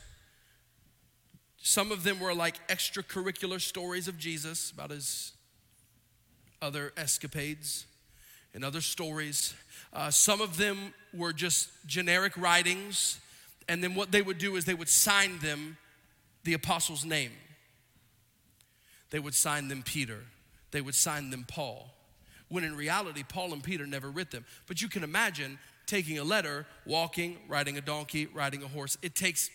Some 1.58 1.92
of 1.92 2.04
them 2.04 2.20
were 2.20 2.32
like 2.32 2.66
extracurricular 2.68 3.60
stories 3.60 4.08
of 4.08 4.16
Jesus 4.18 4.70
about 4.70 4.90
his 4.90 5.32
other 6.62 6.94
escapades 6.96 7.84
and 8.54 8.64
other 8.64 8.80
stories. 8.80 9.52
Uh, 9.92 10.10
some 10.10 10.40
of 10.40 10.56
them 10.56 10.94
were 11.12 11.34
just 11.34 11.68
generic 11.84 12.32
writings, 12.38 13.20
and 13.68 13.84
then 13.84 13.94
what 13.94 14.10
they 14.10 14.22
would 14.22 14.38
do 14.38 14.56
is 14.56 14.64
they 14.64 14.72
would 14.72 14.88
sign 14.88 15.38
them 15.40 15.76
the 16.44 16.54
apostle's 16.54 17.04
name. 17.04 17.32
They 19.10 19.18
would 19.18 19.34
sign 19.34 19.68
them 19.68 19.82
Peter, 19.82 20.22
they 20.70 20.80
would 20.80 20.94
sign 20.94 21.30
them 21.30 21.44
Paul. 21.46 21.90
When 22.48 22.64
in 22.64 22.76
reality, 22.76 23.24
Paul 23.28 23.52
and 23.52 23.62
Peter 23.62 23.86
never 23.86 24.10
writ 24.10 24.30
them. 24.30 24.44
But 24.66 24.80
you 24.80 24.88
can 24.88 25.02
imagine 25.02 25.58
taking 25.86 26.18
a 26.18 26.24
letter, 26.24 26.66
walking, 26.84 27.38
riding 27.48 27.76
a 27.78 27.80
donkey, 27.80 28.26
riding 28.26 28.62
a 28.62 28.68
horse. 28.68 28.96
It 29.02 29.14
takes 29.14 29.50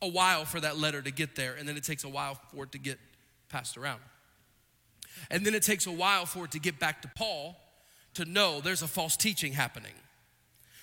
a 0.00 0.08
while 0.08 0.44
for 0.44 0.60
that 0.60 0.76
letter 0.78 1.00
to 1.00 1.10
get 1.10 1.36
there, 1.36 1.54
and 1.54 1.68
then 1.68 1.76
it 1.76 1.84
takes 1.84 2.04
a 2.04 2.08
while 2.08 2.38
for 2.54 2.64
it 2.64 2.72
to 2.72 2.78
get 2.78 2.98
passed 3.48 3.76
around. 3.76 4.00
And 5.30 5.44
then 5.46 5.54
it 5.54 5.62
takes 5.62 5.86
a 5.86 5.92
while 5.92 6.26
for 6.26 6.46
it 6.46 6.52
to 6.52 6.58
get 6.58 6.78
back 6.78 7.02
to 7.02 7.08
Paul, 7.14 7.56
to 8.14 8.24
know 8.24 8.60
there's 8.60 8.82
a 8.82 8.88
false 8.88 9.16
teaching 9.16 9.52
happening. 9.52 9.92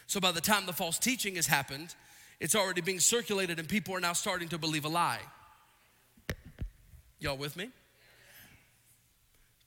So 0.08 0.20
by 0.20 0.32
the 0.32 0.42
time 0.42 0.66
the 0.66 0.74
false 0.74 0.98
teaching 0.98 1.36
has 1.36 1.48
happened, 1.48 1.94
it's 2.40 2.56
already 2.56 2.82
being 2.82 3.00
circulated 3.00 3.60
and 3.60 3.68
people 3.68 3.94
are 3.96 4.00
now 4.00 4.14
starting 4.14 4.48
to 4.50 4.58
believe 4.58 4.86
a 4.86 4.90
lie. 4.90 5.20
Y'all 7.20 7.38
with 7.38 7.58
me? 7.58 7.70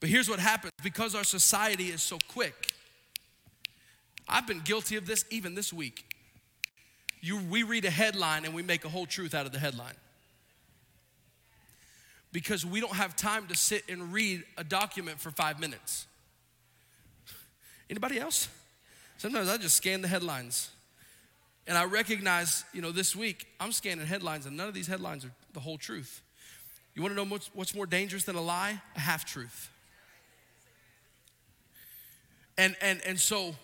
But 0.03 0.11
here's 0.11 0.29
what 0.29 0.41
happens 0.41 0.73
because 0.83 1.15
our 1.15 1.23
society 1.23 1.85
is 1.85 2.03
so 2.03 2.19
quick. 2.27 2.73
I've 4.29 4.49
been 4.49 4.59
guilty 4.59 4.97
of 4.97 5.07
this 5.07 5.25
even 5.31 5.55
this 5.55 5.73
week. 5.73 6.05
You, 7.21 7.39
we 7.39 7.63
read 7.63 7.85
a 7.85 7.91
headline 7.91 8.45
and 8.45 8.53
we 8.53 8.65
make 8.65 8.85
a 8.85 8.89
whole 8.89 9.07
truth 9.07 9.33
out 9.33 9.47
of 9.47 9.53
the 9.53 9.61
headline. 9.61 9.95
Because 12.33 12.67
we 12.67 12.81
don't 12.81 12.97
have 12.97 13.15
time 13.15 13.47
to 13.47 13.57
sit 13.57 13.85
and 13.89 14.13
read 14.13 14.43
a 14.59 14.65
document 14.65 15.21
for 15.21 15.31
five 15.31 15.61
minutes. 15.61 16.09
Anybody 17.89 18.19
else? 18.19 18.49
Sometimes 19.19 19.49
I 19.49 19.57
just 19.57 19.77
scan 19.77 20.03
the 20.03 20.09
headlines. 20.09 20.71
And 21.69 21.79
I 21.79 21.85
recognize, 21.85 22.65
you 22.73 22.83
know, 22.83 22.91
this 22.91 23.15
week 23.15 23.47
I'm 23.61 23.71
scanning 23.71 24.05
headlines 24.05 24.47
and 24.47 24.57
none 24.57 24.67
of 24.67 24.75
these 24.75 24.89
headlines 24.89 25.25
are 25.25 25.31
the 25.53 25.61
whole 25.61 25.79
truth. 25.79 26.23
You 26.97 27.03
wanna 27.03 27.15
know 27.15 27.25
what's, 27.25 27.55
what's 27.55 27.73
more 27.73 27.87
dangerous 27.87 28.25
than 28.25 28.35
a 28.35 28.43
lie? 28.43 28.83
A 28.97 29.01
half 29.01 29.25
truth. 29.25 29.69
And, 32.59 32.77
and, 32.81 33.01
and 33.07 33.19
so 33.19 33.55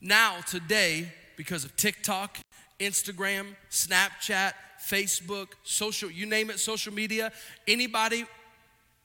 now, 0.00 0.40
today, 0.46 1.12
because 1.36 1.64
of 1.64 1.76
TikTok, 1.76 2.38
Instagram, 2.80 3.54
Snapchat, 3.70 4.52
Facebook, 4.84 5.48
social, 5.62 6.10
you 6.10 6.26
name 6.26 6.50
it, 6.50 6.58
social 6.58 6.92
media, 6.92 7.32
anybody 7.68 8.24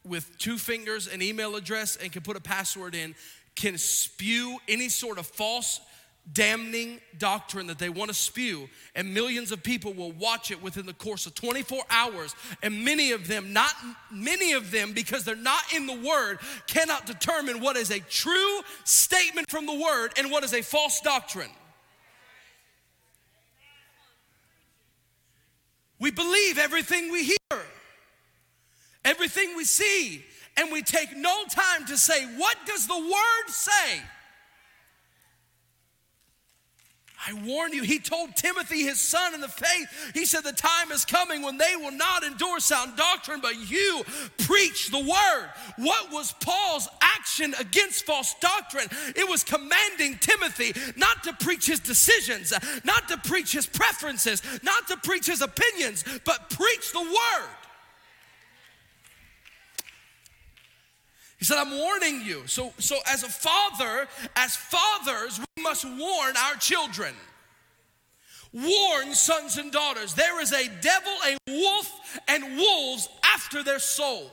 with 0.04 0.38
two 0.38 0.58
fingers, 0.58 1.08
an 1.08 1.22
email 1.22 1.56
address, 1.56 1.98
and 1.98 2.12
can 2.12 2.22
put 2.24 2.38
a 2.38 2.42
password 2.42 2.96
in 2.96 3.14
can 3.58 3.78
spew 3.78 4.60
any 4.68 4.88
sort 4.88 5.18
of 5.18 5.26
false 5.26 5.82
damning 6.34 7.00
doctrine 7.18 7.68
that 7.68 7.80
they 7.80 7.90
want 7.90 8.10
to 8.10 8.14
spew, 8.14 8.70
and 8.96 9.14
millions 9.14 9.52
of 9.52 9.64
people 9.64 9.94
will 9.94 10.12
watch 10.12 10.52
it 10.52 10.62
within 10.62 10.86
the 10.86 10.94
course 10.94 11.26
of 11.26 11.34
24 11.36 11.84
hours. 11.90 12.36
And 12.62 12.84
many 12.84 13.12
of 13.12 13.28
them, 13.28 13.54
not 13.54 13.74
many 14.12 14.54
of 14.54 14.72
them, 14.72 14.94
because 14.94 15.24
they're 15.24 15.36
not 15.36 15.62
in 15.76 15.88
the 15.88 16.00
Word, 16.08 16.40
cannot 16.68 17.06
determine 17.06 17.62
what 17.62 17.78
is 17.78 17.92
a 17.92 18.00
true 18.00 18.62
statement 18.84 19.50
from 19.50 19.66
the 19.66 19.74
Word 19.74 20.12
and 20.18 20.32
what 20.32 20.44
is 20.44 20.54
a 20.54 20.62
false 20.62 21.00
doctrine. 21.02 21.50
We 26.00 26.12
believe 26.12 26.60
everything 26.60 27.12
we 27.12 27.24
hear, 27.24 27.62
everything 29.04 29.56
we 29.56 29.64
see, 29.64 30.24
and 30.56 30.72
we 30.72 30.82
take 30.82 31.16
no 31.16 31.44
time 31.50 31.86
to 31.88 31.98
say, 31.98 32.26
What 32.38 32.58
does 32.66 32.88
the 32.88 32.98
word 32.98 33.50
say? 33.50 34.02
I 37.28 37.34
warn 37.46 37.74
you, 37.74 37.84
he 37.84 38.00
told 38.00 38.36
Timothy, 38.36 38.84
his 38.84 39.00
son 39.00 39.34
in 39.34 39.42
the 39.42 39.50
faith, 39.50 40.12
he 40.14 40.26
said, 40.26 40.44
The 40.44 40.54
time 40.54 40.92
is 40.92 41.04
coming 41.04 41.42
when 41.42 41.58
they 41.58 41.76
will 41.76 41.92
not 41.92 42.24
endure 42.24 42.60
sound 42.60 42.96
doctrine, 42.96 43.42
but 43.42 43.70
you 43.70 44.04
preach 44.38 44.90
the 44.90 45.00
word. 45.00 45.50
What 45.78 46.12
was 46.12 46.34
Paul's 46.40 46.88
action 47.02 47.54
against 47.60 48.06
false 48.06 48.34
doctrine? 48.40 48.88
It 49.16 49.28
was 49.28 49.44
commanding 49.44 50.18
Timothy 50.20 50.74
not 50.96 51.24
to 51.24 51.34
preach 51.34 51.66
his 51.66 51.82
decisions, 51.82 52.54
not 52.86 53.10
to 53.10 53.18
preach 53.18 53.52
his 53.52 53.68
preferences, 53.68 54.42
not 54.64 54.88
to 54.88 54.98
preach 54.98 55.26
his 55.26 55.42
opinions, 55.42 56.06
but 56.24 56.50
preach 56.50 56.94
the 56.94 57.02
word. 57.02 57.50
He 61.38 61.46
said, 61.46 61.58
I'm 61.58 61.78
warning 61.78 62.22
you. 62.24 62.44
So, 62.48 62.74
so 62.80 62.98
as 63.08 63.24
a 63.24 63.30
father, 63.30 64.08
as 64.36 64.56
fathers, 64.56 65.40
we 65.40 65.64
must 65.64 65.86
warn 65.86 66.36
our 66.36 66.56
children. 66.56 67.14
Warn 68.54 69.14
sons 69.14 69.58
and 69.58 69.72
daughters. 69.72 70.16
There 70.16 70.42
is 70.42 70.52
a 70.52 70.68
devil, 70.82 71.14
a 71.26 71.38
wolf, 71.48 72.20
and 72.28 72.58
wolves 72.58 73.08
after 73.24 73.62
their 73.62 73.78
soul. 73.78 74.32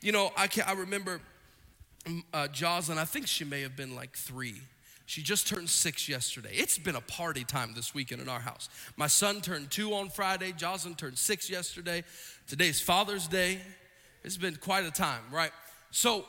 You 0.00 0.12
know, 0.12 0.32
I, 0.36 0.48
can, 0.48 0.64
I 0.66 0.72
remember 0.72 1.20
um, 2.06 2.24
uh, 2.32 2.48
Jocelyn, 2.48 2.98
I 2.98 3.04
think 3.04 3.28
she 3.28 3.44
may 3.44 3.62
have 3.62 3.76
been 3.76 3.94
like 3.94 4.16
three. 4.16 4.60
She 5.06 5.22
just 5.22 5.46
turned 5.46 5.68
six 5.68 6.08
yesterday. 6.08 6.50
It's 6.52 6.78
been 6.78 6.96
a 6.96 7.00
party 7.00 7.44
time 7.44 7.74
this 7.74 7.94
weekend 7.94 8.22
in 8.22 8.28
our 8.28 8.40
house. 8.40 8.68
My 8.96 9.06
son 9.06 9.40
turned 9.40 9.70
two 9.70 9.94
on 9.94 10.08
Friday. 10.08 10.52
Jocelyn 10.52 10.94
turned 10.94 11.18
six 11.18 11.48
yesterday. 11.48 12.02
Today's 12.48 12.80
Father's 12.80 13.28
Day. 13.28 13.60
It's 14.24 14.38
been 14.38 14.56
quite 14.56 14.86
a 14.86 14.90
time, 14.90 15.22
right? 15.30 15.52
So 15.90 16.24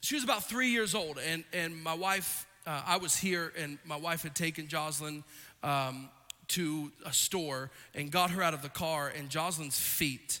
she 0.00 0.14
was 0.14 0.22
about 0.22 0.44
three 0.44 0.68
years 0.68 0.94
old, 0.94 1.18
and, 1.18 1.42
and 1.52 1.82
my 1.82 1.94
wife, 1.94 2.46
uh, 2.66 2.82
I 2.86 2.98
was 2.98 3.16
here, 3.16 3.52
and 3.58 3.78
my 3.84 3.96
wife 3.96 4.22
had 4.22 4.36
taken 4.36 4.68
Jocelyn 4.68 5.24
um, 5.64 6.08
to 6.48 6.92
a 7.04 7.12
store 7.12 7.72
and 7.96 8.12
got 8.12 8.30
her 8.30 8.42
out 8.42 8.54
of 8.54 8.62
the 8.62 8.68
car, 8.68 9.12
and 9.14 9.28
Jocelyn's 9.28 9.78
feet 9.78 10.38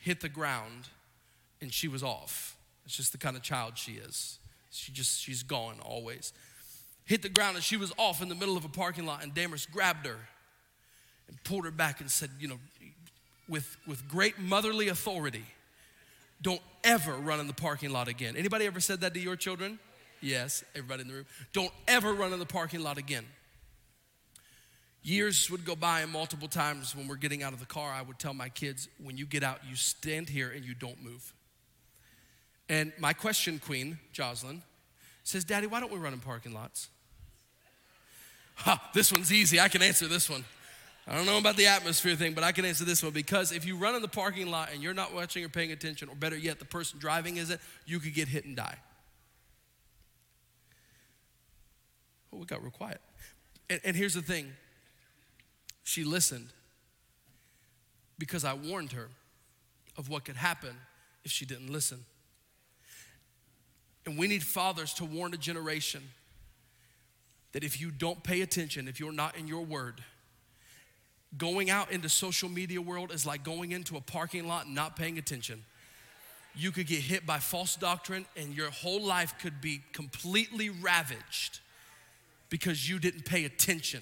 hit 0.00 0.20
the 0.20 0.28
ground, 0.28 0.88
and 1.60 1.72
she 1.72 1.86
was 1.86 2.02
off. 2.02 2.56
It's 2.84 2.96
just 2.96 3.12
the 3.12 3.18
kind 3.18 3.36
of 3.36 3.42
child 3.42 3.78
she 3.78 3.92
is. 3.92 4.40
She 4.72 4.90
just, 4.90 5.20
she's 5.20 5.44
gone 5.44 5.76
always. 5.84 6.32
Hit 7.04 7.22
the 7.22 7.28
ground, 7.28 7.54
and 7.54 7.64
she 7.64 7.76
was 7.76 7.92
off 7.96 8.20
in 8.20 8.28
the 8.28 8.34
middle 8.34 8.56
of 8.56 8.64
a 8.64 8.68
parking 8.68 9.06
lot, 9.06 9.22
and 9.22 9.32
Damaris 9.32 9.66
grabbed 9.66 10.04
her 10.06 10.18
and 11.28 11.42
pulled 11.44 11.64
her 11.64 11.70
back 11.70 12.00
and 12.00 12.10
said, 12.10 12.30
You 12.40 12.48
know, 12.48 12.58
with, 13.48 13.76
with 13.86 14.08
great 14.08 14.40
motherly 14.40 14.88
authority, 14.88 15.44
don't 16.42 16.60
ever 16.84 17.14
run 17.14 17.40
in 17.40 17.46
the 17.46 17.54
parking 17.54 17.90
lot 17.90 18.08
again. 18.08 18.36
Anybody 18.36 18.66
ever 18.66 18.80
said 18.80 19.00
that 19.00 19.14
to 19.14 19.20
your 19.20 19.36
children? 19.36 19.78
Yes, 20.20 20.64
everybody 20.74 21.02
in 21.02 21.08
the 21.08 21.14
room. 21.14 21.26
Don't 21.52 21.72
ever 21.88 22.12
run 22.12 22.32
in 22.32 22.38
the 22.38 22.46
parking 22.46 22.80
lot 22.80 22.98
again. 22.98 23.24
Years 25.02 25.50
would 25.50 25.64
go 25.64 25.76
by, 25.76 26.00
and 26.00 26.10
multiple 26.10 26.48
times 26.48 26.96
when 26.96 27.06
we're 27.06 27.16
getting 27.16 27.42
out 27.42 27.52
of 27.52 27.60
the 27.60 27.66
car, 27.66 27.92
I 27.92 28.02
would 28.02 28.18
tell 28.18 28.34
my 28.34 28.48
kids, 28.48 28.88
when 29.02 29.16
you 29.16 29.24
get 29.24 29.44
out, 29.44 29.60
you 29.68 29.76
stand 29.76 30.28
here 30.28 30.50
and 30.50 30.64
you 30.64 30.74
don't 30.74 31.00
move. 31.02 31.32
And 32.68 32.92
my 32.98 33.12
question 33.12 33.60
queen, 33.60 33.98
Jocelyn, 34.12 34.62
says, 35.22 35.44
Daddy, 35.44 35.68
why 35.68 35.78
don't 35.78 35.92
we 35.92 35.98
run 35.98 36.12
in 36.12 36.18
parking 36.18 36.52
lots? 36.52 36.88
Ha, 38.56 38.90
this 38.94 39.12
one's 39.12 39.32
easy. 39.32 39.60
I 39.60 39.68
can 39.68 39.82
answer 39.82 40.08
this 40.08 40.28
one. 40.28 40.44
I 41.08 41.14
don't 41.14 41.26
know 41.26 41.38
about 41.38 41.56
the 41.56 41.66
atmosphere 41.66 42.16
thing, 42.16 42.34
but 42.34 42.42
I 42.42 42.50
can 42.50 42.64
answer 42.64 42.84
this 42.84 43.02
one 43.02 43.12
because 43.12 43.52
if 43.52 43.64
you 43.64 43.76
run 43.76 43.94
in 43.94 44.02
the 44.02 44.08
parking 44.08 44.50
lot 44.50 44.70
and 44.72 44.82
you're 44.82 44.94
not 44.94 45.14
watching 45.14 45.44
or 45.44 45.48
paying 45.48 45.70
attention, 45.70 46.08
or 46.08 46.16
better 46.16 46.36
yet, 46.36 46.58
the 46.58 46.64
person 46.64 46.98
driving 46.98 47.36
isn't, 47.36 47.60
you 47.84 48.00
could 48.00 48.12
get 48.12 48.26
hit 48.26 48.44
and 48.44 48.56
die. 48.56 48.76
Oh, 52.32 52.38
we 52.38 52.44
got 52.44 52.60
real 52.60 52.72
quiet. 52.72 53.00
And, 53.70 53.80
and 53.84 53.96
here's 53.96 54.14
the 54.14 54.22
thing 54.22 54.52
she 55.84 56.02
listened 56.02 56.48
because 58.18 58.44
I 58.44 58.54
warned 58.54 58.92
her 58.92 59.08
of 59.96 60.08
what 60.08 60.24
could 60.24 60.36
happen 60.36 60.74
if 61.24 61.30
she 61.30 61.44
didn't 61.44 61.72
listen. 61.72 62.04
And 64.04 64.18
we 64.18 64.26
need 64.26 64.42
fathers 64.42 64.92
to 64.94 65.04
warn 65.04 65.34
a 65.34 65.36
generation 65.36 66.02
that 67.52 67.62
if 67.62 67.80
you 67.80 67.92
don't 67.92 68.22
pay 68.24 68.42
attention, 68.42 68.88
if 68.88 68.98
you're 68.98 69.12
not 69.12 69.36
in 69.36 69.46
your 69.46 69.64
word, 69.64 70.02
going 71.36 71.70
out 71.70 71.90
into 71.90 72.08
social 72.08 72.48
media 72.48 72.80
world 72.80 73.12
is 73.12 73.26
like 73.26 73.44
going 73.44 73.72
into 73.72 73.96
a 73.96 74.00
parking 74.00 74.46
lot 74.46 74.66
and 74.66 74.74
not 74.74 74.96
paying 74.96 75.18
attention. 75.18 75.64
You 76.54 76.70
could 76.70 76.86
get 76.86 77.00
hit 77.00 77.26
by 77.26 77.38
false 77.38 77.76
doctrine 77.76 78.24
and 78.36 78.54
your 78.54 78.70
whole 78.70 79.02
life 79.02 79.34
could 79.40 79.60
be 79.60 79.82
completely 79.92 80.70
ravaged 80.70 81.60
because 82.48 82.88
you 82.88 82.98
didn't 82.98 83.24
pay 83.24 83.44
attention 83.44 84.00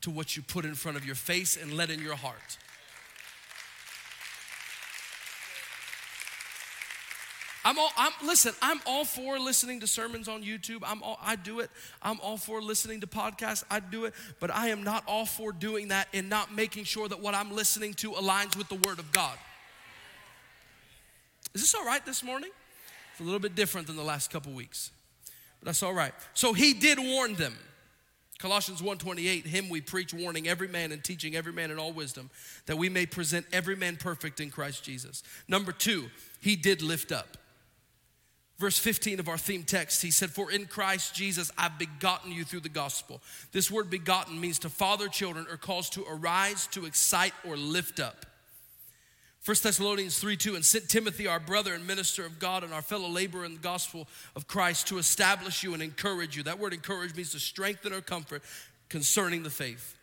to 0.00 0.10
what 0.10 0.36
you 0.36 0.42
put 0.42 0.64
in 0.64 0.74
front 0.74 0.96
of 0.96 1.04
your 1.04 1.14
face 1.14 1.56
and 1.56 1.72
let 1.72 1.90
in 1.90 2.00
your 2.00 2.16
heart. 2.16 2.58
I'm 7.64 7.78
all, 7.78 7.90
I'm, 7.96 8.12
listen, 8.22 8.52
I'm 8.60 8.80
all 8.86 9.06
for 9.06 9.38
listening 9.38 9.80
to 9.80 9.86
sermons 9.86 10.28
on 10.28 10.42
YouTube. 10.42 10.82
I'm 10.84 11.02
all, 11.02 11.18
I 11.22 11.36
do 11.36 11.60
it. 11.60 11.70
I'm 12.02 12.20
all 12.20 12.36
for 12.36 12.60
listening 12.60 13.00
to 13.00 13.06
podcasts. 13.06 13.64
I 13.70 13.80
do 13.80 14.04
it. 14.04 14.14
But 14.38 14.54
I 14.54 14.68
am 14.68 14.82
not 14.82 15.02
all 15.06 15.24
for 15.24 15.50
doing 15.50 15.88
that 15.88 16.08
and 16.12 16.28
not 16.28 16.54
making 16.54 16.84
sure 16.84 17.08
that 17.08 17.20
what 17.20 17.34
I'm 17.34 17.52
listening 17.52 17.94
to 17.94 18.12
aligns 18.12 18.56
with 18.56 18.68
the 18.68 18.74
Word 18.74 18.98
of 18.98 19.10
God. 19.12 19.36
Is 21.54 21.62
this 21.62 21.74
all 21.74 21.86
right 21.86 22.04
this 22.04 22.22
morning? 22.22 22.50
It's 23.12 23.20
a 23.20 23.24
little 23.24 23.38
bit 23.38 23.54
different 23.54 23.86
than 23.86 23.96
the 23.96 24.02
last 24.02 24.30
couple 24.30 24.52
weeks. 24.52 24.90
But 25.60 25.66
that's 25.66 25.82
all 25.82 25.94
right. 25.94 26.12
So 26.34 26.52
he 26.52 26.74
did 26.74 26.98
warn 26.98 27.34
them. 27.34 27.56
Colossians 28.40 28.82
1:28 28.82 29.46
him 29.46 29.70
we 29.70 29.80
preach 29.80 30.12
warning 30.12 30.48
every 30.48 30.68
man 30.68 30.92
and 30.92 31.02
teaching 31.02 31.34
every 31.34 31.52
man 31.52 31.70
in 31.70 31.78
all 31.78 31.92
wisdom 31.92 32.28
that 32.66 32.76
we 32.76 32.90
may 32.90 33.06
present 33.06 33.46
every 33.52 33.76
man 33.76 33.96
perfect 33.96 34.40
in 34.40 34.50
Christ 34.50 34.84
Jesus. 34.84 35.22
Number 35.48 35.72
2, 35.72 36.10
he 36.40 36.56
did 36.56 36.82
lift 36.82 37.10
up. 37.10 37.38
Verse 38.58 38.78
15 38.78 39.18
of 39.18 39.28
our 39.28 39.36
theme 39.36 39.64
text, 39.64 40.00
he 40.00 40.12
said, 40.12 40.30
For 40.30 40.50
in 40.50 40.66
Christ 40.66 41.14
Jesus 41.14 41.50
I've 41.58 41.78
begotten 41.78 42.30
you 42.30 42.44
through 42.44 42.60
the 42.60 42.68
gospel. 42.68 43.20
This 43.50 43.70
word 43.70 43.90
begotten 43.90 44.40
means 44.40 44.60
to 44.60 44.68
father 44.68 45.08
children 45.08 45.46
or 45.50 45.56
calls 45.56 45.90
to 45.90 46.04
arise, 46.08 46.68
to 46.68 46.86
excite, 46.86 47.32
or 47.44 47.56
lift 47.56 47.98
up. 47.98 48.26
1 49.44 49.56
Thessalonians 49.62 50.18
3 50.18 50.36
2, 50.36 50.54
and 50.54 50.64
sent 50.64 50.88
Timothy, 50.88 51.26
our 51.26 51.40
brother 51.40 51.74
and 51.74 51.86
minister 51.86 52.24
of 52.24 52.38
God, 52.38 52.62
and 52.62 52.72
our 52.72 52.80
fellow 52.80 53.08
laborer 53.08 53.44
in 53.44 53.54
the 53.54 53.60
gospel 53.60 54.06
of 54.36 54.46
Christ, 54.46 54.86
to 54.88 54.98
establish 54.98 55.62
you 55.62 55.74
and 55.74 55.82
encourage 55.82 56.36
you. 56.36 56.44
That 56.44 56.60
word 56.60 56.72
encourage 56.72 57.14
means 57.14 57.32
to 57.32 57.40
strengthen 57.40 57.92
or 57.92 58.00
comfort 58.00 58.42
concerning 58.88 59.42
the 59.42 59.50
faith. 59.50 59.96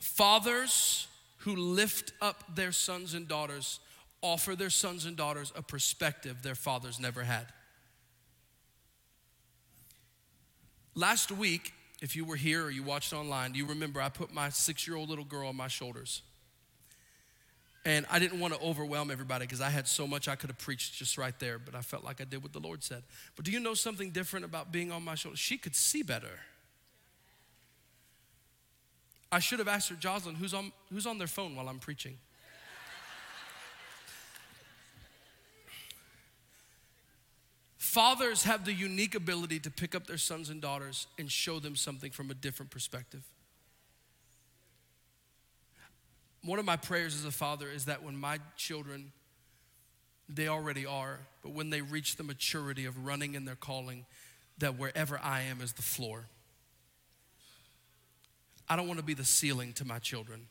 Fathers 0.00 1.08
who 1.38 1.56
lift 1.56 2.12
up 2.22 2.54
their 2.54 2.72
sons 2.72 3.12
and 3.12 3.28
daughters 3.28 3.80
offer 4.24 4.56
their 4.56 4.70
sons 4.70 5.04
and 5.04 5.16
daughters 5.16 5.52
a 5.54 5.62
perspective 5.62 6.42
their 6.42 6.54
fathers 6.54 6.98
never 6.98 7.22
had. 7.22 7.46
Last 10.94 11.30
week, 11.30 11.74
if 12.00 12.16
you 12.16 12.24
were 12.24 12.36
here 12.36 12.64
or 12.64 12.70
you 12.70 12.82
watched 12.82 13.12
online, 13.12 13.52
do 13.52 13.58
you 13.58 13.66
remember 13.66 14.00
I 14.00 14.08
put 14.08 14.32
my 14.32 14.48
six 14.48 14.88
year 14.88 14.96
old 14.96 15.10
little 15.10 15.24
girl 15.24 15.48
on 15.48 15.56
my 15.56 15.68
shoulders. 15.68 16.22
And 17.84 18.06
I 18.10 18.18
didn't 18.18 18.40
want 18.40 18.54
to 18.54 18.60
overwhelm 18.60 19.10
everybody 19.10 19.44
because 19.44 19.60
I 19.60 19.68
had 19.68 19.86
so 19.86 20.06
much 20.06 20.26
I 20.26 20.36
could 20.36 20.48
have 20.48 20.58
preached 20.58 20.94
just 20.94 21.18
right 21.18 21.38
there, 21.38 21.58
but 21.58 21.74
I 21.74 21.82
felt 21.82 22.02
like 22.02 22.18
I 22.22 22.24
did 22.24 22.42
what 22.42 22.54
the 22.54 22.60
Lord 22.60 22.82
said. 22.82 23.02
But 23.36 23.44
do 23.44 23.50
you 23.50 23.60
know 23.60 23.74
something 23.74 24.10
different 24.10 24.46
about 24.46 24.72
being 24.72 24.90
on 24.90 25.02
my 25.04 25.16
shoulder? 25.16 25.36
She 25.36 25.58
could 25.58 25.76
see 25.76 26.02
better. 26.02 26.40
I 29.30 29.40
should 29.40 29.58
have 29.58 29.68
asked 29.68 29.90
her, 29.90 29.96
Jocelyn, 29.96 30.36
who's 30.36 30.54
on, 30.54 30.72
who's 30.90 31.06
on 31.06 31.18
their 31.18 31.26
phone 31.26 31.56
while 31.56 31.68
I'm 31.68 31.78
preaching? 31.78 32.16
Fathers 37.94 38.42
have 38.42 38.64
the 38.64 38.72
unique 38.72 39.14
ability 39.14 39.60
to 39.60 39.70
pick 39.70 39.94
up 39.94 40.08
their 40.08 40.18
sons 40.18 40.50
and 40.50 40.60
daughters 40.60 41.06
and 41.16 41.30
show 41.30 41.60
them 41.60 41.76
something 41.76 42.10
from 42.10 42.28
a 42.28 42.34
different 42.34 42.72
perspective. 42.72 43.22
One 46.42 46.58
of 46.58 46.64
my 46.64 46.76
prayers 46.76 47.14
as 47.14 47.24
a 47.24 47.30
father 47.30 47.68
is 47.70 47.84
that 47.84 48.02
when 48.02 48.16
my 48.16 48.40
children, 48.56 49.12
they 50.28 50.48
already 50.48 50.84
are, 50.84 51.20
but 51.40 51.52
when 51.52 51.70
they 51.70 51.82
reach 51.82 52.16
the 52.16 52.24
maturity 52.24 52.84
of 52.84 53.06
running 53.06 53.36
in 53.36 53.44
their 53.44 53.54
calling, 53.54 54.06
that 54.58 54.76
wherever 54.76 55.20
I 55.22 55.42
am 55.42 55.60
is 55.60 55.74
the 55.74 55.82
floor. 55.82 56.26
I 58.68 58.74
don't 58.74 58.88
want 58.88 58.98
to 58.98 59.06
be 59.06 59.14
the 59.14 59.24
ceiling 59.24 59.72
to 59.74 59.84
my 59.84 60.00
children. 60.00 60.48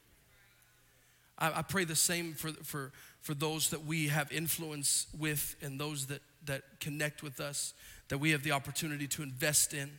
I, 1.44 1.60
I, 1.60 1.62
pray 1.62 1.84
the 1.84 1.96
same 1.96 2.34
for, 2.34 2.52
for, 2.64 2.92
for 3.22 3.34
those 3.34 3.70
that 3.72 3.86
we 3.86 4.08
have 4.08 4.32
influence 4.32 5.08
with 5.18 5.56
and 5.62 5.80
those 5.80 6.06
that, 6.08 6.22
that 6.46 6.64
connect 6.80 7.22
with 7.22 7.42
us, 7.42 7.74
that 8.08 8.20
we 8.20 8.32
have 8.32 8.44
the 8.44 8.52
opportunity 8.52 9.08
to 9.10 9.24
invest 9.24 9.74
in. 9.74 9.92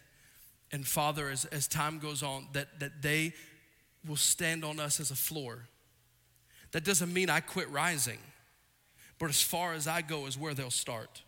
And 0.72 0.86
Father, 0.86 1.28
as, 1.28 1.44
as 1.46 1.68
time 1.68 1.98
goes 1.98 2.22
on, 2.22 2.48
that, 2.54 2.80
that 2.80 3.02
they 3.02 3.34
will 4.08 4.16
stand 4.16 4.64
on 4.64 4.80
us 4.80 5.00
as 5.00 5.10
a 5.10 5.16
floor 5.16 5.68
that 6.72 6.82
doesn't 6.82 7.12
mean 7.12 7.30
I 7.30 7.38
quit 7.38 7.70
rising, 7.70 8.18
but 9.20 9.28
as 9.28 9.40
far 9.40 9.74
as 9.74 9.86
I 9.86 10.02
go 10.02 10.26
is 10.26 10.36
where 10.36 10.54
they'll 10.54 10.72
start. 10.72 11.22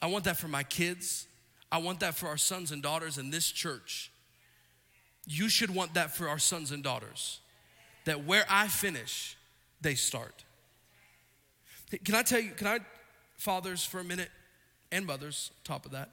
I 0.00 0.06
want 0.06 0.24
that 0.24 0.38
for 0.38 0.48
my 0.48 0.62
kids. 0.62 1.26
I 1.70 1.76
want 1.78 2.00
that 2.00 2.14
for 2.14 2.28
our 2.28 2.38
sons 2.38 2.72
and 2.72 2.82
daughters 2.82 3.18
in 3.18 3.30
this 3.30 3.50
church. 3.50 4.10
You 5.26 5.50
should 5.50 5.74
want 5.74 5.94
that 5.94 6.16
for 6.16 6.30
our 6.30 6.38
sons 6.38 6.72
and 6.72 6.82
daughters. 6.82 7.40
That 8.06 8.24
where 8.24 8.46
I 8.48 8.68
finish, 8.68 9.36
they 9.80 9.94
start. 9.94 10.44
Can 12.04 12.14
I 12.14 12.22
tell 12.22 12.40
you, 12.40 12.50
can 12.50 12.66
I, 12.66 12.78
fathers, 13.36 13.84
for 13.84 14.00
a 14.00 14.04
minute, 14.04 14.30
and 14.90 15.06
mothers, 15.06 15.50
top 15.62 15.84
of 15.84 15.92
that, 15.92 16.10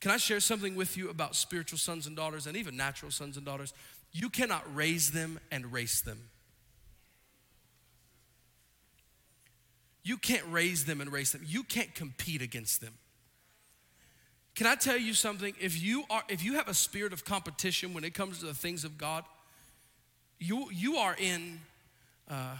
can 0.00 0.10
I 0.10 0.16
share 0.16 0.40
something 0.40 0.74
with 0.74 0.96
you 0.96 1.10
about 1.10 1.34
spiritual 1.34 1.78
sons 1.78 2.06
and 2.06 2.16
daughters 2.16 2.46
and 2.46 2.56
even 2.56 2.76
natural 2.76 3.10
sons 3.10 3.36
and 3.36 3.44
daughters? 3.44 3.72
You 4.12 4.28
cannot 4.30 4.64
raise 4.74 5.10
them 5.10 5.40
and 5.50 5.72
race 5.72 6.00
them. 6.00 6.30
You 10.04 10.16
can't 10.16 10.44
raise 10.48 10.84
them 10.84 11.00
and 11.00 11.12
race 11.12 11.32
them. 11.32 11.42
You 11.44 11.62
can't 11.62 11.94
compete 11.94 12.40
against 12.40 12.80
them. 12.80 12.94
Can 14.54 14.66
I 14.66 14.74
tell 14.74 14.96
you 14.96 15.14
something? 15.14 15.54
If 15.60 15.80
you 15.80 16.04
are 16.10 16.22
if 16.28 16.42
you 16.42 16.54
have 16.54 16.68
a 16.68 16.74
spirit 16.74 17.12
of 17.12 17.24
competition 17.24 17.92
when 17.92 18.04
it 18.04 18.14
comes 18.14 18.38
to 18.40 18.46
the 18.46 18.54
things 18.54 18.84
of 18.84 18.96
God, 18.98 19.24
you 20.38 20.68
you 20.72 20.96
are 20.96 21.16
in 21.18 21.60
uh, 22.30 22.56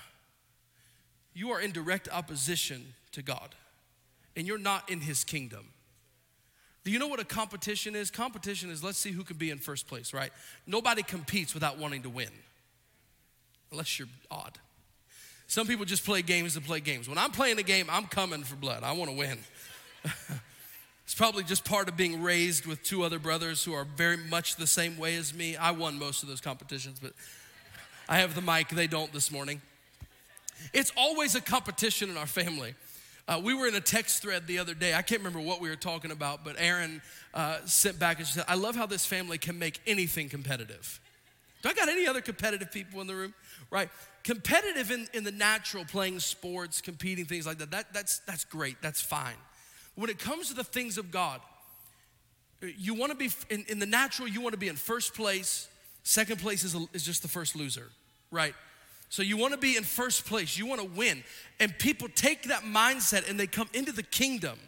you 1.34 1.50
are 1.50 1.60
in 1.60 1.72
direct 1.72 2.08
opposition 2.12 2.94
to 3.12 3.22
God, 3.22 3.54
and 4.36 4.46
you're 4.46 4.58
not 4.58 4.90
in 4.90 5.00
His 5.00 5.24
kingdom. 5.24 5.66
Do 6.84 6.90
you 6.90 6.98
know 6.98 7.08
what 7.08 7.20
a 7.20 7.24
competition 7.24 7.94
is? 7.94 8.10
Competition 8.10 8.70
is 8.70 8.82
let's 8.82 8.98
see 8.98 9.12
who 9.12 9.24
can 9.24 9.36
be 9.36 9.50
in 9.50 9.58
first 9.58 9.86
place, 9.86 10.12
right? 10.12 10.32
Nobody 10.66 11.02
competes 11.02 11.54
without 11.54 11.78
wanting 11.78 12.02
to 12.02 12.10
win, 12.10 12.30
unless 13.70 13.98
you're 13.98 14.08
odd. 14.30 14.58
Some 15.46 15.66
people 15.66 15.86
just 15.86 16.04
play 16.04 16.20
games 16.20 16.54
to 16.54 16.60
play 16.60 16.80
games. 16.80 17.08
When 17.08 17.16
I'm 17.16 17.30
playing 17.30 17.58
a 17.58 17.62
game, 17.62 17.86
I'm 17.90 18.04
coming 18.04 18.42
for 18.42 18.54
blood. 18.54 18.82
I 18.82 18.92
want 18.92 19.10
to 19.10 19.16
win. 19.16 19.38
it's 21.04 21.14
probably 21.14 21.42
just 21.42 21.64
part 21.64 21.88
of 21.88 21.96
being 21.96 22.22
raised 22.22 22.66
with 22.66 22.82
two 22.82 23.02
other 23.02 23.18
brothers 23.18 23.64
who 23.64 23.72
are 23.72 23.84
very 23.84 24.18
much 24.18 24.56
the 24.56 24.66
same 24.66 24.98
way 24.98 25.16
as 25.16 25.32
me. 25.32 25.56
I 25.56 25.70
won 25.70 25.98
most 25.98 26.22
of 26.22 26.28
those 26.28 26.42
competitions, 26.42 27.00
but 27.00 27.14
I 28.08 28.18
have 28.18 28.34
the 28.34 28.40
mic, 28.40 28.70
they 28.70 28.86
don't 28.86 29.12
this 29.12 29.30
morning. 29.30 29.60
It's 30.72 30.92
always 30.96 31.34
a 31.34 31.40
competition 31.40 32.08
in 32.08 32.16
our 32.16 32.26
family. 32.26 32.74
Uh, 33.28 33.38
we 33.44 33.52
were 33.52 33.66
in 33.66 33.74
a 33.74 33.80
text 33.80 34.22
thread 34.22 34.46
the 34.46 34.58
other 34.58 34.72
day. 34.72 34.94
I 34.94 35.02
can't 35.02 35.20
remember 35.20 35.40
what 35.40 35.60
we 35.60 35.68
were 35.68 35.76
talking 35.76 36.10
about, 36.10 36.42
but 36.42 36.56
Erin 36.58 37.02
uh, 37.34 37.58
sent 37.66 37.98
back 37.98 38.18
and 38.18 38.26
she 38.26 38.32
said, 38.32 38.46
I 38.48 38.54
love 38.54 38.74
how 38.74 38.86
this 38.86 39.04
family 39.04 39.36
can 39.36 39.58
make 39.58 39.80
anything 39.86 40.30
competitive. 40.30 41.00
Do 41.60 41.68
I 41.68 41.74
got 41.74 41.90
any 41.90 42.06
other 42.06 42.22
competitive 42.22 42.72
people 42.72 43.02
in 43.02 43.06
the 43.06 43.14
room? 43.14 43.34
Right? 43.70 43.90
Competitive 44.24 44.90
in, 44.90 45.06
in 45.12 45.24
the 45.24 45.32
natural, 45.32 45.84
playing 45.84 46.20
sports, 46.20 46.80
competing, 46.80 47.26
things 47.26 47.46
like 47.46 47.58
that, 47.58 47.70
that 47.72 47.92
that's, 47.92 48.20
that's 48.20 48.44
great. 48.46 48.76
That's 48.80 49.02
fine. 49.02 49.36
When 49.96 50.08
it 50.08 50.18
comes 50.18 50.48
to 50.48 50.54
the 50.54 50.64
things 50.64 50.96
of 50.96 51.10
God, 51.10 51.40
you 52.62 52.94
want 52.94 53.12
to 53.12 53.18
be 53.18 53.30
in, 53.50 53.66
in 53.68 53.78
the 53.78 53.86
natural, 53.86 54.28
you 54.28 54.40
want 54.40 54.54
to 54.54 54.58
be 54.58 54.68
in 54.68 54.76
first 54.76 55.12
place. 55.12 55.68
Second 56.04 56.40
place 56.40 56.64
is, 56.64 56.74
is 56.94 57.04
just 57.04 57.20
the 57.20 57.28
first 57.28 57.54
loser, 57.54 57.90
right? 58.30 58.54
So 59.08 59.22
you 59.22 59.36
want 59.36 59.54
to 59.54 59.58
be 59.58 59.76
in 59.76 59.84
first 59.84 60.26
place, 60.26 60.58
you 60.58 60.66
want 60.66 60.80
to 60.80 60.86
win. 60.86 61.24
And 61.60 61.76
people 61.78 62.08
take 62.14 62.44
that 62.44 62.62
mindset 62.62 63.28
and 63.28 63.38
they 63.40 63.46
come 63.46 63.68
into 63.72 63.92
the 63.92 64.02
kingdom. 64.02 64.58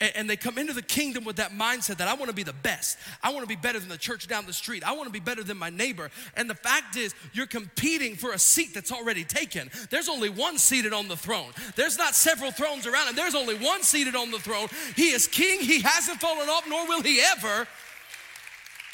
And 0.00 0.28
they 0.28 0.36
come 0.36 0.58
into 0.58 0.72
the 0.72 0.82
kingdom 0.82 1.24
with 1.24 1.36
that 1.36 1.52
mindset 1.52 1.98
that 1.98 2.08
I 2.08 2.14
want 2.14 2.28
to 2.28 2.34
be 2.34 2.42
the 2.42 2.52
best. 2.52 2.98
I 3.22 3.30
want 3.30 3.42
to 3.42 3.48
be 3.48 3.54
better 3.54 3.78
than 3.78 3.88
the 3.88 3.96
church 3.96 4.26
down 4.26 4.44
the 4.44 4.52
street. 4.52 4.82
I 4.82 4.92
want 4.92 5.06
to 5.06 5.12
be 5.12 5.20
better 5.20 5.44
than 5.44 5.56
my 5.56 5.70
neighbor. 5.70 6.10
And 6.36 6.50
the 6.50 6.56
fact 6.56 6.96
is, 6.96 7.14
you're 7.32 7.46
competing 7.46 8.16
for 8.16 8.32
a 8.32 8.38
seat 8.38 8.74
that's 8.74 8.90
already 8.90 9.22
taken. 9.22 9.70
There's 9.90 10.08
only 10.08 10.30
one 10.30 10.58
seated 10.58 10.92
on 10.92 11.06
the 11.06 11.16
throne. 11.16 11.52
There's 11.76 11.96
not 11.96 12.16
several 12.16 12.50
thrones 12.50 12.88
around 12.88 13.08
him. 13.08 13.14
There's 13.14 13.36
only 13.36 13.54
one 13.54 13.82
seated 13.84 14.16
on 14.16 14.32
the 14.32 14.40
throne. 14.40 14.66
He 14.96 15.10
is 15.10 15.28
king. 15.28 15.60
He 15.60 15.80
hasn't 15.80 16.20
fallen 16.20 16.48
off, 16.48 16.68
nor 16.68 16.86
will 16.88 17.02
he 17.02 17.20
ever. 17.20 17.66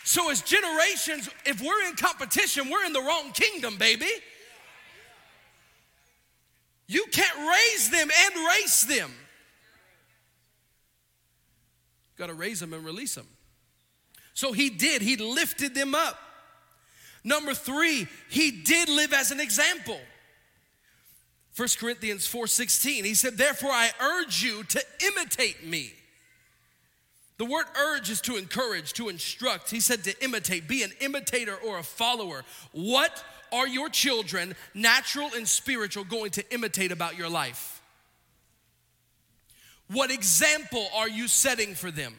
So, 0.05 0.31
as 0.31 0.43
generations, 0.43 1.29
if 1.45 1.61
we're 1.61 1.89
in 1.89 1.95
competition, 1.95 2.69
we're 2.71 2.85
in 2.85 2.93
the 2.93 3.01
wrong 3.01 3.33
kingdom, 3.33 3.77
baby. 3.77 4.09
You 6.87 7.05
can't 7.13 7.39
raise 7.39 7.89
them 7.91 8.09
and 8.11 8.47
race 8.49 8.83
them. 8.83 9.13
Got 12.17 12.27
to 12.27 12.35
raise 12.35 12.59
them 12.59 12.73
and 12.73 12.85
release 12.85 13.15
them. 13.15 13.29
So 14.35 14.53
he 14.53 14.71
did, 14.71 15.01
he 15.01 15.17
lifted 15.17 15.75
them 15.75 15.95
up. 15.95 16.19
Number 17.23 17.55
three, 17.55 18.09
he 18.29 18.51
did 18.51 18.89
live 18.89 19.13
as 19.13 19.31
an 19.31 19.39
example. 19.39 20.01
1 21.57 21.69
Corinthians 21.79 22.27
4:16, 22.27 23.05
he 23.05 23.15
said, 23.15 23.37
Therefore 23.37 23.71
I 23.71 23.91
urge 24.01 24.43
you 24.43 24.65
to 24.65 24.83
imitate 25.07 25.65
me. 25.65 25.93
The 27.41 27.47
word 27.47 27.64
urge 27.74 28.11
is 28.11 28.20
to 28.22 28.36
encourage, 28.36 28.93
to 28.93 29.09
instruct. 29.09 29.70
He 29.70 29.80
said 29.80 30.05
to 30.05 30.22
imitate, 30.22 30.68
be 30.68 30.82
an 30.82 30.93
imitator 31.01 31.57
or 31.57 31.78
a 31.78 31.82
follower. 31.82 32.45
What 32.72 33.24
are 33.51 33.66
your 33.66 33.88
children, 33.88 34.55
natural 34.74 35.30
and 35.34 35.49
spiritual, 35.49 36.05
going 36.05 36.32
to 36.32 36.45
imitate 36.53 36.93
about 36.93 37.16
your 37.16 37.30
life? 37.30 37.80
What 39.88 40.11
example 40.11 40.86
are 40.95 41.09
you 41.09 41.28
setting 41.28 41.74
for 41.74 41.91
them? 41.91 42.14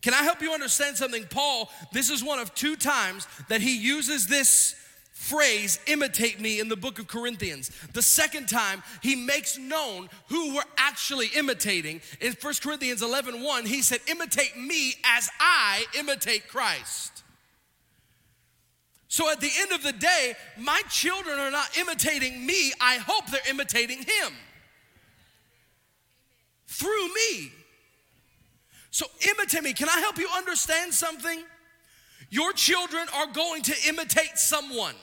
Can 0.00 0.12
I 0.12 0.24
help 0.24 0.42
you 0.42 0.52
understand 0.52 0.96
something? 0.96 1.26
Paul, 1.30 1.70
this 1.92 2.10
is 2.10 2.24
one 2.24 2.40
of 2.40 2.52
two 2.56 2.74
times 2.74 3.28
that 3.48 3.60
he 3.60 3.78
uses 3.78 4.26
this 4.26 4.74
phrase, 5.22 5.78
imitate 5.86 6.40
me, 6.40 6.58
in 6.58 6.68
the 6.68 6.76
book 6.76 6.98
of 6.98 7.06
Corinthians. 7.06 7.70
The 7.92 8.02
second 8.02 8.48
time, 8.48 8.82
he 9.02 9.14
makes 9.14 9.56
known 9.56 10.08
who 10.28 10.54
we're 10.54 10.62
actually 10.76 11.28
imitating. 11.36 12.00
In 12.20 12.32
1 12.32 12.54
Corinthians 12.60 13.02
11 13.02 13.40
1, 13.42 13.66
he 13.66 13.82
said, 13.82 14.00
imitate 14.08 14.56
me 14.58 14.94
as 15.04 15.30
I 15.38 15.84
imitate 15.96 16.48
Christ. 16.48 17.22
So 19.06 19.30
at 19.30 19.40
the 19.40 19.50
end 19.60 19.72
of 19.72 19.82
the 19.82 19.92
day, 19.92 20.34
my 20.58 20.82
children 20.88 21.38
are 21.38 21.50
not 21.50 21.76
imitating 21.78 22.44
me. 22.44 22.72
I 22.80 22.96
hope 22.96 23.26
they're 23.26 23.40
imitating 23.48 23.98
him 23.98 24.32
through 26.66 27.08
me. 27.14 27.52
So 28.90 29.06
imitate 29.30 29.62
me. 29.62 29.72
Can 29.72 29.88
I 29.88 30.00
help 30.00 30.18
you 30.18 30.28
understand 30.36 30.92
something? 30.92 31.44
Your 32.30 32.52
children 32.52 33.06
are 33.14 33.26
going 33.28 33.62
to 33.62 33.74
imitate 33.86 34.36
someone. 34.36 34.94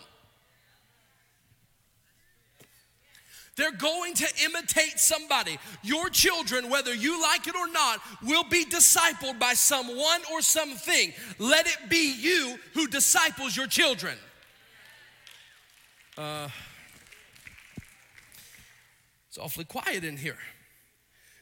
They're 3.59 3.71
going 3.73 4.13
to 4.13 4.27
imitate 4.45 4.99
somebody. 4.99 5.59
Your 5.83 6.07
children, 6.09 6.69
whether 6.69 6.93
you 6.93 7.21
like 7.21 7.45
it 7.45 7.55
or 7.55 7.67
not, 7.67 7.99
will 8.23 8.45
be 8.45 8.63
discipled 8.63 9.37
by 9.37 9.53
someone 9.53 10.21
or 10.31 10.41
something. 10.41 11.11
Let 11.39 11.67
it 11.67 11.89
be 11.89 12.15
you 12.17 12.57
who 12.73 12.87
disciples 12.87 13.57
your 13.57 13.67
children. 13.67 14.17
Uh, 16.17 16.47
it's 19.27 19.37
awfully 19.37 19.65
quiet 19.65 20.05
in 20.05 20.15
here 20.15 20.37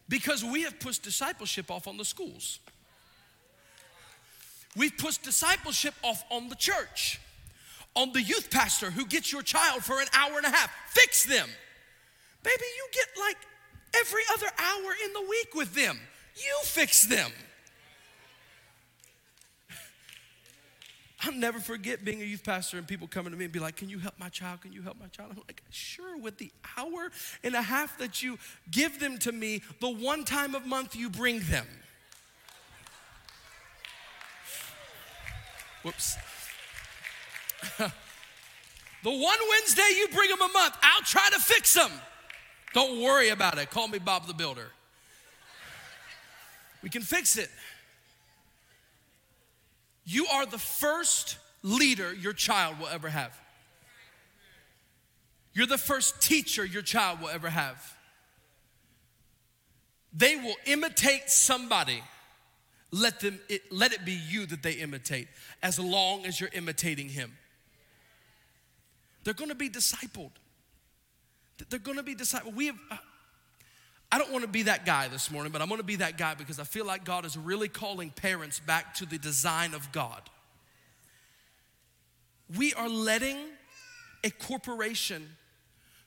because 0.08 0.42
we 0.42 0.62
have 0.62 0.80
pushed 0.80 1.04
discipleship 1.04 1.70
off 1.70 1.86
on 1.86 1.98
the 1.98 2.04
schools. 2.04 2.58
We've 4.76 4.98
pushed 4.98 5.22
discipleship 5.22 5.94
off 6.02 6.24
on 6.32 6.48
the 6.48 6.56
church, 6.56 7.20
on 7.94 8.12
the 8.12 8.22
youth 8.22 8.50
pastor 8.50 8.90
who 8.90 9.06
gets 9.06 9.30
your 9.30 9.42
child 9.42 9.84
for 9.84 10.00
an 10.00 10.08
hour 10.12 10.36
and 10.36 10.46
a 10.46 10.50
half. 10.50 10.68
Fix 10.88 11.24
them. 11.24 11.48
Baby, 12.42 12.64
you 12.76 12.88
get 12.92 13.06
like 13.18 13.36
every 13.94 14.22
other 14.32 14.46
hour 14.46 14.94
in 15.04 15.12
the 15.12 15.22
week 15.22 15.54
with 15.54 15.74
them. 15.74 15.98
You 16.36 16.58
fix 16.62 17.06
them. 17.06 17.30
I'll 21.22 21.32
never 21.32 21.58
forget 21.58 22.04
being 22.04 22.22
a 22.22 22.24
youth 22.24 22.44
pastor 22.44 22.78
and 22.78 22.86
people 22.86 23.08
coming 23.08 23.32
to 23.32 23.38
me 23.38 23.46
and 23.46 23.52
be 23.52 23.58
like, 23.58 23.74
Can 23.76 23.88
you 23.88 23.98
help 23.98 24.14
my 24.18 24.28
child? 24.28 24.60
Can 24.60 24.72
you 24.72 24.82
help 24.82 25.00
my 25.00 25.08
child? 25.08 25.30
I'm 25.32 25.38
like, 25.48 25.62
Sure, 25.70 26.16
with 26.16 26.38
the 26.38 26.52
hour 26.76 27.10
and 27.42 27.54
a 27.54 27.62
half 27.62 27.98
that 27.98 28.22
you 28.22 28.38
give 28.70 29.00
them 29.00 29.18
to 29.18 29.32
me, 29.32 29.62
the 29.80 29.90
one 29.90 30.24
time 30.24 30.54
of 30.54 30.64
month 30.64 30.94
you 30.94 31.10
bring 31.10 31.40
them. 31.40 31.66
Whoops. 35.82 36.16
the 37.78 37.90
one 39.02 39.38
Wednesday 39.50 39.90
you 39.96 40.06
bring 40.14 40.30
them 40.30 40.40
a 40.40 40.52
month, 40.52 40.76
I'll 40.82 41.02
try 41.02 41.28
to 41.32 41.40
fix 41.40 41.74
them. 41.74 41.90
Don't 42.78 43.02
worry 43.02 43.30
about 43.30 43.58
it. 43.58 43.72
Call 43.72 43.88
me 43.88 43.98
Bob 43.98 44.28
the 44.28 44.34
Builder. 44.34 44.68
We 46.80 46.88
can 46.88 47.02
fix 47.02 47.36
it. 47.36 47.50
You 50.04 50.28
are 50.28 50.46
the 50.46 50.58
first 50.58 51.38
leader 51.64 52.14
your 52.14 52.32
child 52.32 52.78
will 52.78 52.86
ever 52.86 53.08
have. 53.08 53.36
You're 55.54 55.66
the 55.66 55.76
first 55.76 56.22
teacher 56.22 56.64
your 56.64 56.82
child 56.82 57.20
will 57.20 57.30
ever 57.30 57.50
have. 57.50 57.96
They 60.12 60.36
will 60.36 60.54
imitate 60.64 61.30
somebody. 61.30 62.00
Let 62.92 63.18
them 63.18 63.40
it, 63.48 63.72
let 63.72 63.92
it 63.92 64.04
be 64.04 64.12
you 64.12 64.46
that 64.46 64.62
they 64.62 64.74
imitate 64.74 65.26
as 65.64 65.80
long 65.80 66.26
as 66.26 66.40
you're 66.40 66.50
imitating 66.52 67.08
him. 67.08 67.32
They're 69.24 69.34
going 69.34 69.50
to 69.50 69.56
be 69.56 69.68
discipled. 69.68 70.30
They're 71.68 71.78
going 71.78 71.96
to 71.96 72.02
be 72.02 72.14
disciples. 72.14 72.54
We 72.54 72.66
have, 72.66 72.78
I 74.10 74.18
don't 74.18 74.32
want 74.32 74.42
to 74.42 74.50
be 74.50 74.62
that 74.64 74.86
guy 74.86 75.08
this 75.08 75.30
morning, 75.30 75.52
but 75.52 75.60
I'm 75.60 75.68
going 75.68 75.80
to 75.80 75.86
be 75.86 75.96
that 75.96 76.16
guy 76.16 76.34
because 76.34 76.58
I 76.58 76.64
feel 76.64 76.86
like 76.86 77.04
God 77.04 77.24
is 77.24 77.36
really 77.36 77.68
calling 77.68 78.10
parents 78.10 78.60
back 78.60 78.94
to 78.94 79.06
the 79.06 79.18
design 79.18 79.74
of 79.74 79.90
God. 79.92 80.22
We 82.56 82.72
are 82.74 82.88
letting 82.88 83.36
a 84.24 84.30
corporation 84.30 85.28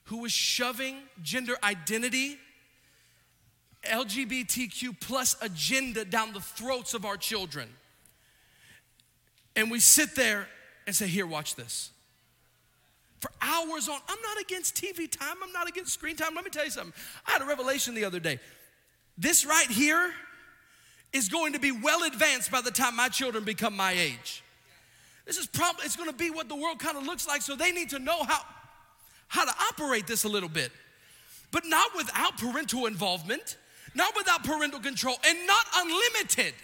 who 0.04 0.24
is 0.24 0.32
shoving 0.32 0.96
gender 1.22 1.54
identity, 1.62 2.38
LGBTQ 3.84 4.98
plus 5.00 5.36
agenda 5.40 6.04
down 6.04 6.32
the 6.32 6.40
throats 6.40 6.94
of 6.94 7.04
our 7.04 7.16
children. 7.16 7.68
And 9.54 9.70
we 9.70 9.78
sit 9.78 10.16
there 10.16 10.48
and 10.86 10.96
say, 10.96 11.06
Here, 11.06 11.26
watch 11.26 11.54
this 11.54 11.91
for 13.22 13.30
hours 13.40 13.88
on. 13.88 13.98
I'm 14.08 14.18
not 14.20 14.40
against 14.42 14.74
TV 14.74 15.08
time, 15.08 15.36
I'm 15.42 15.52
not 15.52 15.68
against 15.68 15.92
screen 15.92 16.16
time. 16.16 16.34
Let 16.34 16.44
me 16.44 16.50
tell 16.50 16.64
you 16.64 16.72
something. 16.72 16.92
I 17.24 17.30
had 17.30 17.42
a 17.42 17.46
revelation 17.46 17.94
the 17.94 18.04
other 18.04 18.18
day. 18.18 18.40
This 19.16 19.46
right 19.46 19.68
here 19.70 20.12
is 21.12 21.28
going 21.28 21.52
to 21.52 21.60
be 21.60 21.70
well 21.70 22.02
advanced 22.02 22.50
by 22.50 22.60
the 22.60 22.72
time 22.72 22.96
my 22.96 23.08
children 23.08 23.44
become 23.44 23.76
my 23.76 23.92
age. 23.92 24.42
This 25.24 25.36
is 25.38 25.46
probably 25.46 25.84
it's 25.84 25.94
going 25.94 26.10
to 26.10 26.16
be 26.16 26.30
what 26.30 26.48
the 26.48 26.56
world 26.56 26.80
kind 26.80 26.96
of 26.96 27.04
looks 27.04 27.28
like 27.28 27.42
so 27.42 27.54
they 27.54 27.70
need 27.70 27.90
to 27.90 28.00
know 28.00 28.24
how 28.24 28.40
how 29.28 29.44
to 29.44 29.54
operate 29.70 30.06
this 30.08 30.24
a 30.24 30.28
little 30.28 30.48
bit. 30.48 30.72
But 31.52 31.64
not 31.64 31.94
without 31.96 32.38
parental 32.38 32.86
involvement, 32.86 33.56
not 33.94 34.16
without 34.16 34.42
parental 34.42 34.80
control, 34.80 35.16
and 35.24 35.38
not 35.46 35.64
unlimited. 35.76 36.54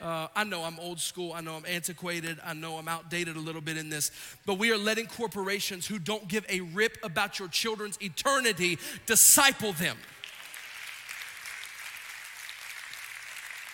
Uh, 0.00 0.28
I 0.34 0.44
know 0.44 0.62
I'm 0.62 0.78
old 0.80 1.00
school. 1.00 1.32
I 1.32 1.40
know 1.40 1.54
I'm 1.54 1.64
antiquated. 1.66 2.38
I 2.44 2.52
know 2.52 2.76
I'm 2.76 2.88
outdated 2.88 3.36
a 3.36 3.40
little 3.40 3.60
bit 3.60 3.76
in 3.76 3.88
this. 3.88 4.10
But 4.44 4.58
we 4.58 4.70
are 4.72 4.78
letting 4.78 5.06
corporations 5.06 5.86
who 5.86 5.98
don't 5.98 6.28
give 6.28 6.44
a 6.48 6.60
rip 6.60 6.98
about 7.02 7.38
your 7.38 7.48
children's 7.48 7.98
eternity 8.02 8.78
disciple 9.06 9.72
them. 9.72 9.96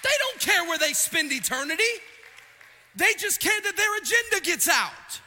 They 0.02 0.10
don't 0.18 0.40
care 0.40 0.64
where 0.64 0.78
they 0.78 0.92
spend 0.92 1.32
eternity, 1.32 1.82
they 2.96 3.12
just 3.18 3.40
care 3.40 3.60
that 3.62 3.76
their 3.76 3.96
agenda 3.98 4.44
gets 4.44 4.68
out. 4.68 5.20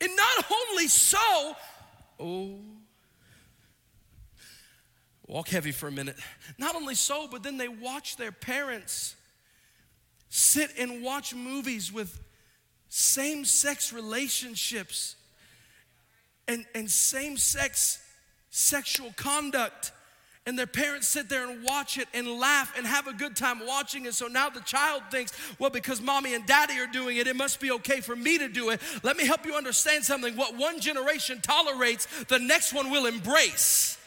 And 0.00 0.10
not 0.16 0.46
only 0.50 0.88
so, 0.88 1.56
oh, 2.18 2.58
walk 5.32 5.48
heavy 5.48 5.72
for 5.72 5.88
a 5.88 5.92
minute. 5.92 6.16
Not 6.58 6.76
only 6.76 6.94
so, 6.94 7.26
but 7.26 7.42
then 7.42 7.56
they 7.56 7.68
watch 7.68 8.16
their 8.16 8.32
parents 8.32 9.16
sit 10.28 10.70
and 10.78 11.02
watch 11.02 11.34
movies 11.34 11.90
with 11.90 12.20
same 12.90 13.44
sex 13.46 13.92
relationships 13.92 15.16
and, 16.46 16.66
and 16.74 16.90
same 16.90 17.38
sex 17.38 17.98
sexual 18.50 19.12
conduct 19.16 19.92
and 20.44 20.58
their 20.58 20.66
parents 20.66 21.08
sit 21.08 21.28
there 21.28 21.48
and 21.48 21.64
watch 21.64 21.98
it 21.98 22.08
and 22.12 22.26
laugh 22.26 22.76
and 22.76 22.84
have 22.84 23.06
a 23.06 23.12
good 23.12 23.36
time 23.36 23.64
watching 23.64 24.06
it. 24.06 24.14
So 24.14 24.26
now 24.26 24.50
the 24.50 24.60
child 24.60 25.04
thinks, 25.10 25.32
well, 25.58 25.70
because 25.70 26.02
mommy 26.02 26.34
and 26.34 26.44
daddy 26.46 26.78
are 26.80 26.86
doing 26.86 27.16
it, 27.16 27.28
it 27.28 27.36
must 27.36 27.60
be 27.60 27.70
okay 27.70 28.00
for 28.00 28.16
me 28.16 28.38
to 28.38 28.48
do 28.48 28.70
it. 28.70 28.80
Let 29.04 29.16
me 29.16 29.24
help 29.24 29.46
you 29.46 29.54
understand 29.54 30.04
something. 30.04 30.36
What 30.36 30.56
one 30.56 30.80
generation 30.80 31.40
tolerates, 31.40 32.06
the 32.24 32.40
next 32.40 32.72
one 32.72 32.90
will 32.90 33.06
embrace. 33.06 33.98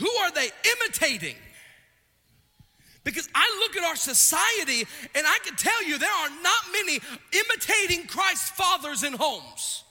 Who 0.00 0.08
are 0.08 0.32
they 0.32 0.48
imitating? 0.72 1.36
Because 3.04 3.28
I 3.34 3.60
look 3.60 3.76
at 3.76 3.88
our 3.88 3.96
society 3.96 4.86
and 5.14 5.26
I 5.26 5.38
can 5.44 5.56
tell 5.56 5.84
you 5.84 5.98
there 5.98 6.10
are 6.10 6.30
not 6.42 6.62
many 6.72 6.98
imitating 7.32 8.06
Christ's 8.06 8.50
fathers 8.50 9.02
in 9.02 9.12
homes. 9.12 9.84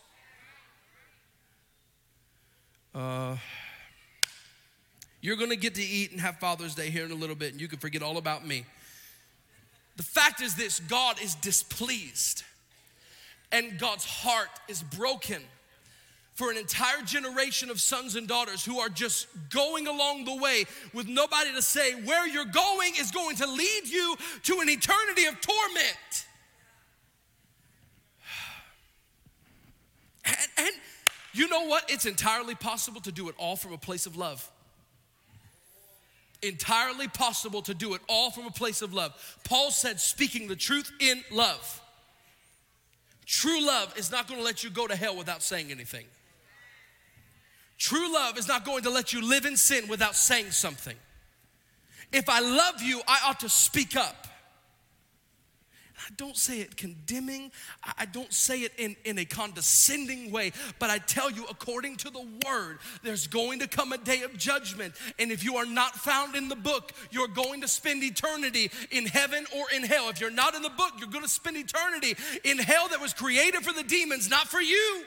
Uh, 2.93 3.37
you're 5.21 5.35
gonna 5.35 5.55
get 5.55 5.75
to 5.75 5.83
eat 5.83 6.11
and 6.11 6.19
have 6.19 6.39
Father's 6.39 6.73
Day 6.73 6.89
here 6.89 7.05
in 7.05 7.11
a 7.11 7.15
little 7.15 7.35
bit, 7.35 7.51
and 7.51 7.61
you 7.61 7.67
can 7.67 7.77
forget 7.77 8.01
all 8.01 8.17
about 8.17 8.45
me. 8.45 8.65
The 9.95 10.03
fact 10.03 10.41
is 10.41 10.55
this 10.55 10.79
God 10.79 11.21
is 11.21 11.35
displeased, 11.35 12.43
and 13.51 13.77
God's 13.77 14.05
heart 14.05 14.49
is 14.67 14.81
broken 14.81 15.43
for 16.39 16.49
an 16.49 16.55
entire 16.55 17.01
generation 17.01 17.69
of 17.69 17.81
sons 17.81 18.15
and 18.15 18.25
daughters 18.25 18.63
who 18.63 18.79
are 18.79 18.87
just 18.87 19.27
going 19.49 19.87
along 19.87 20.23
the 20.23 20.37
way 20.37 20.63
with 20.93 21.05
nobody 21.05 21.51
to 21.51 21.61
say 21.61 21.91
where 22.03 22.25
you're 22.25 22.45
going 22.45 22.93
is 22.97 23.11
going 23.11 23.35
to 23.35 23.45
lead 23.45 23.81
you 23.83 24.15
to 24.43 24.61
an 24.61 24.69
eternity 24.69 25.25
of 25.25 25.35
torment. 25.41 26.25
And, 30.25 30.67
and 30.67 30.75
you 31.33 31.49
know 31.49 31.65
what? 31.65 31.91
It's 31.91 32.05
entirely 32.05 32.55
possible 32.55 33.01
to 33.01 33.11
do 33.11 33.27
it 33.27 33.35
all 33.37 33.57
from 33.57 33.73
a 33.73 33.77
place 33.77 34.05
of 34.05 34.15
love 34.15 34.49
entirely 36.41 37.09
possible 37.09 37.61
to 37.61 37.73
do 37.73 37.95
it 37.95 38.01
all 38.07 38.31
from 38.31 38.45
a 38.45 38.51
place 38.51 38.81
of 38.81 38.93
love. 38.93 39.13
Paul 39.43 39.71
said, 39.71 39.99
speaking 39.99 40.47
the 40.47 40.55
truth 40.55 40.89
in 41.01 41.21
love. 41.31 41.81
True 43.25 43.61
love 43.61 43.93
is 43.97 44.09
not 44.09 44.29
going 44.29 44.39
to 44.39 44.45
let 44.45 44.63
you 44.63 44.69
go 44.69 44.87
to 44.87 44.95
hell 44.95 45.17
without 45.17 45.43
saying 45.43 45.69
anything. 45.69 46.05
True 47.79 48.13
love 48.13 48.37
is 48.37 48.47
not 48.47 48.65
going 48.65 48.83
to 48.83 48.89
let 48.89 49.13
you 49.13 49.27
live 49.27 49.45
in 49.45 49.55
sin 49.55 49.87
without 49.87 50.15
saying 50.15 50.51
something. 50.51 50.95
If 52.11 52.27
I 52.27 52.41
love 52.41 52.81
you, 52.81 53.01
I 53.07 53.21
ought 53.25 53.39
to 53.39 53.49
speak 53.49 53.95
up. 53.95 54.27
I 55.97 56.11
don't 56.17 56.35
say 56.35 56.59
it 56.59 56.75
condemning, 56.75 57.51
I 57.97 58.05
don't 58.05 58.33
say 58.33 58.61
it 58.61 58.71
in, 58.77 58.95
in 59.05 59.19
a 59.19 59.25
condescending 59.25 60.31
way, 60.31 60.53
but 60.79 60.89
I 60.89 60.97
tell 60.97 61.29
you, 61.29 61.45
according 61.49 61.97
to 61.97 62.09
the 62.09 62.25
word, 62.45 62.79
there's 63.03 63.27
going 63.27 63.59
to 63.59 63.67
come 63.67 63.91
a 63.91 63.97
day 63.97 64.23
of 64.23 64.35
judgment. 64.35 64.95
And 65.19 65.31
if 65.31 65.43
you 65.43 65.57
are 65.57 65.65
not 65.65 65.95
found 65.95 66.35
in 66.35 66.47
the 66.47 66.55
book, 66.55 66.93
you're 67.11 67.27
going 67.27 67.61
to 67.61 67.67
spend 67.67 68.03
eternity 68.03 68.71
in 68.91 69.05
heaven 69.05 69.45
or 69.55 69.65
in 69.75 69.83
hell. 69.83 70.09
If 70.09 70.19
you're 70.19 70.31
not 70.31 70.55
in 70.55 70.63
the 70.63 70.69
book, 70.69 70.93
you're 70.99 71.09
going 71.09 71.23
to 71.23 71.29
spend 71.29 71.57
eternity 71.57 72.15
in 72.43 72.57
hell 72.57 72.87
that 72.89 72.99
was 72.99 73.13
created 73.13 73.61
for 73.61 73.73
the 73.73 73.83
demons, 73.83 74.29
not 74.29 74.47
for 74.47 74.61
you. 74.61 75.03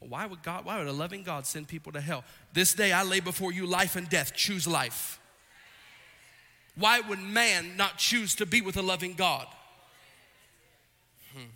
Why 0.00 0.26
would 0.26 0.42
God, 0.42 0.64
why 0.64 0.78
would 0.78 0.86
a 0.86 0.92
loving 0.92 1.22
God 1.22 1.46
send 1.46 1.68
people 1.68 1.92
to 1.92 2.00
hell? 2.00 2.24
This 2.52 2.72
day 2.74 2.92
I 2.92 3.02
lay 3.02 3.20
before 3.20 3.52
you 3.52 3.66
life 3.66 3.96
and 3.96 4.08
death. 4.08 4.32
Choose 4.34 4.66
life. 4.66 5.20
Why 6.76 7.00
would 7.00 7.18
man 7.18 7.76
not 7.76 7.98
choose 7.98 8.36
to 8.36 8.46
be 8.46 8.60
with 8.60 8.76
a 8.76 8.82
loving 8.82 9.14
God? 9.14 9.46
Hmm. 11.34 11.50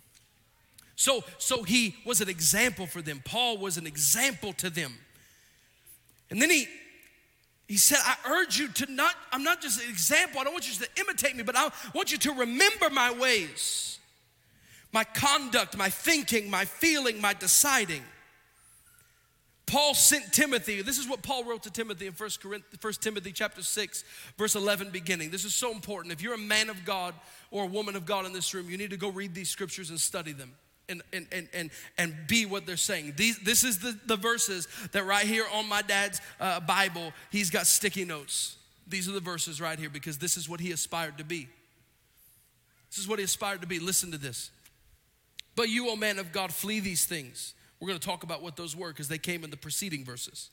So, 0.96 1.22
so 1.38 1.62
he 1.62 1.94
was 2.04 2.20
an 2.20 2.28
example 2.28 2.86
for 2.86 3.00
them. 3.00 3.22
Paul 3.24 3.58
was 3.58 3.76
an 3.76 3.86
example 3.86 4.52
to 4.54 4.70
them. 4.70 4.94
And 6.30 6.42
then 6.42 6.50
he 6.50 6.66
he 7.72 7.78
said, 7.78 7.98
I 8.04 8.16
urge 8.28 8.58
you 8.58 8.68
to 8.68 8.92
not, 8.92 9.14
I'm 9.32 9.42
not 9.42 9.62
just 9.62 9.82
an 9.82 9.88
example, 9.88 10.40
I 10.40 10.44
don't 10.44 10.52
want 10.52 10.68
you 10.68 10.84
to 10.84 11.00
imitate 11.00 11.34
me, 11.34 11.42
but 11.42 11.56
I 11.56 11.70
want 11.94 12.12
you 12.12 12.18
to 12.18 12.32
remember 12.32 12.90
my 12.90 13.10
ways, 13.10 13.98
my 14.92 15.04
conduct, 15.04 15.78
my 15.78 15.88
thinking, 15.88 16.50
my 16.50 16.66
feeling, 16.66 17.18
my 17.18 17.32
deciding. 17.32 18.02
Paul 19.72 19.94
sent 19.94 20.34
Timothy. 20.34 20.82
This 20.82 20.98
is 20.98 21.08
what 21.08 21.22
Paul 21.22 21.44
wrote 21.44 21.62
to 21.62 21.70
Timothy 21.70 22.06
in 22.06 22.12
1, 22.12 22.30
Corinthians, 22.42 22.76
1 22.78 22.92
Timothy 23.00 23.32
chapter 23.32 23.62
6, 23.62 24.04
verse 24.36 24.54
11 24.54 24.90
beginning. 24.90 25.30
This 25.30 25.46
is 25.46 25.54
so 25.54 25.72
important. 25.72 26.12
If 26.12 26.20
you're 26.20 26.34
a 26.34 26.38
man 26.38 26.68
of 26.68 26.84
God 26.84 27.14
or 27.50 27.64
a 27.64 27.66
woman 27.66 27.96
of 27.96 28.04
God 28.04 28.26
in 28.26 28.34
this 28.34 28.52
room, 28.52 28.68
you 28.68 28.76
need 28.76 28.90
to 28.90 28.98
go 28.98 29.08
read 29.08 29.34
these 29.34 29.48
scriptures 29.48 29.88
and 29.88 29.98
study 29.98 30.32
them. 30.32 30.52
And, 30.90 31.00
and, 31.14 31.26
and, 31.32 31.48
and, 31.54 31.70
and 31.96 32.14
be 32.28 32.44
what 32.44 32.66
they're 32.66 32.76
saying. 32.76 33.14
These, 33.16 33.38
this 33.38 33.64
is 33.64 33.78
the, 33.78 33.98
the 34.04 34.16
verses 34.16 34.68
that 34.92 35.06
right 35.06 35.24
here 35.24 35.46
on 35.54 35.66
my 35.66 35.80
dad's 35.80 36.20
uh, 36.38 36.60
Bible, 36.60 37.14
he's 37.30 37.48
got 37.48 37.66
sticky 37.66 38.04
notes. 38.04 38.56
These 38.86 39.08
are 39.08 39.12
the 39.12 39.20
verses 39.20 39.58
right 39.58 39.78
here 39.78 39.88
because 39.88 40.18
this 40.18 40.36
is 40.36 40.50
what 40.50 40.60
he 40.60 40.72
aspired 40.72 41.16
to 41.16 41.24
be. 41.24 41.48
This 42.90 42.98
is 42.98 43.08
what 43.08 43.20
he 43.20 43.24
aspired 43.24 43.62
to 43.62 43.66
be. 43.66 43.78
Listen 43.78 44.10
to 44.10 44.18
this. 44.18 44.50
But 45.56 45.70
you, 45.70 45.88
O 45.88 45.96
man 45.96 46.18
of 46.18 46.30
God, 46.30 46.52
flee 46.52 46.80
these 46.80 47.06
things 47.06 47.54
we're 47.82 47.88
going 47.88 47.98
to 47.98 48.06
talk 48.06 48.22
about 48.22 48.44
what 48.44 48.54
those 48.54 48.76
were 48.76 48.90
because 48.90 49.08
they 49.08 49.18
came 49.18 49.42
in 49.42 49.50
the 49.50 49.56
preceding 49.56 50.04
verses. 50.04 50.50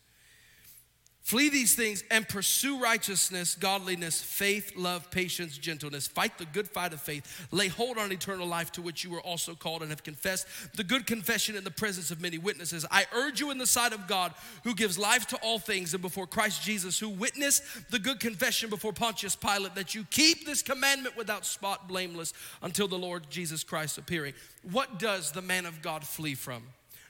Flee 1.22 1.48
these 1.50 1.76
things 1.76 2.04
and 2.10 2.28
pursue 2.28 2.82
righteousness, 2.82 3.54
godliness, 3.54 4.20
faith, 4.20 4.74
love, 4.76 5.12
patience, 5.12 5.56
gentleness. 5.60 6.08
Fight 6.08 6.40
the 6.40 6.46
good 6.46 6.68
fight 6.68 6.92
of 6.92 7.00
faith. 7.00 7.48
Lay 7.52 7.68
hold 7.68 8.00
on 8.00 8.12
eternal 8.12 8.48
life 8.48 8.72
to 8.72 8.82
which 8.82 9.04
you 9.04 9.12
were 9.12 9.22
also 9.22 9.54
called 9.54 9.84
and 9.84 9.92
have 9.92 10.02
confessed 10.02 10.48
the 10.76 10.84
good 10.84 11.06
confession 11.06 11.56
in 11.56 11.64
the 11.64 11.70
presence 11.70 12.10
of 12.10 12.20
many 12.20 12.40
witnesses. 12.40 12.84
I 12.90 13.06
urge 13.14 13.40
you 13.40 13.52
in 13.52 13.60
the 13.60 13.68
sight 13.68 13.94
of 13.94 14.08
God, 14.08 14.34
who 14.64 14.74
gives 14.74 14.98
life 14.98 15.28
to 15.28 15.38
all 15.44 15.60
things, 15.60 15.94
and 15.94 16.02
before 16.02 16.26
Christ 16.26 16.64
Jesus, 16.64 16.98
who 16.98 17.10
witnessed 17.10 17.62
the 17.92 18.00
good 18.00 18.20
confession 18.20 18.72
before 18.72 18.92
Pontius 18.92 19.36
Pilate, 19.36 19.76
that 19.76 19.94
you 19.94 20.04
keep 20.10 20.48
this 20.48 20.64
commandment 20.64 21.16
without 21.16 21.46
spot, 21.46 21.88
blameless, 21.88 22.34
until 22.64 22.88
the 22.88 22.98
Lord 22.98 23.30
Jesus 23.30 23.64
Christ 23.64 24.00
appearing. 24.00 24.34
What 24.64 24.98
does 24.98 25.32
the 25.32 25.44
man 25.44 25.68
of 25.68 25.84
God 25.84 26.04
flee 26.04 26.34
from? 26.34 26.64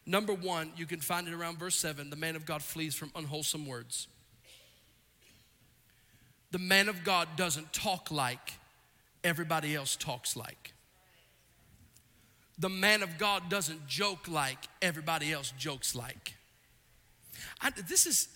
Number 0.09 0.33
one, 0.33 0.71
you 0.75 0.87
can 0.87 1.01
find 1.01 1.27
it 1.27 1.35
around 1.35 1.59
verse 1.59 1.75
7 1.75 2.09
the 2.09 2.15
man 2.15 2.35
of 2.35 2.43
God 2.43 2.63
flees 2.63 2.95
from 2.95 3.11
unwholesome 3.15 3.67
words. 3.67 4.07
The 6.49 6.57
man 6.57 6.89
of 6.89 7.03
God 7.03 7.27
doesn't 7.35 7.71
talk 7.73 8.09
like 8.09 8.53
everybody 9.23 9.75
else 9.75 9.95
talks 9.95 10.35
like. 10.35 10.73
The 12.57 12.69
man 12.69 13.03
of 13.03 13.19
God 13.19 13.51
doesn't 13.51 13.85
joke 13.85 14.27
like 14.27 14.57
everybody 14.81 15.31
else 15.31 15.53
jokes 15.59 15.93
like. 15.93 16.33
I, 17.61 17.69
this 17.69 18.07
is, 18.07 18.29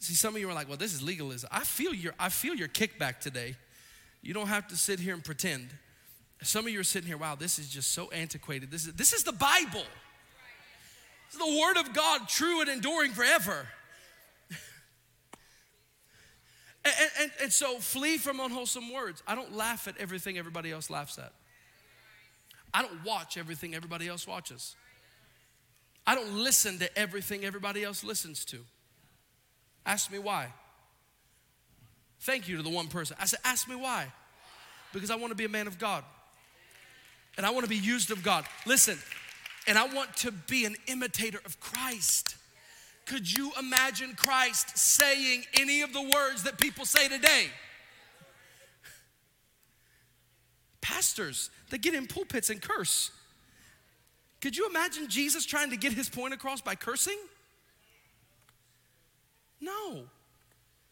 see, 0.00 0.14
some 0.14 0.34
of 0.34 0.40
you 0.40 0.50
are 0.50 0.52
like, 0.52 0.68
well, 0.68 0.76
this 0.76 0.92
is 0.92 1.00
legalism. 1.00 1.48
I 1.52 1.60
feel 1.60 1.94
your, 1.94 2.12
I 2.18 2.28
feel 2.28 2.56
your 2.56 2.66
kickback 2.66 3.20
today. 3.20 3.54
You 4.20 4.34
don't 4.34 4.48
have 4.48 4.66
to 4.66 4.76
sit 4.76 4.98
here 4.98 5.14
and 5.14 5.22
pretend. 5.22 5.68
Some 6.42 6.66
of 6.66 6.72
you 6.72 6.80
are 6.80 6.84
sitting 6.84 7.06
here, 7.06 7.18
wow, 7.18 7.36
this 7.36 7.60
is 7.60 7.68
just 7.68 7.92
so 7.92 8.10
antiquated. 8.10 8.72
This 8.72 8.88
is, 8.88 8.94
this 8.94 9.12
is 9.12 9.22
the 9.22 9.32
Bible. 9.32 9.84
It's 11.32 11.42
the 11.42 11.60
word 11.60 11.78
of 11.78 11.94
God, 11.94 12.28
true 12.28 12.60
and 12.60 12.68
enduring 12.68 13.12
forever. 13.12 13.66
and, 16.84 16.94
and, 17.20 17.30
and 17.40 17.52
so 17.52 17.78
flee 17.78 18.18
from 18.18 18.38
unwholesome 18.38 18.92
words. 18.92 19.22
I 19.26 19.34
don't 19.34 19.56
laugh 19.56 19.88
at 19.88 19.96
everything 19.96 20.36
everybody 20.36 20.70
else 20.70 20.90
laughs 20.90 21.18
at. 21.18 21.32
I 22.74 22.82
don't 22.82 23.02
watch 23.04 23.38
everything 23.38 23.74
everybody 23.74 24.08
else 24.08 24.26
watches. 24.26 24.76
I 26.06 26.14
don't 26.14 26.32
listen 26.34 26.78
to 26.80 26.98
everything 26.98 27.46
everybody 27.46 27.82
else 27.82 28.04
listens 28.04 28.44
to. 28.46 28.58
Ask 29.86 30.12
me 30.12 30.18
why. 30.18 30.48
Thank 32.20 32.46
you 32.46 32.58
to 32.58 32.62
the 32.62 32.70
one 32.70 32.88
person. 32.88 33.16
I 33.18 33.24
said, 33.24 33.40
Ask 33.42 33.68
me 33.68 33.76
why. 33.76 34.06
Because 34.92 35.10
I 35.10 35.16
want 35.16 35.30
to 35.30 35.34
be 35.34 35.44
a 35.44 35.48
man 35.48 35.66
of 35.66 35.78
God. 35.78 36.04
And 37.38 37.46
I 37.46 37.50
want 37.50 37.64
to 37.64 37.70
be 37.70 37.76
used 37.76 38.10
of 38.10 38.22
God. 38.22 38.44
Listen, 38.66 38.98
and 39.66 39.78
I 39.78 39.86
want 39.86 40.16
to 40.18 40.32
be 40.32 40.64
an 40.64 40.76
imitator 40.86 41.40
of 41.44 41.60
Christ. 41.60 42.36
Could 43.06 43.30
you 43.30 43.52
imagine 43.58 44.14
Christ 44.14 44.76
saying 44.76 45.44
any 45.58 45.82
of 45.82 45.92
the 45.92 46.02
words 46.02 46.44
that 46.44 46.58
people 46.58 46.84
say 46.84 47.08
today? 47.08 47.46
Pastors 50.80 51.50
that 51.70 51.82
get 51.82 51.94
in 51.94 52.06
pulpits 52.06 52.50
and 52.50 52.60
curse. 52.60 53.10
Could 54.40 54.56
you 54.56 54.68
imagine 54.68 55.08
Jesus 55.08 55.46
trying 55.46 55.70
to 55.70 55.76
get 55.76 55.92
his 55.92 56.08
point 56.08 56.34
across 56.34 56.60
by 56.60 56.74
cursing? 56.74 57.18
No. 59.60 60.02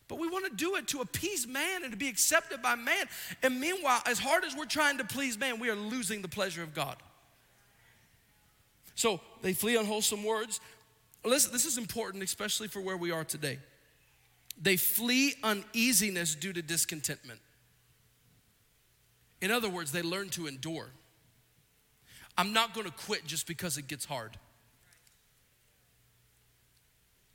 But 0.06 0.18
we 0.18 0.28
want 0.28 0.44
to 0.46 0.56
do 0.56 0.76
it 0.76 0.88
to 0.88 1.00
appease 1.00 1.46
man 1.46 1.82
and 1.82 1.92
to 1.92 1.98
be 1.98 2.08
accepted 2.08 2.62
by 2.62 2.76
man. 2.76 3.06
And 3.42 3.60
meanwhile, 3.60 4.02
as 4.06 4.18
hard 4.18 4.44
as 4.44 4.56
we're 4.56 4.64
trying 4.64 4.98
to 4.98 5.04
please 5.04 5.38
man, 5.38 5.60
we 5.60 5.68
are 5.68 5.76
losing 5.76 6.22
the 6.22 6.28
pleasure 6.28 6.62
of 6.62 6.74
God. 6.74 6.96
So 9.00 9.18
they 9.40 9.54
flee 9.54 9.78
unwholesome 9.78 10.22
words. 10.22 10.60
Listen, 11.24 11.54
this 11.54 11.64
is 11.64 11.78
important, 11.78 12.22
especially 12.22 12.68
for 12.68 12.82
where 12.82 12.98
we 12.98 13.10
are 13.10 13.24
today. 13.24 13.58
They 14.60 14.76
flee 14.76 15.32
uneasiness 15.42 16.34
due 16.34 16.52
to 16.52 16.60
discontentment. 16.60 17.40
In 19.40 19.50
other 19.50 19.70
words, 19.70 19.90
they 19.90 20.02
learn 20.02 20.28
to 20.30 20.46
endure. 20.46 20.90
I'm 22.36 22.52
not 22.52 22.74
gonna 22.74 22.90
quit 22.90 23.24
just 23.24 23.46
because 23.46 23.78
it 23.78 23.88
gets 23.88 24.04
hard. 24.04 24.36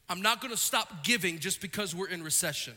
I'm 0.07 0.21
not 0.21 0.41
gonna 0.41 0.57
stop 0.57 1.03
giving 1.03 1.39
just 1.39 1.61
because 1.61 1.95
we're 1.95 2.09
in 2.09 2.21
recession. 2.21 2.75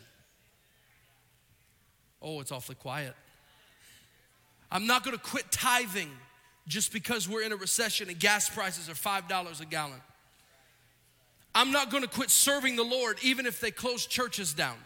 Oh, 2.23 2.41
it's 2.41 2.53
awfully 2.53 2.77
quiet. 2.77 3.15
I'm 4.73 4.87
not 4.87 5.05
gonna 5.05 5.19
quit 5.19 5.53
tithing 5.53 6.11
just 6.69 6.93
because 6.93 7.29
we're 7.29 7.43
in 7.43 7.51
a 7.51 7.57
recession 7.57 8.09
and 8.09 8.21
gas 8.21 8.49
prices 8.49 8.89
are 8.89 8.93
$5 8.93 9.61
a 9.61 9.65
gallon. 9.65 10.01
I'm 11.55 11.73
not 11.73 11.91
gonna 11.91 12.07
quit 12.07 12.31
serving 12.31 12.77
the 12.77 12.85
Lord 12.85 13.19
even 13.23 13.47
if 13.47 13.61
they 13.61 13.71
close 13.71 14.07
churches 14.07 14.53
down. 14.53 14.77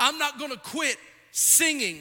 I'm 0.00 0.18
not 0.18 0.38
gonna 0.38 0.56
quit 0.56 0.96
singing. 1.30 1.98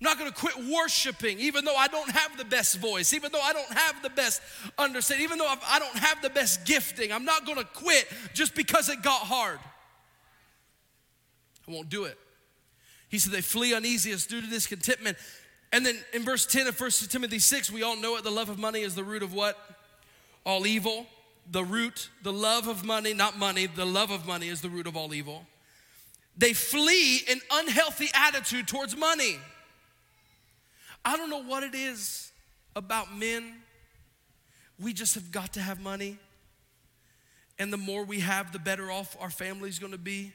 I'm 0.00 0.04
not 0.04 0.18
gonna 0.18 0.32
quit 0.32 0.54
worshiping 0.56 1.38
even 1.38 1.64
though 1.64 1.76
I 1.76 1.86
don't 1.86 2.10
have 2.10 2.36
the 2.36 2.44
best 2.44 2.78
voice, 2.78 3.12
even 3.12 3.30
though 3.30 3.40
I 3.40 3.52
don't 3.52 3.72
have 3.72 4.02
the 4.02 4.10
best 4.10 4.40
understanding, 4.78 5.24
even 5.24 5.38
though 5.38 5.46
I 5.46 5.78
don't 5.78 5.96
have 5.96 6.22
the 6.22 6.30
best 6.30 6.64
gifting. 6.64 7.12
I'm 7.12 7.24
not 7.24 7.46
gonna 7.46 7.64
quit 7.64 8.06
just 8.32 8.54
because 8.54 8.88
it 8.88 9.02
got 9.02 9.20
hard. 9.20 9.60
I 11.68 11.72
won't 11.72 11.88
do 11.88 12.04
it. 12.04 12.18
He 13.08 13.18
said 13.18 13.32
they 13.32 13.42
flee 13.42 13.74
uneasiness 13.74 14.26
due 14.26 14.40
to 14.40 14.46
discontentment. 14.46 15.18
And 15.74 15.84
then 15.84 15.98
in 16.12 16.22
verse 16.22 16.46
10 16.46 16.68
of 16.68 16.80
1 16.80 16.88
Timothy 17.08 17.40
6, 17.40 17.68
we 17.72 17.82
all 17.82 17.96
know 17.96 18.14
it 18.16 18.22
the 18.22 18.30
love 18.30 18.48
of 18.48 18.60
money 18.60 18.82
is 18.82 18.94
the 18.94 19.02
root 19.02 19.24
of 19.24 19.34
what? 19.34 19.58
All 20.46 20.68
evil. 20.68 21.04
The 21.50 21.64
root, 21.64 22.10
the 22.22 22.32
love 22.32 22.68
of 22.68 22.84
money, 22.84 23.12
not 23.12 23.36
money, 23.36 23.66
the 23.66 23.84
love 23.84 24.12
of 24.12 24.24
money 24.24 24.46
is 24.48 24.60
the 24.60 24.68
root 24.68 24.86
of 24.86 24.96
all 24.96 25.12
evil. 25.12 25.44
They 26.38 26.52
flee 26.52 27.22
an 27.28 27.40
unhealthy 27.50 28.08
attitude 28.14 28.68
towards 28.68 28.96
money. 28.96 29.36
I 31.04 31.16
don't 31.16 31.28
know 31.28 31.42
what 31.42 31.64
it 31.64 31.74
is 31.74 32.30
about 32.76 33.12
men. 33.12 33.52
We 34.78 34.92
just 34.92 35.16
have 35.16 35.32
got 35.32 35.54
to 35.54 35.60
have 35.60 35.80
money. 35.80 36.18
And 37.58 37.72
the 37.72 37.78
more 37.78 38.04
we 38.04 38.20
have, 38.20 38.52
the 38.52 38.60
better 38.60 38.92
off 38.92 39.16
our 39.20 39.28
family's 39.28 39.80
gonna 39.80 39.98
be. 39.98 40.32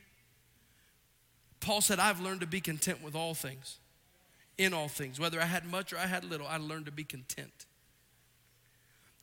Paul 1.61 1.79
said, 1.79 1.97
I've 1.97 2.19
learned 2.19 2.41
to 2.41 2.47
be 2.47 2.59
content 2.59 3.01
with 3.01 3.15
all 3.15 3.33
things 3.33 3.77
in 4.59 4.73
all 4.73 4.89
things. 4.89 5.19
Whether 5.19 5.41
I 5.41 5.45
had 5.45 5.65
much 5.65 5.91
or 5.93 5.97
I 5.97 6.05
had 6.05 6.23
little, 6.23 6.45
I 6.45 6.57
learned 6.57 6.85
to 6.85 6.91
be 6.91 7.05
content. 7.05 7.65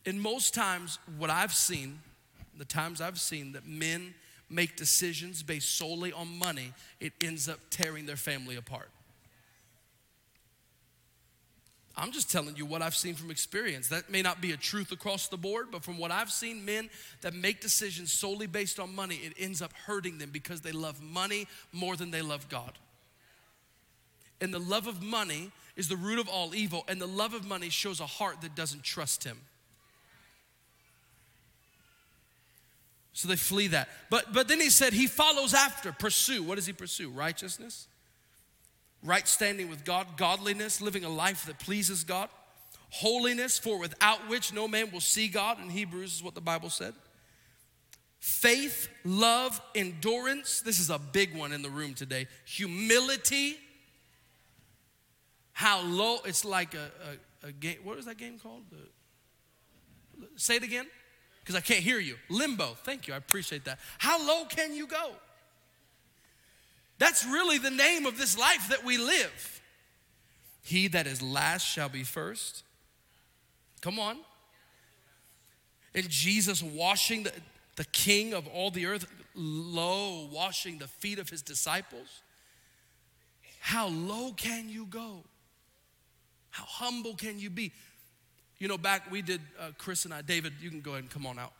And 0.05 0.19
most 0.19 0.53
times, 0.53 0.99
what 1.17 1.29
I've 1.29 1.53
seen, 1.53 1.99
the 2.57 2.65
times 2.65 2.99
I've 2.99 3.19
seen 3.19 3.53
that 3.53 3.65
men 3.65 4.15
make 4.49 4.75
decisions 4.75 5.43
based 5.43 5.77
solely 5.77 6.11
on 6.11 6.39
money, 6.39 6.73
it 6.99 7.13
ends 7.21 7.47
up 7.47 7.59
tearing 7.69 8.05
their 8.05 8.15
family 8.15 8.55
apart. 8.55 8.89
I'm 11.95 12.11
just 12.11 12.31
telling 12.31 12.55
you 12.55 12.65
what 12.65 12.81
I've 12.81 12.95
seen 12.95 13.15
from 13.15 13.31
experience. 13.31 13.89
That 13.89 14.09
may 14.09 14.21
not 14.21 14.39
be 14.39 14.51
a 14.51 14.57
truth 14.57 14.91
across 14.91 15.27
the 15.27 15.37
board, 15.37 15.67
but 15.71 15.83
from 15.83 15.97
what 15.97 16.11
I've 16.11 16.31
seen, 16.31 16.63
men 16.63 16.89
that 17.21 17.33
make 17.33 17.59
decisions 17.59 18.11
solely 18.11 18.47
based 18.47 18.79
on 18.79 18.93
money, 18.95 19.15
it 19.15 19.33
ends 19.37 19.61
up 19.61 19.73
hurting 19.73 20.19
them 20.19 20.29
because 20.31 20.61
they 20.61 20.71
love 20.71 21.01
money 21.01 21.47
more 21.73 21.95
than 21.95 22.11
they 22.11 22.21
love 22.21 22.49
God. 22.49 22.71
And 24.39 24.53
the 24.53 24.59
love 24.59 24.87
of 24.87 25.01
money 25.01 25.51
is 25.75 25.87
the 25.87 25.97
root 25.97 26.19
of 26.19 26.27
all 26.27 26.55
evil, 26.55 26.83
and 26.87 26.99
the 26.99 27.07
love 27.07 27.33
of 27.33 27.45
money 27.45 27.69
shows 27.69 27.99
a 27.99 28.05
heart 28.05 28.41
that 28.41 28.55
doesn't 28.55 28.83
trust 28.83 29.23
Him. 29.23 29.37
So 33.17 33.27
they 33.27 33.35
flee 33.35 33.65
that. 33.69 33.89
But, 34.11 34.31
but 34.31 34.47
then 34.47 34.61
he 34.61 34.69
said 34.69 34.93
he 34.93 35.07
follows 35.07 35.55
after, 35.55 35.91
pursue. 35.91 36.43
What 36.43 36.53
does 36.53 36.67
he 36.67 36.73
pursue? 36.73 37.09
Righteousness, 37.09 37.87
right 39.03 39.27
standing 39.27 39.71
with 39.71 39.83
God, 39.83 40.05
godliness, 40.17 40.81
living 40.81 41.03
a 41.03 41.09
life 41.09 41.47
that 41.47 41.57
pleases 41.57 42.03
God, 42.03 42.29
holiness, 42.91 43.57
for 43.57 43.79
without 43.79 44.29
which 44.29 44.53
no 44.53 44.67
man 44.67 44.91
will 44.91 44.99
see 44.99 45.29
God. 45.29 45.59
In 45.59 45.71
Hebrews 45.71 46.17
is 46.17 46.23
what 46.23 46.35
the 46.35 46.41
Bible 46.41 46.69
said. 46.69 46.93
Faith, 48.19 48.87
love, 49.03 49.59
endurance. 49.73 50.61
This 50.61 50.79
is 50.79 50.91
a 50.91 50.99
big 50.99 51.35
one 51.35 51.51
in 51.53 51.63
the 51.63 51.71
room 51.71 51.95
today. 51.95 52.27
Humility, 52.45 53.57
how 55.57 55.81
low 55.81 56.19
it's 56.23 56.45
like 56.45 56.75
a, 56.75 56.91
a, 57.43 57.47
a 57.47 57.51
game. 57.51 57.77
What 57.83 57.97
is 57.97 58.05
that 58.05 58.19
game 58.19 58.37
called? 58.37 58.61
The, 58.69 60.27
say 60.35 60.57
it 60.57 60.61
again, 60.61 60.85
because 61.39 61.55
I 61.55 61.61
can't 61.61 61.79
hear 61.79 61.97
you. 61.97 62.15
Limbo. 62.29 62.75
Thank 62.83 63.07
you. 63.07 63.15
I 63.15 63.17
appreciate 63.17 63.65
that. 63.65 63.79
How 63.97 64.23
low 64.23 64.45
can 64.45 64.75
you 64.75 64.85
go? 64.85 65.13
That's 66.99 67.25
really 67.25 67.57
the 67.57 67.71
name 67.71 68.05
of 68.05 68.19
this 68.19 68.37
life 68.37 68.69
that 68.69 68.85
we 68.85 68.99
live. 68.99 69.61
He 70.61 70.89
that 70.89 71.07
is 71.07 71.23
last 71.23 71.63
shall 71.63 71.89
be 71.89 72.03
first. 72.03 72.61
Come 73.81 73.97
on. 73.97 74.17
And 75.95 76.07
Jesus 76.07 76.61
washing 76.61 77.23
the, 77.23 77.33
the 77.77 77.85
king 77.85 78.35
of 78.35 78.45
all 78.45 78.69
the 78.69 78.85
earth, 78.85 79.07
low, 79.33 80.29
washing 80.31 80.77
the 80.77 80.87
feet 80.87 81.17
of 81.17 81.31
his 81.31 81.41
disciples. 81.41 82.21
How 83.59 83.87
low 83.87 84.33
can 84.33 84.69
you 84.69 84.85
go? 84.85 85.23
How 86.57 86.65
humble 86.65 87.13
can 87.13 87.37
you 87.37 87.51
be? 87.51 87.71
You 88.57 88.67
know, 88.67 88.79
back 88.79 89.11
we 89.11 89.21
did, 89.21 89.41
uh, 89.59 89.69
Chris 89.77 90.05
and 90.05 90.13
I, 90.13 90.23
David, 90.23 90.53
you 90.59 90.71
can 90.71 90.81
go 90.81 90.91
ahead 90.91 91.03
and 91.03 91.11
come 91.11 91.27
on 91.27 91.37
out. 91.37 91.53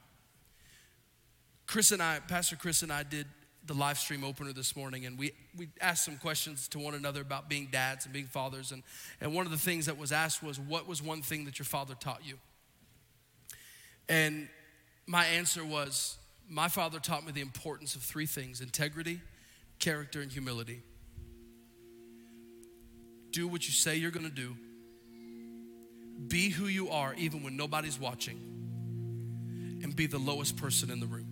Chris 1.67 1.91
and 1.91 2.01
I, 2.01 2.19
Pastor 2.27 2.55
Chris 2.55 2.81
and 2.81 2.91
I 2.91 3.03
did 3.03 3.27
the 3.67 3.75
live 3.75 3.99
stream 3.99 4.23
opener 4.23 4.53
this 4.53 4.75
morning, 4.75 5.05
and 5.05 5.19
we, 5.19 5.33
we 5.55 5.67
asked 5.79 6.03
some 6.03 6.17
questions 6.17 6.67
to 6.69 6.79
one 6.79 6.95
another 6.95 7.21
about 7.21 7.47
being 7.47 7.67
dads 7.71 8.05
and 8.05 8.13
being 8.13 8.25
fathers. 8.25 8.71
And, 8.71 8.81
and 9.21 9.35
one 9.35 9.45
of 9.45 9.51
the 9.51 9.57
things 9.59 9.85
that 9.85 9.99
was 9.99 10.11
asked 10.11 10.41
was, 10.41 10.59
What 10.59 10.87
was 10.87 11.03
one 11.03 11.21
thing 11.21 11.45
that 11.45 11.59
your 11.59 11.67
father 11.67 11.93
taught 11.93 12.21
you? 12.25 12.39
And 14.09 14.49
my 15.05 15.25
answer 15.27 15.63
was, 15.63 16.17
My 16.49 16.69
father 16.69 16.97
taught 16.97 17.23
me 17.23 17.33
the 17.33 17.41
importance 17.41 17.95
of 17.95 18.01
three 18.01 18.25
things 18.25 18.61
integrity, 18.61 19.21
character, 19.77 20.21
and 20.21 20.31
humility. 20.31 20.81
Do 23.29 23.47
what 23.47 23.67
you 23.67 23.73
say 23.73 23.97
you're 23.97 24.09
gonna 24.09 24.29
do 24.29 24.55
be 26.27 26.49
who 26.49 26.67
you 26.67 26.89
are 26.89 27.13
even 27.15 27.43
when 27.43 27.55
nobody's 27.55 27.99
watching, 27.99 28.37
and 29.83 29.95
be 29.95 30.07
the 30.07 30.17
lowest 30.17 30.57
person 30.57 30.89
in 30.89 30.99
the 30.99 31.05
room. 31.05 31.27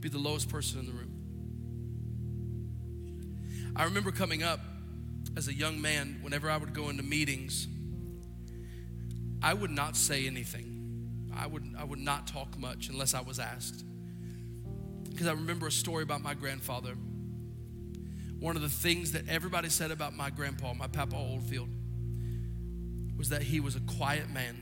Be 0.00 0.08
the 0.08 0.18
lowest 0.18 0.48
person 0.48 0.80
in 0.80 0.86
the 0.86 0.92
room. 0.92 1.12
I 3.74 3.84
remember 3.84 4.10
coming 4.10 4.42
up 4.42 4.60
as 5.36 5.48
a 5.48 5.54
young 5.54 5.80
man, 5.80 6.18
whenever 6.22 6.48
I 6.50 6.56
would 6.56 6.72
go 6.72 6.88
into 6.88 7.02
meetings, 7.02 7.68
I 9.42 9.52
would 9.52 9.70
not 9.70 9.96
say 9.96 10.26
anything. 10.26 11.30
I 11.36 11.46
would, 11.46 11.74
I 11.78 11.84
would 11.84 11.98
not 11.98 12.26
talk 12.26 12.58
much 12.58 12.88
unless 12.88 13.12
I 13.12 13.20
was 13.20 13.38
asked. 13.38 13.84
Because 15.10 15.26
I 15.26 15.32
remember 15.32 15.66
a 15.66 15.72
story 15.72 16.02
about 16.02 16.22
my 16.22 16.34
grandfather. 16.34 16.94
One 18.40 18.56
of 18.56 18.62
the 18.62 18.70
things 18.70 19.12
that 19.12 19.28
everybody 19.28 19.68
said 19.68 19.90
about 19.90 20.14
my 20.14 20.30
grandpa, 20.30 20.72
my 20.72 20.86
Papa 20.86 21.16
Oldfield, 21.16 21.68
was 23.16 23.30
that 23.30 23.42
he 23.42 23.60
was 23.60 23.76
a 23.76 23.80
quiet 23.80 24.30
man. 24.30 24.60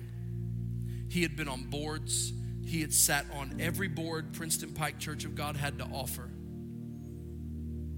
He 1.09 1.22
had 1.22 1.36
been 1.36 1.48
on 1.48 1.64
boards, 1.64 2.32
he 2.64 2.80
had 2.80 2.92
sat 2.92 3.26
on 3.32 3.59
every 3.61 3.88
board 3.88 4.32
Princeton 4.32 4.72
Pike 4.72 4.98
Church 4.98 5.24
of 5.24 5.34
God 5.34 5.57
had 5.57 5.78
to 5.78 5.84
offer. 5.84 6.30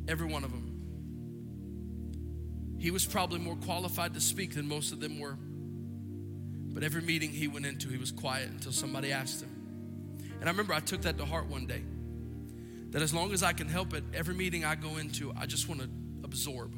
Every 0.09 0.27
one 0.27 0.45
of 0.45 0.51
them. 0.51 0.73
He 2.79 2.91
was 2.91 3.05
probably 3.07 3.39
more 3.39 3.57
qualified 3.57 4.15
to 4.15 4.21
speak 4.21 4.55
than 4.55 4.69
most 4.69 4.93
of 4.93 5.01
them 5.01 5.19
were. 5.19 5.37
But 6.75 6.85
every 6.85 7.01
meeting 7.01 7.31
he 7.31 7.49
went 7.49 7.65
into, 7.65 7.89
he 7.89 7.97
was 7.97 8.13
quiet 8.13 8.51
until 8.51 8.73
somebody 8.73 9.13
asked 9.13 9.43
him. 9.43 9.51
And 10.41 10.45
I 10.45 10.51
remember 10.51 10.75
I 10.75 10.81
took 10.81 11.03
that 11.03 11.17
to 11.19 11.25
heart 11.25 11.47
one 11.47 11.67
day. 11.67 11.83
That 12.91 13.03
as 13.03 13.15
long 13.15 13.33
as 13.33 13.43
I 13.43 13.53
can 13.53 13.69
help 13.69 13.95
it, 13.95 14.05
every 14.13 14.35
meeting 14.35 14.65
I 14.65 14.75
go 14.75 14.97
into, 14.99 15.33
I 15.37 15.47
just 15.47 15.69
want 15.69 15.81
to 15.81 15.89
absorb. 16.23 16.75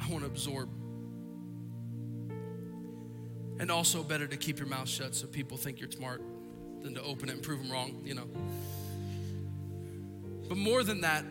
I 0.00 0.08
want 0.10 0.24
to 0.24 0.30
absorb. 0.30 0.68
And 3.62 3.70
also, 3.70 4.02
better 4.02 4.26
to 4.26 4.36
keep 4.36 4.58
your 4.58 4.66
mouth 4.66 4.88
shut 4.88 5.14
so 5.14 5.28
people 5.28 5.56
think 5.56 5.78
you're 5.78 5.88
smart 5.88 6.20
than 6.82 6.94
to 6.96 7.02
open 7.02 7.28
it 7.28 7.34
and 7.34 7.42
prove 7.44 7.62
them 7.62 7.70
wrong, 7.70 8.02
you 8.04 8.12
know. 8.12 8.26
But 10.48 10.58
more 10.58 10.82
than 10.82 11.02
that, 11.02 11.24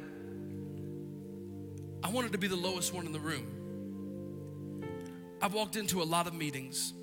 I 2.01 2.09
wanted 2.09 2.31
to 2.31 2.37
be 2.37 2.47
the 2.47 2.55
lowest 2.55 2.93
one 2.93 3.05
in 3.05 3.11
the 3.11 3.19
room. 3.19 3.45
I've 5.41 5.53
walked 5.53 5.75
into 5.75 6.01
a 6.01 6.05
lot 6.05 6.25
of 6.25 6.33
meetings, 6.33 6.93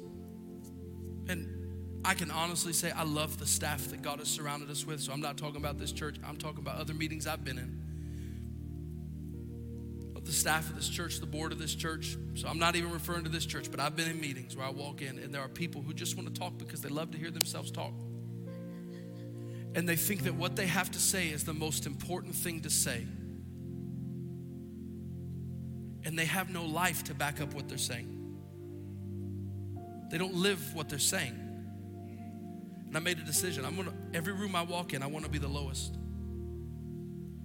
and 1.29 2.01
I 2.07 2.15
can 2.15 2.31
honestly 2.31 2.73
say 2.73 2.91
I 2.91 3.05
love 3.05 3.39
the 3.39 3.47
staff 3.47 3.89
that 3.89 4.01
God 4.01 4.21
has 4.21 4.29
surrounded 4.29 4.71
us 4.71 4.87
with. 4.87 5.03
So 5.03 5.13
I'm 5.13 5.21
not 5.21 5.37
talking 5.37 5.59
about 5.59 5.79
this 5.79 5.93
church, 5.93 6.17
I'm 6.27 6.39
talking 6.39 6.61
about 6.61 6.77
other 6.77 6.95
meetings 6.95 7.27
I've 7.27 7.45
been 7.45 7.59
in. 7.59 7.88
The 10.29 10.35
staff 10.35 10.69
of 10.69 10.77
this 10.77 10.89
church, 10.89 11.21
the 11.21 11.27
board 11.27 11.53
of 11.53 11.59
this 11.59 11.75
church. 11.75 12.17
So 12.35 12.49
I'm 12.49 12.59
not 12.59 12.77
even 12.77 12.93
referring 12.93 13.25
to 13.25 13.31
this 13.31 13.47
church, 13.47 13.71
but 13.71 13.81
I've 13.81 13.97
been 13.97 14.11
in 14.11 14.21
meetings 14.21 14.55
where 14.55 14.67
I 14.67 14.71
walk 14.71 15.01
in 15.01 15.19
and 15.19 15.35
there 15.35 15.41
are 15.41 15.49
people 15.49 15.81
who 15.81 15.95
just 15.95 16.17
want 16.17 16.33
to 16.33 16.39
talk 16.39 16.59
because 16.59 16.83
they 16.83 16.91
love 16.91 17.11
to 17.13 17.19
hear 17.19 17.31
themselves 17.31 17.71
talk. 17.71 17.95
And 19.75 19.89
they 19.89 19.97
think 19.97 20.25
that 20.25 20.35
what 20.35 20.55
they 20.55 20.67
have 20.67 20.91
to 20.91 20.99
say 20.99 21.29
is 21.29 21.45
the 21.45 21.55
most 21.55 21.87
important 21.87 22.35
thing 22.35 22.61
to 22.61 22.71
say 22.71 23.07
and 26.09 26.19
they 26.19 26.25
have 26.25 26.49
no 26.49 26.65
life 26.65 27.05
to 27.05 27.15
back 27.15 27.39
up 27.39 27.53
what 27.53 27.69
they're 27.69 27.77
saying. 27.77 28.15
They 30.11 30.17
don't 30.17 30.33
live 30.33 30.75
what 30.75 30.89
they're 30.89 30.99
saying. 30.99 31.39
And 32.87 32.97
I 32.97 33.01
made 33.01 33.19
a 33.19 33.25
decision. 33.25 33.67
I'm 33.67 33.77
gonna, 33.77 33.93
every 34.15 34.33
room 34.33 34.57
I 34.57 34.63
walk 34.63 34.95
in, 34.95 35.03
I 35.03 35.07
wanna 35.07 35.29
be 35.29 35.37
the 35.37 35.49
lowest. 35.49 35.98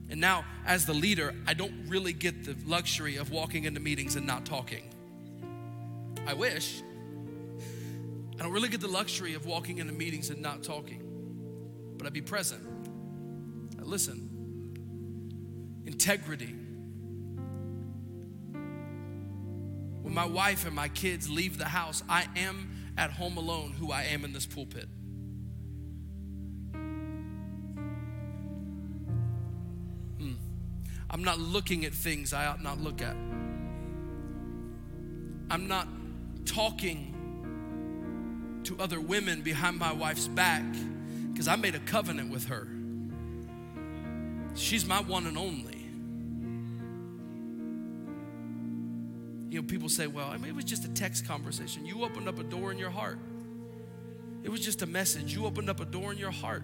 And 0.09 0.19
now, 0.21 0.45
as 0.65 0.85
the 0.85 0.93
leader, 0.93 1.33
I 1.47 1.53
don't 1.53 1.87
really 1.87 2.13
get 2.13 2.43
the 2.43 2.55
luxury 2.65 3.17
of 3.17 3.31
walking 3.31 3.63
into 3.63 3.79
meetings 3.79 4.15
and 4.15 4.27
not 4.27 4.45
talking. 4.45 4.89
I 6.27 6.33
wish. 6.33 6.81
I 8.39 8.43
don't 8.43 8.51
really 8.51 8.69
get 8.69 8.81
the 8.81 8.87
luxury 8.87 9.33
of 9.33 9.45
walking 9.45 9.77
into 9.77 9.93
meetings 9.93 10.29
and 10.29 10.41
not 10.41 10.63
talking, 10.63 11.01
but 11.97 12.07
I 12.07 12.09
be 12.09 12.21
present. 12.21 12.63
I 13.79 13.83
listen. 13.83 14.29
Integrity 15.85 16.55
When 20.13 20.13
my 20.13 20.31
wife 20.31 20.67
and 20.67 20.75
my 20.75 20.89
kids 20.89 21.27
leave 21.27 21.57
the 21.57 21.65
house, 21.65 22.03
I 22.07 22.27
am 22.35 22.69
at 22.97 23.09
home 23.09 23.37
alone 23.37 23.71
who 23.71 23.91
I 23.91 24.03
am 24.03 24.23
in 24.25 24.31
this 24.31 24.45
pulpit. 24.45 24.87
I'm 31.13 31.23
not 31.23 31.39
looking 31.39 31.85
at 31.85 31.93
things 31.93 32.33
I 32.33 32.47
ought 32.47 32.61
not 32.61 32.81
look 32.81 33.01
at. 33.01 33.15
I'm 35.49 35.67
not 35.67 35.87
talking 36.45 37.11
to 38.65 38.77
other 38.79 38.99
women 38.99 39.41
behind 39.41 39.77
my 39.77 39.93
wife's 39.93 40.27
back 40.27 40.65
because 41.31 41.47
I 41.47 41.55
made 41.55 41.75
a 41.75 41.79
covenant 41.79 42.31
with 42.31 42.47
her. 42.47 42.67
She's 44.55 44.85
my 44.85 45.01
one 45.01 45.25
and 45.25 45.37
only. 45.37 45.73
you 49.53 49.61
know, 49.61 49.67
people 49.67 49.87
say, 49.87 50.07
well, 50.07 50.29
I 50.29 50.37
mean, 50.37 50.49
it 50.49 50.55
was 50.55 50.65
just 50.65 50.83
a 50.83 50.89
text 50.89 51.27
conversation. 51.27 51.85
You 51.85 52.03
opened 52.03 52.27
up 52.27 52.39
a 52.39 52.43
door 52.43 52.71
in 52.71 52.79
your 52.79 52.89
heart. 52.89 53.19
It 54.41 54.49
was 54.49 54.61
just 54.61 54.81
a 54.81 54.87
message. 54.87 55.35
You 55.35 55.45
opened 55.45 55.69
up 55.69 55.79
a 55.79 55.85
door 55.85 56.11
in 56.11 56.17
your 56.17 56.31
heart. 56.31 56.63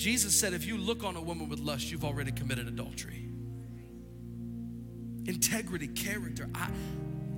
Jesus 0.00 0.34
said, 0.34 0.54
if 0.54 0.66
you 0.66 0.78
look 0.78 1.04
on 1.04 1.14
a 1.16 1.20
woman 1.20 1.50
with 1.50 1.58
lust, 1.60 1.90
you've 1.90 2.06
already 2.06 2.32
committed 2.32 2.66
adultery. 2.66 3.28
Integrity, 5.26 5.88
character. 5.88 6.48
I, 6.54 6.70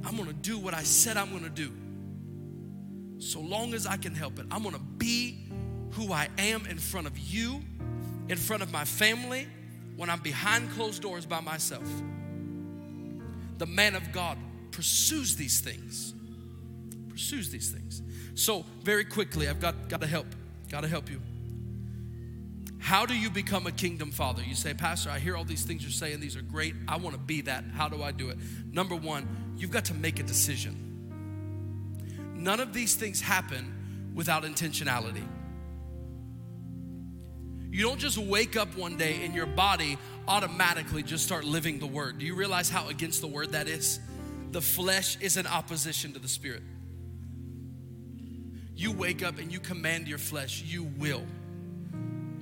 I'm 0.04 0.16
gonna 0.16 0.32
do 0.32 0.58
what 0.58 0.72
I 0.72 0.84
said 0.84 1.16
I'm 1.16 1.32
gonna 1.32 1.48
do. 1.48 1.72
So 3.18 3.40
long 3.40 3.74
as 3.74 3.84
I 3.84 3.96
can 3.96 4.14
help 4.14 4.38
it, 4.38 4.46
I'm 4.50 4.62
gonna 4.62 4.78
be 4.78 5.48
who 5.90 6.12
I 6.12 6.28
am 6.38 6.64
in 6.66 6.78
front 6.78 7.08
of 7.08 7.18
you, 7.18 7.62
in 8.28 8.36
front 8.36 8.62
of 8.62 8.70
my 8.70 8.84
family, 8.84 9.48
when 9.96 10.08
I'm 10.08 10.20
behind 10.20 10.70
closed 10.70 11.02
doors 11.02 11.26
by 11.26 11.40
myself 11.40 11.84
the 13.62 13.66
man 13.66 13.94
of 13.94 14.10
God 14.10 14.38
pursues 14.72 15.36
these 15.36 15.60
things. 15.60 16.14
Pursues 17.08 17.48
these 17.50 17.70
things. 17.70 18.02
So, 18.34 18.64
very 18.82 19.04
quickly, 19.04 19.48
I've 19.48 19.60
got, 19.60 19.88
got 19.88 20.00
to 20.00 20.06
help. 20.08 20.26
Got 20.68 20.80
to 20.80 20.88
help 20.88 21.08
you. 21.08 21.20
How 22.82 23.06
do 23.06 23.16
you 23.16 23.30
become 23.30 23.68
a 23.68 23.70
kingdom 23.70 24.10
father? 24.10 24.42
You 24.42 24.56
say, 24.56 24.74
Pastor, 24.74 25.08
I 25.08 25.20
hear 25.20 25.36
all 25.36 25.44
these 25.44 25.62
things 25.62 25.82
you're 25.82 25.92
saying. 25.92 26.18
These 26.18 26.36
are 26.36 26.42
great. 26.42 26.74
I 26.88 26.96
want 26.96 27.14
to 27.14 27.22
be 27.22 27.42
that. 27.42 27.62
How 27.72 27.88
do 27.88 28.02
I 28.02 28.10
do 28.10 28.28
it? 28.30 28.38
Number 28.72 28.96
one, 28.96 29.54
you've 29.56 29.70
got 29.70 29.84
to 29.84 29.94
make 29.94 30.18
a 30.18 30.24
decision. 30.24 30.76
None 32.34 32.58
of 32.58 32.72
these 32.72 32.96
things 32.96 33.20
happen 33.20 34.10
without 34.16 34.42
intentionality. 34.42 35.22
You 37.70 37.84
don't 37.84 38.00
just 38.00 38.18
wake 38.18 38.56
up 38.56 38.76
one 38.76 38.96
day 38.96 39.24
and 39.24 39.32
your 39.32 39.46
body 39.46 39.96
automatically 40.26 41.04
just 41.04 41.24
start 41.24 41.44
living 41.44 41.78
the 41.78 41.86
word. 41.86 42.18
Do 42.18 42.26
you 42.26 42.34
realize 42.34 42.68
how 42.68 42.88
against 42.88 43.20
the 43.20 43.28
word 43.28 43.52
that 43.52 43.68
is? 43.68 44.00
The 44.50 44.60
flesh 44.60 45.16
is 45.20 45.36
in 45.36 45.46
opposition 45.46 46.14
to 46.14 46.18
the 46.18 46.26
spirit. 46.26 46.64
You 48.74 48.90
wake 48.90 49.22
up 49.22 49.38
and 49.38 49.52
you 49.52 49.60
command 49.60 50.08
your 50.08 50.18
flesh, 50.18 50.64
you 50.66 50.82
will 50.98 51.22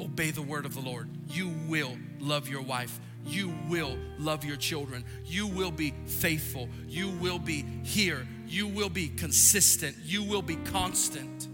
obey 0.01 0.31
the 0.31 0.43
word 0.43 0.67
of 0.67 0.75
the 0.75 0.81
Lord. 0.81 1.09
You 1.29 1.51
will 1.69 1.97
love 2.19 2.49
your 2.49 2.63
wife. 2.63 3.01
You 3.27 3.53
will 3.69 3.97
love 4.19 4.45
your 4.45 4.57
children. 4.57 5.05
You 5.25 5.47
will 5.47 5.71
be 5.71 5.95
faithful. 6.07 6.69
You 6.89 7.09
will 7.09 7.39
be 7.39 7.65
here. 7.83 8.27
You 8.47 8.67
will 8.67 8.89
be 8.89 9.09
consistent. 9.09 9.97
You 10.03 10.23
will 10.23 10.43
be 10.43 10.57
constant. 10.57 11.49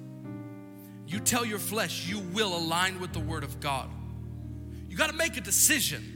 You 1.06 1.20
tell 1.20 1.44
your 1.44 1.58
flesh 1.58 2.08
you 2.08 2.20
will 2.20 2.56
align 2.56 3.00
with 3.00 3.12
the 3.12 3.20
Word 3.20 3.44
of 3.44 3.60
God. 3.60 3.88
You 4.88 4.96
got 4.96 5.10
to 5.10 5.16
make 5.16 5.36
a 5.36 5.40
decision. 5.40 6.12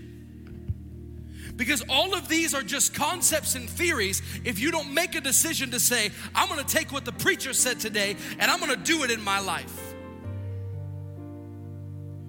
Because 1.57 1.83
all 1.89 2.15
of 2.15 2.29
these 2.29 2.55
are 2.55 2.63
just 2.63 2.95
concepts 2.95 3.55
and 3.55 3.69
theories 3.69 4.23
if 4.45 4.59
you 4.59 4.71
don't 4.71 4.95
make 4.95 5.15
a 5.15 5.21
decision 5.21 5.71
to 5.73 5.81
say, 5.81 6.11
I'm 6.35 6.49
gonna 6.49 6.65
take 6.65 6.91
what 6.91 7.05
the 7.05 7.13
preacher 7.13 7.53
said 7.53 7.79
today 7.81 8.17
and 8.39 8.51
I'm 8.51 8.61
gonna 8.61 8.77
do 8.77 9.03
it 9.03 9.11
in 9.11 9.21
my 9.21 9.41
life. 9.41 9.90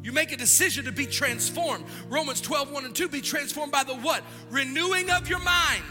You 0.04 0.12
make 0.12 0.32
a 0.32 0.38
decision 0.38 0.86
to 0.86 0.92
be 0.92 1.06
transformed. 1.06 1.86
Romans 2.10 2.42
12, 2.42 2.72
1 2.72 2.86
and 2.86 2.96
2, 2.96 3.08
be 3.10 3.22
transformed 3.22 3.72
by 3.72 3.84
the 3.84 3.96
what? 3.96 4.24
Renewing 4.50 5.10
of 5.12 5.30
your 5.30 5.40
mind. 5.40 5.84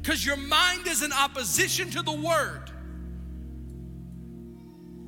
Because 0.00 0.24
your 0.24 0.36
mind 0.36 0.86
is 0.86 1.02
in 1.02 1.12
opposition 1.12 1.90
to 1.90 2.02
the 2.02 2.12
word. 2.12 2.70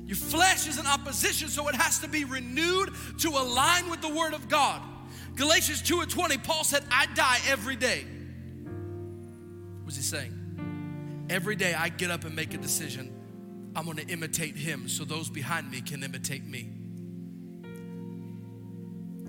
Your 0.07 0.15
flesh 0.15 0.67
is 0.67 0.79
in 0.79 0.87
opposition, 0.87 1.49
so 1.49 1.67
it 1.67 1.75
has 1.75 1.99
to 1.99 2.07
be 2.07 2.23
renewed 2.23 2.91
to 3.19 3.29
align 3.29 3.89
with 3.89 4.01
the 4.01 4.07
Word 4.07 4.33
of 4.33 4.47
God. 4.47 4.81
Galatians 5.35 5.81
2 5.81 5.99
and 5.99 6.09
20, 6.09 6.37
Paul 6.37 6.63
said, 6.63 6.81
I 6.89 7.07
die 7.07 7.39
every 7.49 7.75
day. 7.75 8.05
What 8.63 9.85
was 9.85 9.97
he 9.97 10.01
saying? 10.01 11.25
Every 11.29 11.57
day 11.57 11.73
I 11.73 11.89
get 11.89 12.09
up 12.09 12.23
and 12.23 12.33
make 12.33 12.53
a 12.53 12.57
decision. 12.57 13.13
I'm 13.75 13.83
going 13.83 13.97
to 13.97 14.07
imitate 14.07 14.55
him 14.55 14.87
so 14.87 15.03
those 15.03 15.29
behind 15.29 15.69
me 15.69 15.81
can 15.81 16.03
imitate 16.03 16.45
me. 16.45 16.69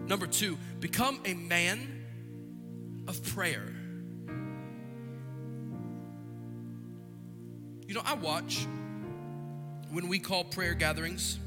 Number 0.08 0.26
two, 0.26 0.56
become 0.80 1.20
a 1.26 1.34
man 1.34 2.06
of 3.06 3.22
prayer. 3.34 3.74
You 7.86 7.94
know, 7.94 8.00
I 8.04 8.14
watch 8.14 8.66
when 9.90 10.08
we 10.08 10.18
call 10.18 10.44
prayer 10.44 10.72
gatherings, 10.72 11.38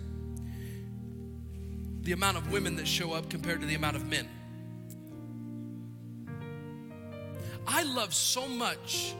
the 2.01 2.11
amount 2.11 2.37
of 2.37 2.51
women 2.51 2.75
that 2.75 2.87
show 2.87 3.13
up 3.13 3.31
compared 3.31 3.61
to 3.61 3.65
the 3.65 3.73
amount 3.73 3.95
of 3.95 4.05
men. 4.05 4.29
I 7.67 7.81
love 7.81 8.13
so 8.13 8.47
much, 8.47 9.15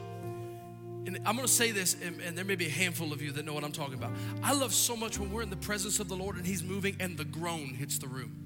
and 1.04 1.18
I'm 1.26 1.34
gonna 1.34 1.48
say 1.48 1.72
this, 1.72 1.96
and, 2.00 2.20
and, 2.20 2.38
there 2.38 2.44
may 2.44 2.56
be 2.56 2.66
a 2.66 2.70
handful 2.70 3.12
of 3.12 3.20
you 3.20 3.32
that 3.32 3.44
know 3.44 3.54
what 3.54 3.64
I'm 3.64 3.72
talking 3.72 3.94
about. 3.94 4.12
I 4.42 4.52
love 4.52 4.72
so 4.72 4.96
much 4.96 5.18
when 5.18 5.32
we're 5.32 5.42
in 5.42 5.50
the 5.50 5.56
presence 5.56 5.98
of 5.98 6.08
the 6.08 6.16
Lord 6.16 6.36
and 6.36 6.46
He's 6.46 6.62
moving 6.62 6.96
and 7.00 7.16
the 7.16 7.24
groan 7.24 7.74
hits 7.74 7.98
the 7.98 8.08
room. 8.08 8.41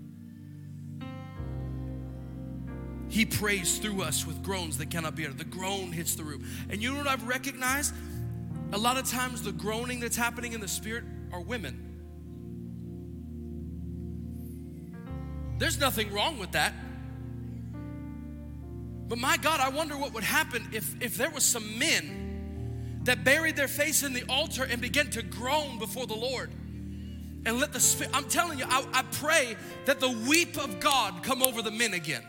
He 3.09 3.25
prays 3.25 3.79
through 3.79 4.03
us 4.03 4.27
with 4.27 4.43
groans 4.43 4.79
that 4.79 4.91
cannot 4.91 5.15
be 5.15 5.25
uttered. 5.25 5.39
The 5.39 5.45
groan 5.45 5.93
hits 5.93 6.15
the 6.15 6.25
room. 6.25 6.45
And 6.69 6.83
you 6.83 6.93
know 6.93 6.99
what 6.99 7.07
I've 7.07 7.27
recognized? 7.27 7.95
A 8.73 8.79
lot 8.79 8.97
of 8.97 9.09
times, 9.09 9.43
the 9.43 9.53
groaning 9.53 10.01
that's 10.01 10.17
happening 10.17 10.53
in 10.53 10.61
the 10.61 10.69
spirit 10.69 11.05
are 11.33 11.41
women. 11.41 11.83
There's 15.59 15.79
nothing 15.79 16.13
wrong 16.13 16.39
with 16.39 16.53
that. 16.53 16.75
But 19.09 19.19
my 19.19 19.37
God, 19.37 19.61
I 19.61 19.69
wonder 19.69 19.97
what 19.97 20.13
would 20.15 20.25
happen 20.25 20.69
if, 20.73 21.01
if 21.01 21.17
there 21.17 21.31
was 21.31 21.45
some 21.45 21.79
men 21.79 23.01
that 23.05 23.23
buried 23.23 23.55
their 23.55 23.69
face 23.69 24.03
in 24.03 24.13
the 24.13 24.25
altar 24.29 24.65
and 24.65 24.81
began 24.81 25.09
to 25.11 25.23
groan 25.23 25.79
before 25.79 26.07
the 26.07 26.17
Lord. 26.17 26.51
And 27.47 27.61
let 27.61 27.73
the 27.73 27.79
spirit, 27.79 28.11
I'm 28.13 28.25
telling 28.25 28.59
you, 28.59 28.65
I, 28.69 28.85
I 28.93 29.03
pray 29.13 29.57
that 29.85 30.01
the 30.01 30.11
weep 30.29 30.59
of 30.59 30.81
God 30.81 31.23
come 31.23 31.41
over 31.41 31.63
the 31.63 31.71
men 31.71 31.95
again 31.95 32.25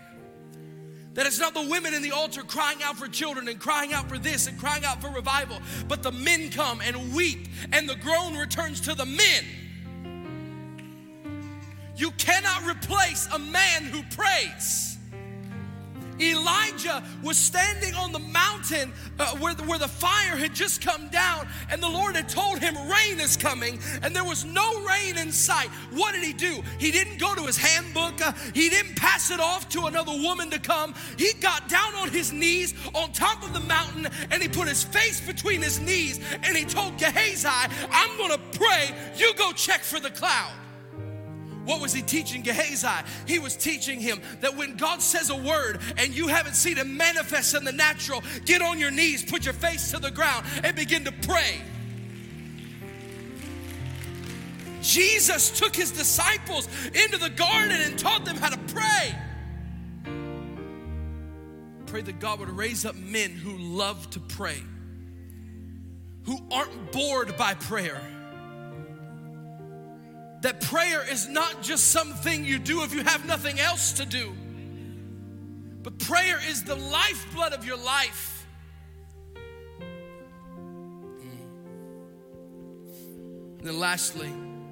That 1.17 1.25
it's 1.25 1.39
not 1.39 1.55
the 1.55 1.67
women 1.67 1.95
in 1.95 2.03
the 2.03 2.11
altar 2.11 2.43
crying 2.43 2.83
out 2.83 2.95
for 2.95 3.07
children 3.07 3.47
and 3.47 3.59
crying 3.59 3.91
out 3.91 4.07
for 4.07 4.19
this 4.19 4.45
and 4.45 4.55
crying 4.59 4.85
out 4.85 5.01
for 5.01 5.09
revival, 5.09 5.57
but 5.87 6.03
the 6.03 6.11
men 6.11 6.51
come 6.51 6.79
and 6.79 7.11
weep, 7.11 7.47
and 7.73 7.89
the 7.89 7.95
groan 7.95 8.37
returns 8.37 8.79
to 8.81 8.93
the 8.93 9.07
men. 9.07 9.43
You 11.95 12.11
cannot 12.11 12.67
replace 12.67 13.27
a 13.33 13.39
man 13.39 13.85
who 13.85 14.03
prays. 14.15 14.96
Elijah 16.19 17.03
was 17.23 17.37
standing 17.37 17.93
on 17.95 18.11
the 18.11 18.19
mountain 18.19 18.93
uh, 19.19 19.35
where, 19.37 19.53
the, 19.53 19.63
where 19.63 19.79
the 19.79 19.87
fire 19.87 20.35
had 20.35 20.53
just 20.53 20.81
come 20.81 21.09
down, 21.09 21.47
and 21.69 21.81
the 21.81 21.89
Lord 21.89 22.15
had 22.15 22.29
told 22.29 22.59
him, 22.59 22.75
Rain 22.75 23.19
is 23.19 23.37
coming, 23.37 23.79
and 24.01 24.15
there 24.15 24.23
was 24.23 24.45
no 24.45 24.83
rain 24.85 25.17
in 25.17 25.31
sight. 25.31 25.69
What 25.91 26.13
did 26.13 26.23
he 26.23 26.33
do? 26.33 26.61
He 26.79 26.91
didn't 26.91 27.19
go 27.19 27.35
to 27.35 27.43
his 27.43 27.57
handbook, 27.57 28.21
uh, 28.21 28.33
he 28.53 28.69
didn't 28.69 28.95
pass 28.95 29.31
it 29.31 29.39
off 29.39 29.69
to 29.69 29.85
another 29.85 30.11
woman 30.11 30.49
to 30.51 30.59
come. 30.59 30.93
He 31.17 31.33
got 31.33 31.69
down 31.69 31.95
on 31.95 32.09
his 32.09 32.31
knees 32.31 32.73
on 32.93 33.11
top 33.11 33.43
of 33.43 33.53
the 33.53 33.59
mountain, 33.61 34.07
and 34.31 34.41
he 34.41 34.47
put 34.47 34.67
his 34.67 34.83
face 34.83 35.21
between 35.21 35.61
his 35.61 35.79
knees, 35.79 36.19
and 36.43 36.55
he 36.55 36.65
told 36.65 36.97
Gehazi, 36.97 37.47
I'm 37.47 38.17
gonna 38.17 38.39
pray, 38.53 38.91
you 39.15 39.33
go 39.35 39.51
check 39.51 39.81
for 39.81 39.99
the 39.99 40.11
cloud. 40.11 40.53
What 41.67 41.81
was 41.81 41.91
he 41.91 42.01
teaching 42.01 42.43
Gehazi? 42.43 42.87
He 43.27 43.39
was 43.39 43.57
teaching 43.57 43.99
him 43.99 44.21
that 44.39 44.55
when 44.55 44.77
God 44.77 45.01
says 45.01 45.29
a 45.29 45.35
word 45.35 45.81
and 45.97 46.15
you 46.15 46.29
haven't 46.29 46.53
seen 46.53 46.77
it 46.77 46.87
manifest 46.87 47.53
in 47.55 47.65
the 47.65 47.73
natural, 47.73 48.23
get 48.45 48.61
on 48.61 48.79
your 48.79 48.89
knees, 48.89 49.29
put 49.29 49.43
your 49.43 49.53
face 49.53 49.91
to 49.91 49.99
the 49.99 50.09
ground, 50.09 50.45
and 50.63 50.77
begin 50.77 51.03
to 51.03 51.11
pray. 51.11 51.59
Jesus 54.81 55.59
took 55.59 55.75
his 55.75 55.91
disciples 55.91 56.69
into 56.87 57.17
the 57.17 57.31
garden 57.31 57.81
and 57.81 57.99
taught 57.99 58.23
them 58.23 58.37
how 58.37 58.47
to 58.47 58.59
pray. 58.73 59.13
Pray 61.87 62.01
that 62.01 62.21
God 62.21 62.39
would 62.39 62.49
raise 62.49 62.85
up 62.85 62.95
men 62.95 63.31
who 63.31 63.57
love 63.57 64.09
to 64.11 64.21
pray, 64.21 64.63
who 66.23 66.39
aren't 66.49 66.93
bored 66.93 67.35
by 67.35 67.55
prayer 67.55 67.99
that 70.41 70.61
prayer 70.61 71.03
is 71.09 71.27
not 71.27 71.61
just 71.61 71.91
something 71.91 72.45
you 72.45 72.59
do 72.59 72.83
if 72.83 72.93
you 72.93 73.03
have 73.03 73.25
nothing 73.25 73.59
else 73.59 73.93
to 73.93 74.05
do, 74.05 74.33
but 75.81 75.97
prayer 75.99 76.39
is 76.47 76.63
the 76.63 76.75
lifeblood 76.75 77.53
of 77.53 77.65
your 77.65 77.77
life. 77.77 78.45
And 83.57 83.65
then, 83.65 83.79
lastly, 83.79 84.31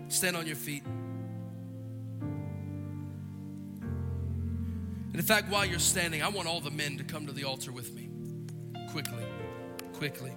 stand 0.10 0.38
on 0.38 0.46
your 0.46 0.56
feet. 0.56 0.84
And 5.08 5.16
in 5.16 5.24
fact, 5.24 5.50
while 5.50 5.66
you're 5.66 5.80
standing, 5.80 6.22
I 6.22 6.28
want 6.28 6.48
all 6.48 6.62
the 6.62 6.70
men 6.70 6.98
to 6.98 7.04
come 7.04 7.26
to 7.26 7.32
the 7.32 7.46
altar 7.46 7.72
with 7.72 7.96
me. 7.96 8.10
Quickly, 8.92 9.24
quickly. 9.94 10.34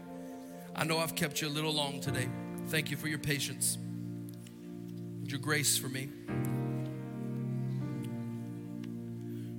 I 0.75 0.85
know 0.85 0.99
I've 0.99 1.15
kept 1.15 1.43
you 1.43 1.49
a 1.49 1.51
little 1.51 1.73
long 1.73 2.01
today. 2.01 2.29
Thank 2.69 2.91
you 2.91 2.97
for 2.97 3.09
your 3.09 3.19
patience 3.19 3.77
your 5.31 5.41
grace 5.41 5.77
for 5.77 5.89
me? 5.89 6.09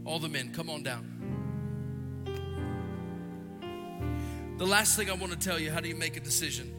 All 0.06 0.20
the 0.20 0.30
men, 0.30 0.52
come 0.54 0.70
on 0.70 0.82
down. 0.82 1.06
The 4.58 4.66
last 4.66 4.98
thing 4.98 5.10
I 5.10 5.14
want 5.14 5.32
to 5.32 5.38
tell 5.38 5.60
you 5.60 5.72
how 5.72 5.80
do 5.80 5.88
you 5.88 5.96
make 5.96 6.18
a 6.18 6.20
decision? 6.20 6.74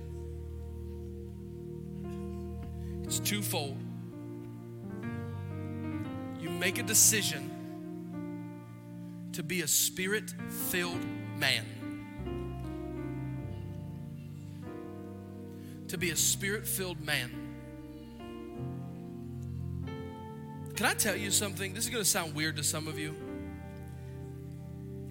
It's 3.04 3.18
twofold. 3.20 3.78
You 6.40 6.50
make 6.50 6.78
a 6.78 6.82
decision 6.82 7.50
to 9.32 9.42
be 9.42 9.62
a 9.62 9.68
spirit 9.68 10.34
filled 10.68 11.04
man. 11.36 11.64
To 15.88 15.96
be 15.96 16.10
a 16.10 16.16
spirit 16.16 16.66
filled 16.66 17.00
man. 17.00 17.49
Can 20.80 20.88
I 20.88 20.94
tell 20.94 21.14
you 21.14 21.30
something? 21.30 21.74
This 21.74 21.84
is 21.84 21.90
going 21.90 22.02
to 22.02 22.08
sound 22.08 22.34
weird 22.34 22.56
to 22.56 22.64
some 22.64 22.88
of 22.88 22.98
you. 22.98 23.14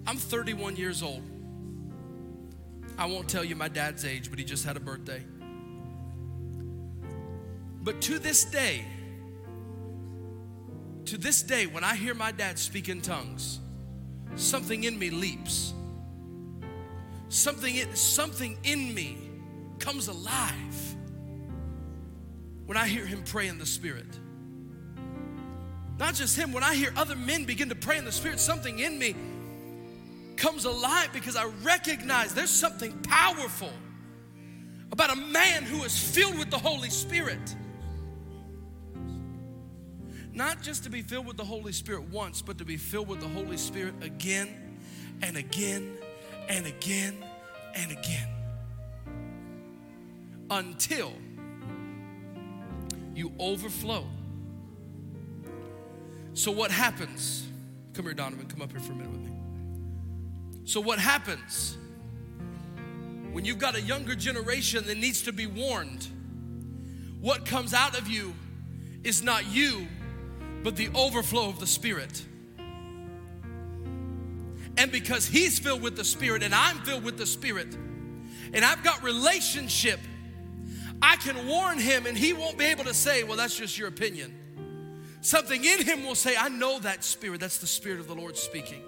I'm 0.04 0.16
31 0.16 0.74
years 0.74 1.00
old. 1.00 1.22
I 2.98 3.06
won't 3.06 3.28
tell 3.28 3.44
you 3.44 3.54
my 3.54 3.68
dad's 3.68 4.04
age, 4.04 4.30
but 4.30 4.40
he 4.40 4.44
just 4.44 4.64
had 4.64 4.76
a 4.76 4.80
birthday. 4.80 5.22
But 7.84 8.00
to 8.00 8.18
this 8.18 8.44
day, 8.44 8.84
to 11.04 11.16
this 11.16 11.40
day, 11.40 11.68
when 11.68 11.84
I 11.84 11.94
hear 11.94 12.14
my 12.14 12.32
dad 12.32 12.58
speak 12.58 12.88
in 12.88 13.00
tongues, 13.00 13.60
something 14.34 14.82
in 14.82 14.98
me 14.98 15.10
leaps. 15.10 15.72
Something 17.28 17.76
in, 17.76 17.94
something 17.94 18.58
in 18.64 18.92
me 18.92 19.18
comes 19.78 20.08
alive 20.08 20.96
when 22.66 22.76
I 22.76 22.88
hear 22.88 23.06
him 23.06 23.22
pray 23.22 23.46
in 23.46 23.58
the 23.58 23.66
Spirit. 23.66 24.18
Not 26.00 26.14
just 26.14 26.34
him, 26.34 26.54
when 26.54 26.64
I 26.64 26.74
hear 26.74 26.94
other 26.96 27.14
men 27.14 27.44
begin 27.44 27.68
to 27.68 27.74
pray 27.74 27.98
in 27.98 28.06
the 28.06 28.10
Spirit, 28.10 28.40
something 28.40 28.78
in 28.78 28.98
me 28.98 29.14
comes 30.38 30.64
alive 30.64 31.10
because 31.12 31.36
I 31.36 31.44
recognize 31.62 32.32
there's 32.32 32.48
something 32.48 32.98
powerful 33.02 33.70
about 34.90 35.12
a 35.12 35.16
man 35.16 35.62
who 35.62 35.84
is 35.84 35.96
filled 35.98 36.38
with 36.38 36.50
the 36.50 36.58
Holy 36.58 36.88
Spirit. 36.88 37.54
Not 40.32 40.62
just 40.62 40.84
to 40.84 40.90
be 40.90 41.02
filled 41.02 41.26
with 41.26 41.36
the 41.36 41.44
Holy 41.44 41.72
Spirit 41.72 42.04
once, 42.04 42.40
but 42.40 42.56
to 42.58 42.64
be 42.64 42.78
filled 42.78 43.08
with 43.08 43.20
the 43.20 43.28
Holy 43.28 43.58
Spirit 43.58 43.94
again 44.00 44.78
and 45.20 45.36
again 45.36 45.98
and 46.48 46.66
again 46.66 47.14
and 47.74 47.92
again. 47.92 48.28
Until 50.48 51.12
you 53.14 53.32
overflow 53.38 54.06
so, 56.34 56.50
what 56.50 56.70
happens? 56.70 57.46
Come 57.94 58.04
here, 58.04 58.14
Donovan, 58.14 58.46
come 58.46 58.62
up 58.62 58.70
here 58.70 58.80
for 58.80 58.92
a 58.92 58.94
minute 58.94 59.10
with 59.10 59.20
me. 59.20 59.32
So, 60.64 60.80
what 60.80 60.98
happens 60.98 61.76
when 63.32 63.44
you've 63.44 63.58
got 63.58 63.74
a 63.74 63.80
younger 63.80 64.14
generation 64.14 64.86
that 64.86 64.96
needs 64.96 65.22
to 65.22 65.32
be 65.32 65.46
warned? 65.46 66.06
What 67.20 67.44
comes 67.44 67.74
out 67.74 67.98
of 67.98 68.08
you 68.08 68.34
is 69.02 69.22
not 69.22 69.46
you, 69.46 69.86
but 70.62 70.76
the 70.76 70.88
overflow 70.94 71.48
of 71.48 71.58
the 71.58 71.66
Spirit. 71.66 72.24
And 74.78 74.92
because 74.92 75.26
He's 75.26 75.58
filled 75.58 75.82
with 75.82 75.96
the 75.96 76.04
Spirit 76.04 76.42
and 76.42 76.54
I'm 76.54 76.78
filled 76.82 77.04
with 77.04 77.18
the 77.18 77.26
Spirit, 77.26 77.74
and 78.52 78.64
I've 78.64 78.82
got 78.82 79.02
relationship, 79.02 80.00
I 81.02 81.16
can 81.16 81.46
warn 81.46 81.78
Him 81.78 82.06
and 82.06 82.16
He 82.16 82.32
won't 82.32 82.56
be 82.56 82.66
able 82.66 82.84
to 82.84 82.94
say, 82.94 83.24
Well, 83.24 83.36
that's 83.36 83.56
just 83.56 83.76
your 83.76 83.88
opinion 83.88 84.34
something 85.20 85.64
in 85.64 85.82
him 85.82 86.04
will 86.04 86.14
say, 86.14 86.34
I 86.36 86.48
know 86.48 86.78
that 86.80 87.04
spirit. 87.04 87.40
That's 87.40 87.58
the 87.58 87.66
spirit 87.66 88.00
of 88.00 88.06
the 88.06 88.14
Lord 88.14 88.36
speaking. 88.36 88.82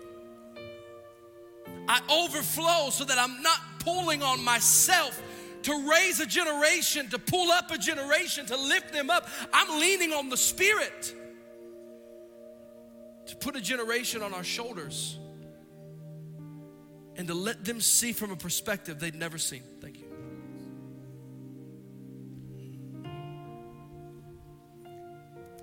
I 1.88 2.00
overflow 2.10 2.90
so 2.90 3.04
that 3.04 3.18
I'm 3.18 3.42
not 3.42 3.58
pulling 3.80 4.22
on 4.22 4.44
myself 4.44 5.20
to 5.62 5.88
raise 5.90 6.20
a 6.20 6.26
generation, 6.26 7.08
to 7.10 7.18
pull 7.18 7.50
up 7.50 7.70
a 7.70 7.78
generation, 7.78 8.46
to 8.46 8.56
lift 8.56 8.92
them 8.92 9.10
up. 9.10 9.28
I'm 9.52 9.80
leaning 9.80 10.12
on 10.12 10.28
the 10.28 10.36
spirit 10.36 11.14
to 13.26 13.36
put 13.36 13.56
a 13.56 13.60
generation 13.60 14.22
on 14.22 14.34
our 14.34 14.44
shoulders 14.44 15.18
and 17.16 17.28
to 17.28 17.34
let 17.34 17.64
them 17.64 17.80
see 17.80 18.12
from 18.12 18.30
a 18.30 18.36
perspective 18.36 18.98
they'd 18.98 19.14
never 19.14 19.38
seen. 19.38 19.62
Thank 19.80 19.98
you. 19.98 20.11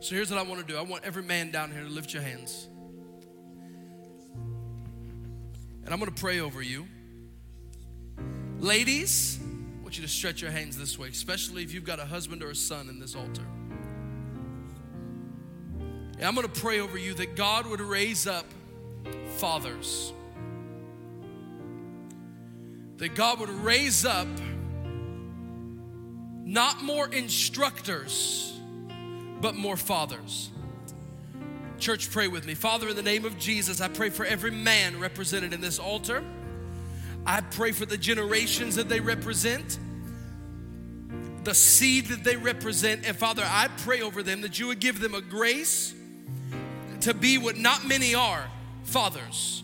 So 0.10 0.16
here's 0.16 0.32
what 0.32 0.40
I 0.40 0.42
want 0.42 0.60
to 0.60 0.66
do 0.66 0.76
I 0.76 0.82
want 0.82 1.04
every 1.04 1.22
man 1.22 1.52
down 1.52 1.72
here 1.72 1.84
to 1.84 1.88
lift 1.88 2.16
your 2.16 2.24
hands. 2.24 2.68
And 5.84 5.94
I'm 5.94 6.00
going 6.00 6.12
to 6.12 6.20
pray 6.20 6.40
over 6.40 6.64
you. 6.64 6.88
Ladies, 8.58 9.38
I 9.40 9.84
want 9.84 9.98
you 9.98 10.02
to 10.02 10.10
stretch 10.10 10.42
your 10.42 10.50
hands 10.50 10.80
this 10.80 10.98
way, 10.98 11.10
especially 11.10 11.62
if 11.62 11.76
you've 11.76 11.84
got 11.84 12.00
a 12.00 12.06
husband 12.06 12.42
or 12.42 12.50
a 12.50 12.56
son 12.56 12.90
in 12.90 13.00
this 13.00 13.16
altar. 13.16 13.44
And 16.18 16.24
I'm 16.24 16.34
going 16.34 16.48
to 16.48 16.60
pray 16.60 16.80
over 16.80 16.98
you 16.98 17.14
that 17.14 17.36
God 17.36 17.68
would 17.68 17.80
raise 17.80 18.26
up 18.26 18.48
fathers. 19.38 20.12
That 22.98 23.14
God 23.14 23.42
would 23.42 23.52
raise 23.52 24.06
up 24.06 24.28
not 26.44 26.82
more 26.82 27.08
instructors 27.10 28.59
but 29.42 29.56
more 29.56 29.78
fathers. 29.78 30.50
Church, 31.80 32.12
pray 32.12 32.28
with 32.28 32.46
me. 32.46 32.56
Father, 32.56 32.90
in 32.90 32.96
the 32.96 33.02
name 33.02 33.26
of 33.26 33.38
Jesus, 33.38 33.80
I 33.80 33.88
pray 33.88 34.10
for 34.10 34.26
every 34.26 34.52
man 34.52 35.00
represented 35.00 35.54
in 35.54 35.62
this 35.62 35.80
altar. 35.80 36.24
I 37.26 37.42
pray 37.42 37.72
for 37.72 37.86
the 37.86 37.98
generations 37.98 38.76
that 38.76 38.90
they 38.90 39.00
represent, 39.00 39.80
the 41.44 41.54
seed 41.54 42.08
that 42.08 42.24
they 42.24 42.36
represent. 42.36 43.08
And 43.08 43.16
Father, 43.16 43.44
I 43.46 43.70
pray 43.84 44.02
over 44.02 44.24
them 44.24 44.42
that 44.42 44.60
you 44.60 44.68
would 44.68 44.80
give 44.80 45.00
them 45.00 45.16
a 45.16 45.22
grace 45.22 45.94
to 47.02 47.14
be 47.14 47.38
what 47.38 47.58
not 47.58 47.86
many 47.88 48.14
are 48.14 48.50
fathers. 48.84 49.64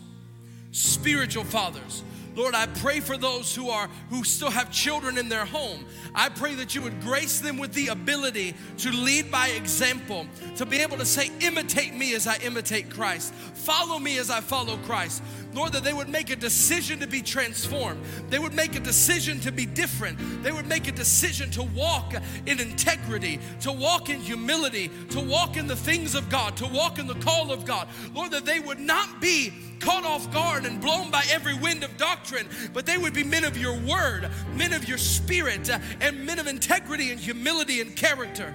spiritual 0.72 1.44
fathers. 1.44 2.02
Lord, 2.36 2.54
I 2.54 2.66
pray 2.66 3.00
for 3.00 3.16
those 3.16 3.54
who 3.54 3.70
are 3.70 3.88
who 4.10 4.22
still 4.22 4.50
have 4.50 4.70
children 4.70 5.16
in 5.16 5.30
their 5.30 5.46
home. 5.46 5.86
I 6.14 6.28
pray 6.28 6.54
that 6.56 6.74
you 6.74 6.82
would 6.82 7.00
grace 7.00 7.40
them 7.40 7.56
with 7.56 7.72
the 7.72 7.88
ability 7.88 8.54
to 8.78 8.90
lead 8.90 9.30
by 9.30 9.48
example, 9.48 10.26
to 10.56 10.66
be 10.66 10.78
able 10.78 10.98
to 10.98 11.06
say, 11.06 11.30
imitate 11.40 11.94
me 11.94 12.14
as 12.14 12.26
I 12.26 12.36
imitate 12.38 12.90
Christ. 12.90 13.32
Follow 13.34 13.98
me 13.98 14.18
as 14.18 14.30
I 14.30 14.40
follow 14.42 14.76
Christ. 14.84 15.22
Lord, 15.56 15.72
that 15.72 15.82
they 15.82 15.94
would 15.94 16.10
make 16.10 16.28
a 16.28 16.36
decision 16.36 17.00
to 17.00 17.06
be 17.06 17.22
transformed. 17.22 18.04
They 18.28 18.38
would 18.38 18.52
make 18.52 18.76
a 18.76 18.80
decision 18.80 19.40
to 19.40 19.50
be 19.50 19.64
different. 19.64 20.42
They 20.42 20.52
would 20.52 20.66
make 20.66 20.86
a 20.86 20.92
decision 20.92 21.50
to 21.52 21.62
walk 21.62 22.14
in 22.44 22.60
integrity, 22.60 23.40
to 23.62 23.72
walk 23.72 24.10
in 24.10 24.20
humility, 24.20 24.90
to 25.10 25.20
walk 25.20 25.56
in 25.56 25.66
the 25.66 25.74
things 25.74 26.14
of 26.14 26.28
God, 26.28 26.58
to 26.58 26.66
walk 26.66 26.98
in 26.98 27.06
the 27.06 27.14
call 27.14 27.50
of 27.50 27.64
God. 27.64 27.88
Lord, 28.14 28.32
that 28.32 28.44
they 28.44 28.60
would 28.60 28.78
not 28.78 29.20
be 29.20 29.52
caught 29.80 30.04
off 30.04 30.30
guard 30.30 30.66
and 30.66 30.80
blown 30.80 31.10
by 31.10 31.24
every 31.30 31.54
wind 31.54 31.84
of 31.84 31.96
doctrine, 31.96 32.48
but 32.74 32.84
they 32.84 32.98
would 32.98 33.14
be 33.14 33.24
men 33.24 33.44
of 33.44 33.56
your 33.56 33.78
word, 33.80 34.28
men 34.54 34.74
of 34.74 34.86
your 34.86 34.98
spirit, 34.98 35.70
and 36.00 36.26
men 36.26 36.38
of 36.38 36.46
integrity 36.46 37.10
and 37.10 37.18
humility 37.18 37.80
and 37.80 37.96
character. 37.96 38.54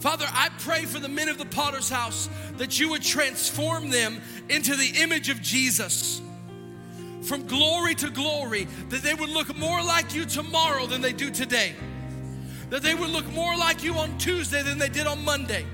Father, 0.00 0.26
I 0.28 0.48
pray 0.60 0.86
for 0.86 0.98
the 0.98 1.08
men 1.08 1.28
of 1.28 1.36
the 1.36 1.44
potter's 1.44 1.90
house 1.90 2.30
that 2.56 2.80
you 2.80 2.88
would 2.90 3.02
transform 3.02 3.90
them 3.90 4.20
into 4.48 4.74
the 4.74 5.02
image 5.02 5.28
of 5.28 5.42
Jesus. 5.42 6.22
From 7.22 7.46
glory 7.46 7.94
to 7.96 8.10
glory, 8.10 8.66
that 8.88 9.02
they 9.02 9.12
would 9.12 9.28
look 9.28 9.54
more 9.58 9.82
like 9.82 10.14
you 10.14 10.24
tomorrow 10.24 10.86
than 10.86 11.02
they 11.02 11.12
do 11.12 11.30
today. 11.30 11.74
That 12.70 12.82
they 12.82 12.94
would 12.94 13.10
look 13.10 13.30
more 13.32 13.54
like 13.58 13.84
you 13.84 13.94
on 13.94 14.16
Tuesday 14.16 14.62
than 14.62 14.78
they 14.78 14.88
did 14.88 15.06
on 15.06 15.22
Monday. 15.22 15.66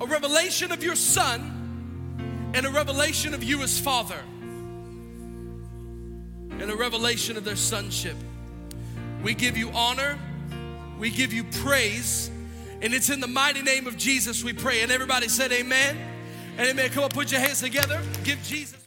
A 0.00 0.06
revelation 0.06 0.72
of 0.72 0.82
your 0.82 0.96
Son 0.96 2.50
and 2.54 2.66
a 2.66 2.70
revelation 2.70 3.34
of 3.34 3.44
you 3.44 3.62
as 3.62 3.78
Father, 3.78 4.20
and 6.50 6.70
a 6.70 6.76
revelation 6.76 7.36
of 7.36 7.44
their 7.44 7.56
sonship. 7.56 8.16
We 9.22 9.34
give 9.34 9.56
you 9.56 9.70
honor, 9.70 10.18
we 10.98 11.10
give 11.10 11.32
you 11.32 11.44
praise, 11.44 12.30
and 12.82 12.94
it's 12.94 13.10
in 13.10 13.20
the 13.20 13.26
mighty 13.26 13.62
name 13.62 13.86
of 13.86 13.96
Jesus 13.96 14.44
we 14.44 14.52
pray. 14.52 14.82
And 14.82 14.92
everybody 14.92 15.28
said, 15.28 15.52
Amen. 15.52 15.96
And 16.58 16.68
amen. 16.68 16.90
Come 16.90 17.04
on, 17.04 17.10
put 17.10 17.30
your 17.32 17.40
hands 17.40 17.60
together. 17.60 18.00
Give 18.24 18.42
Jesus. 18.42 18.85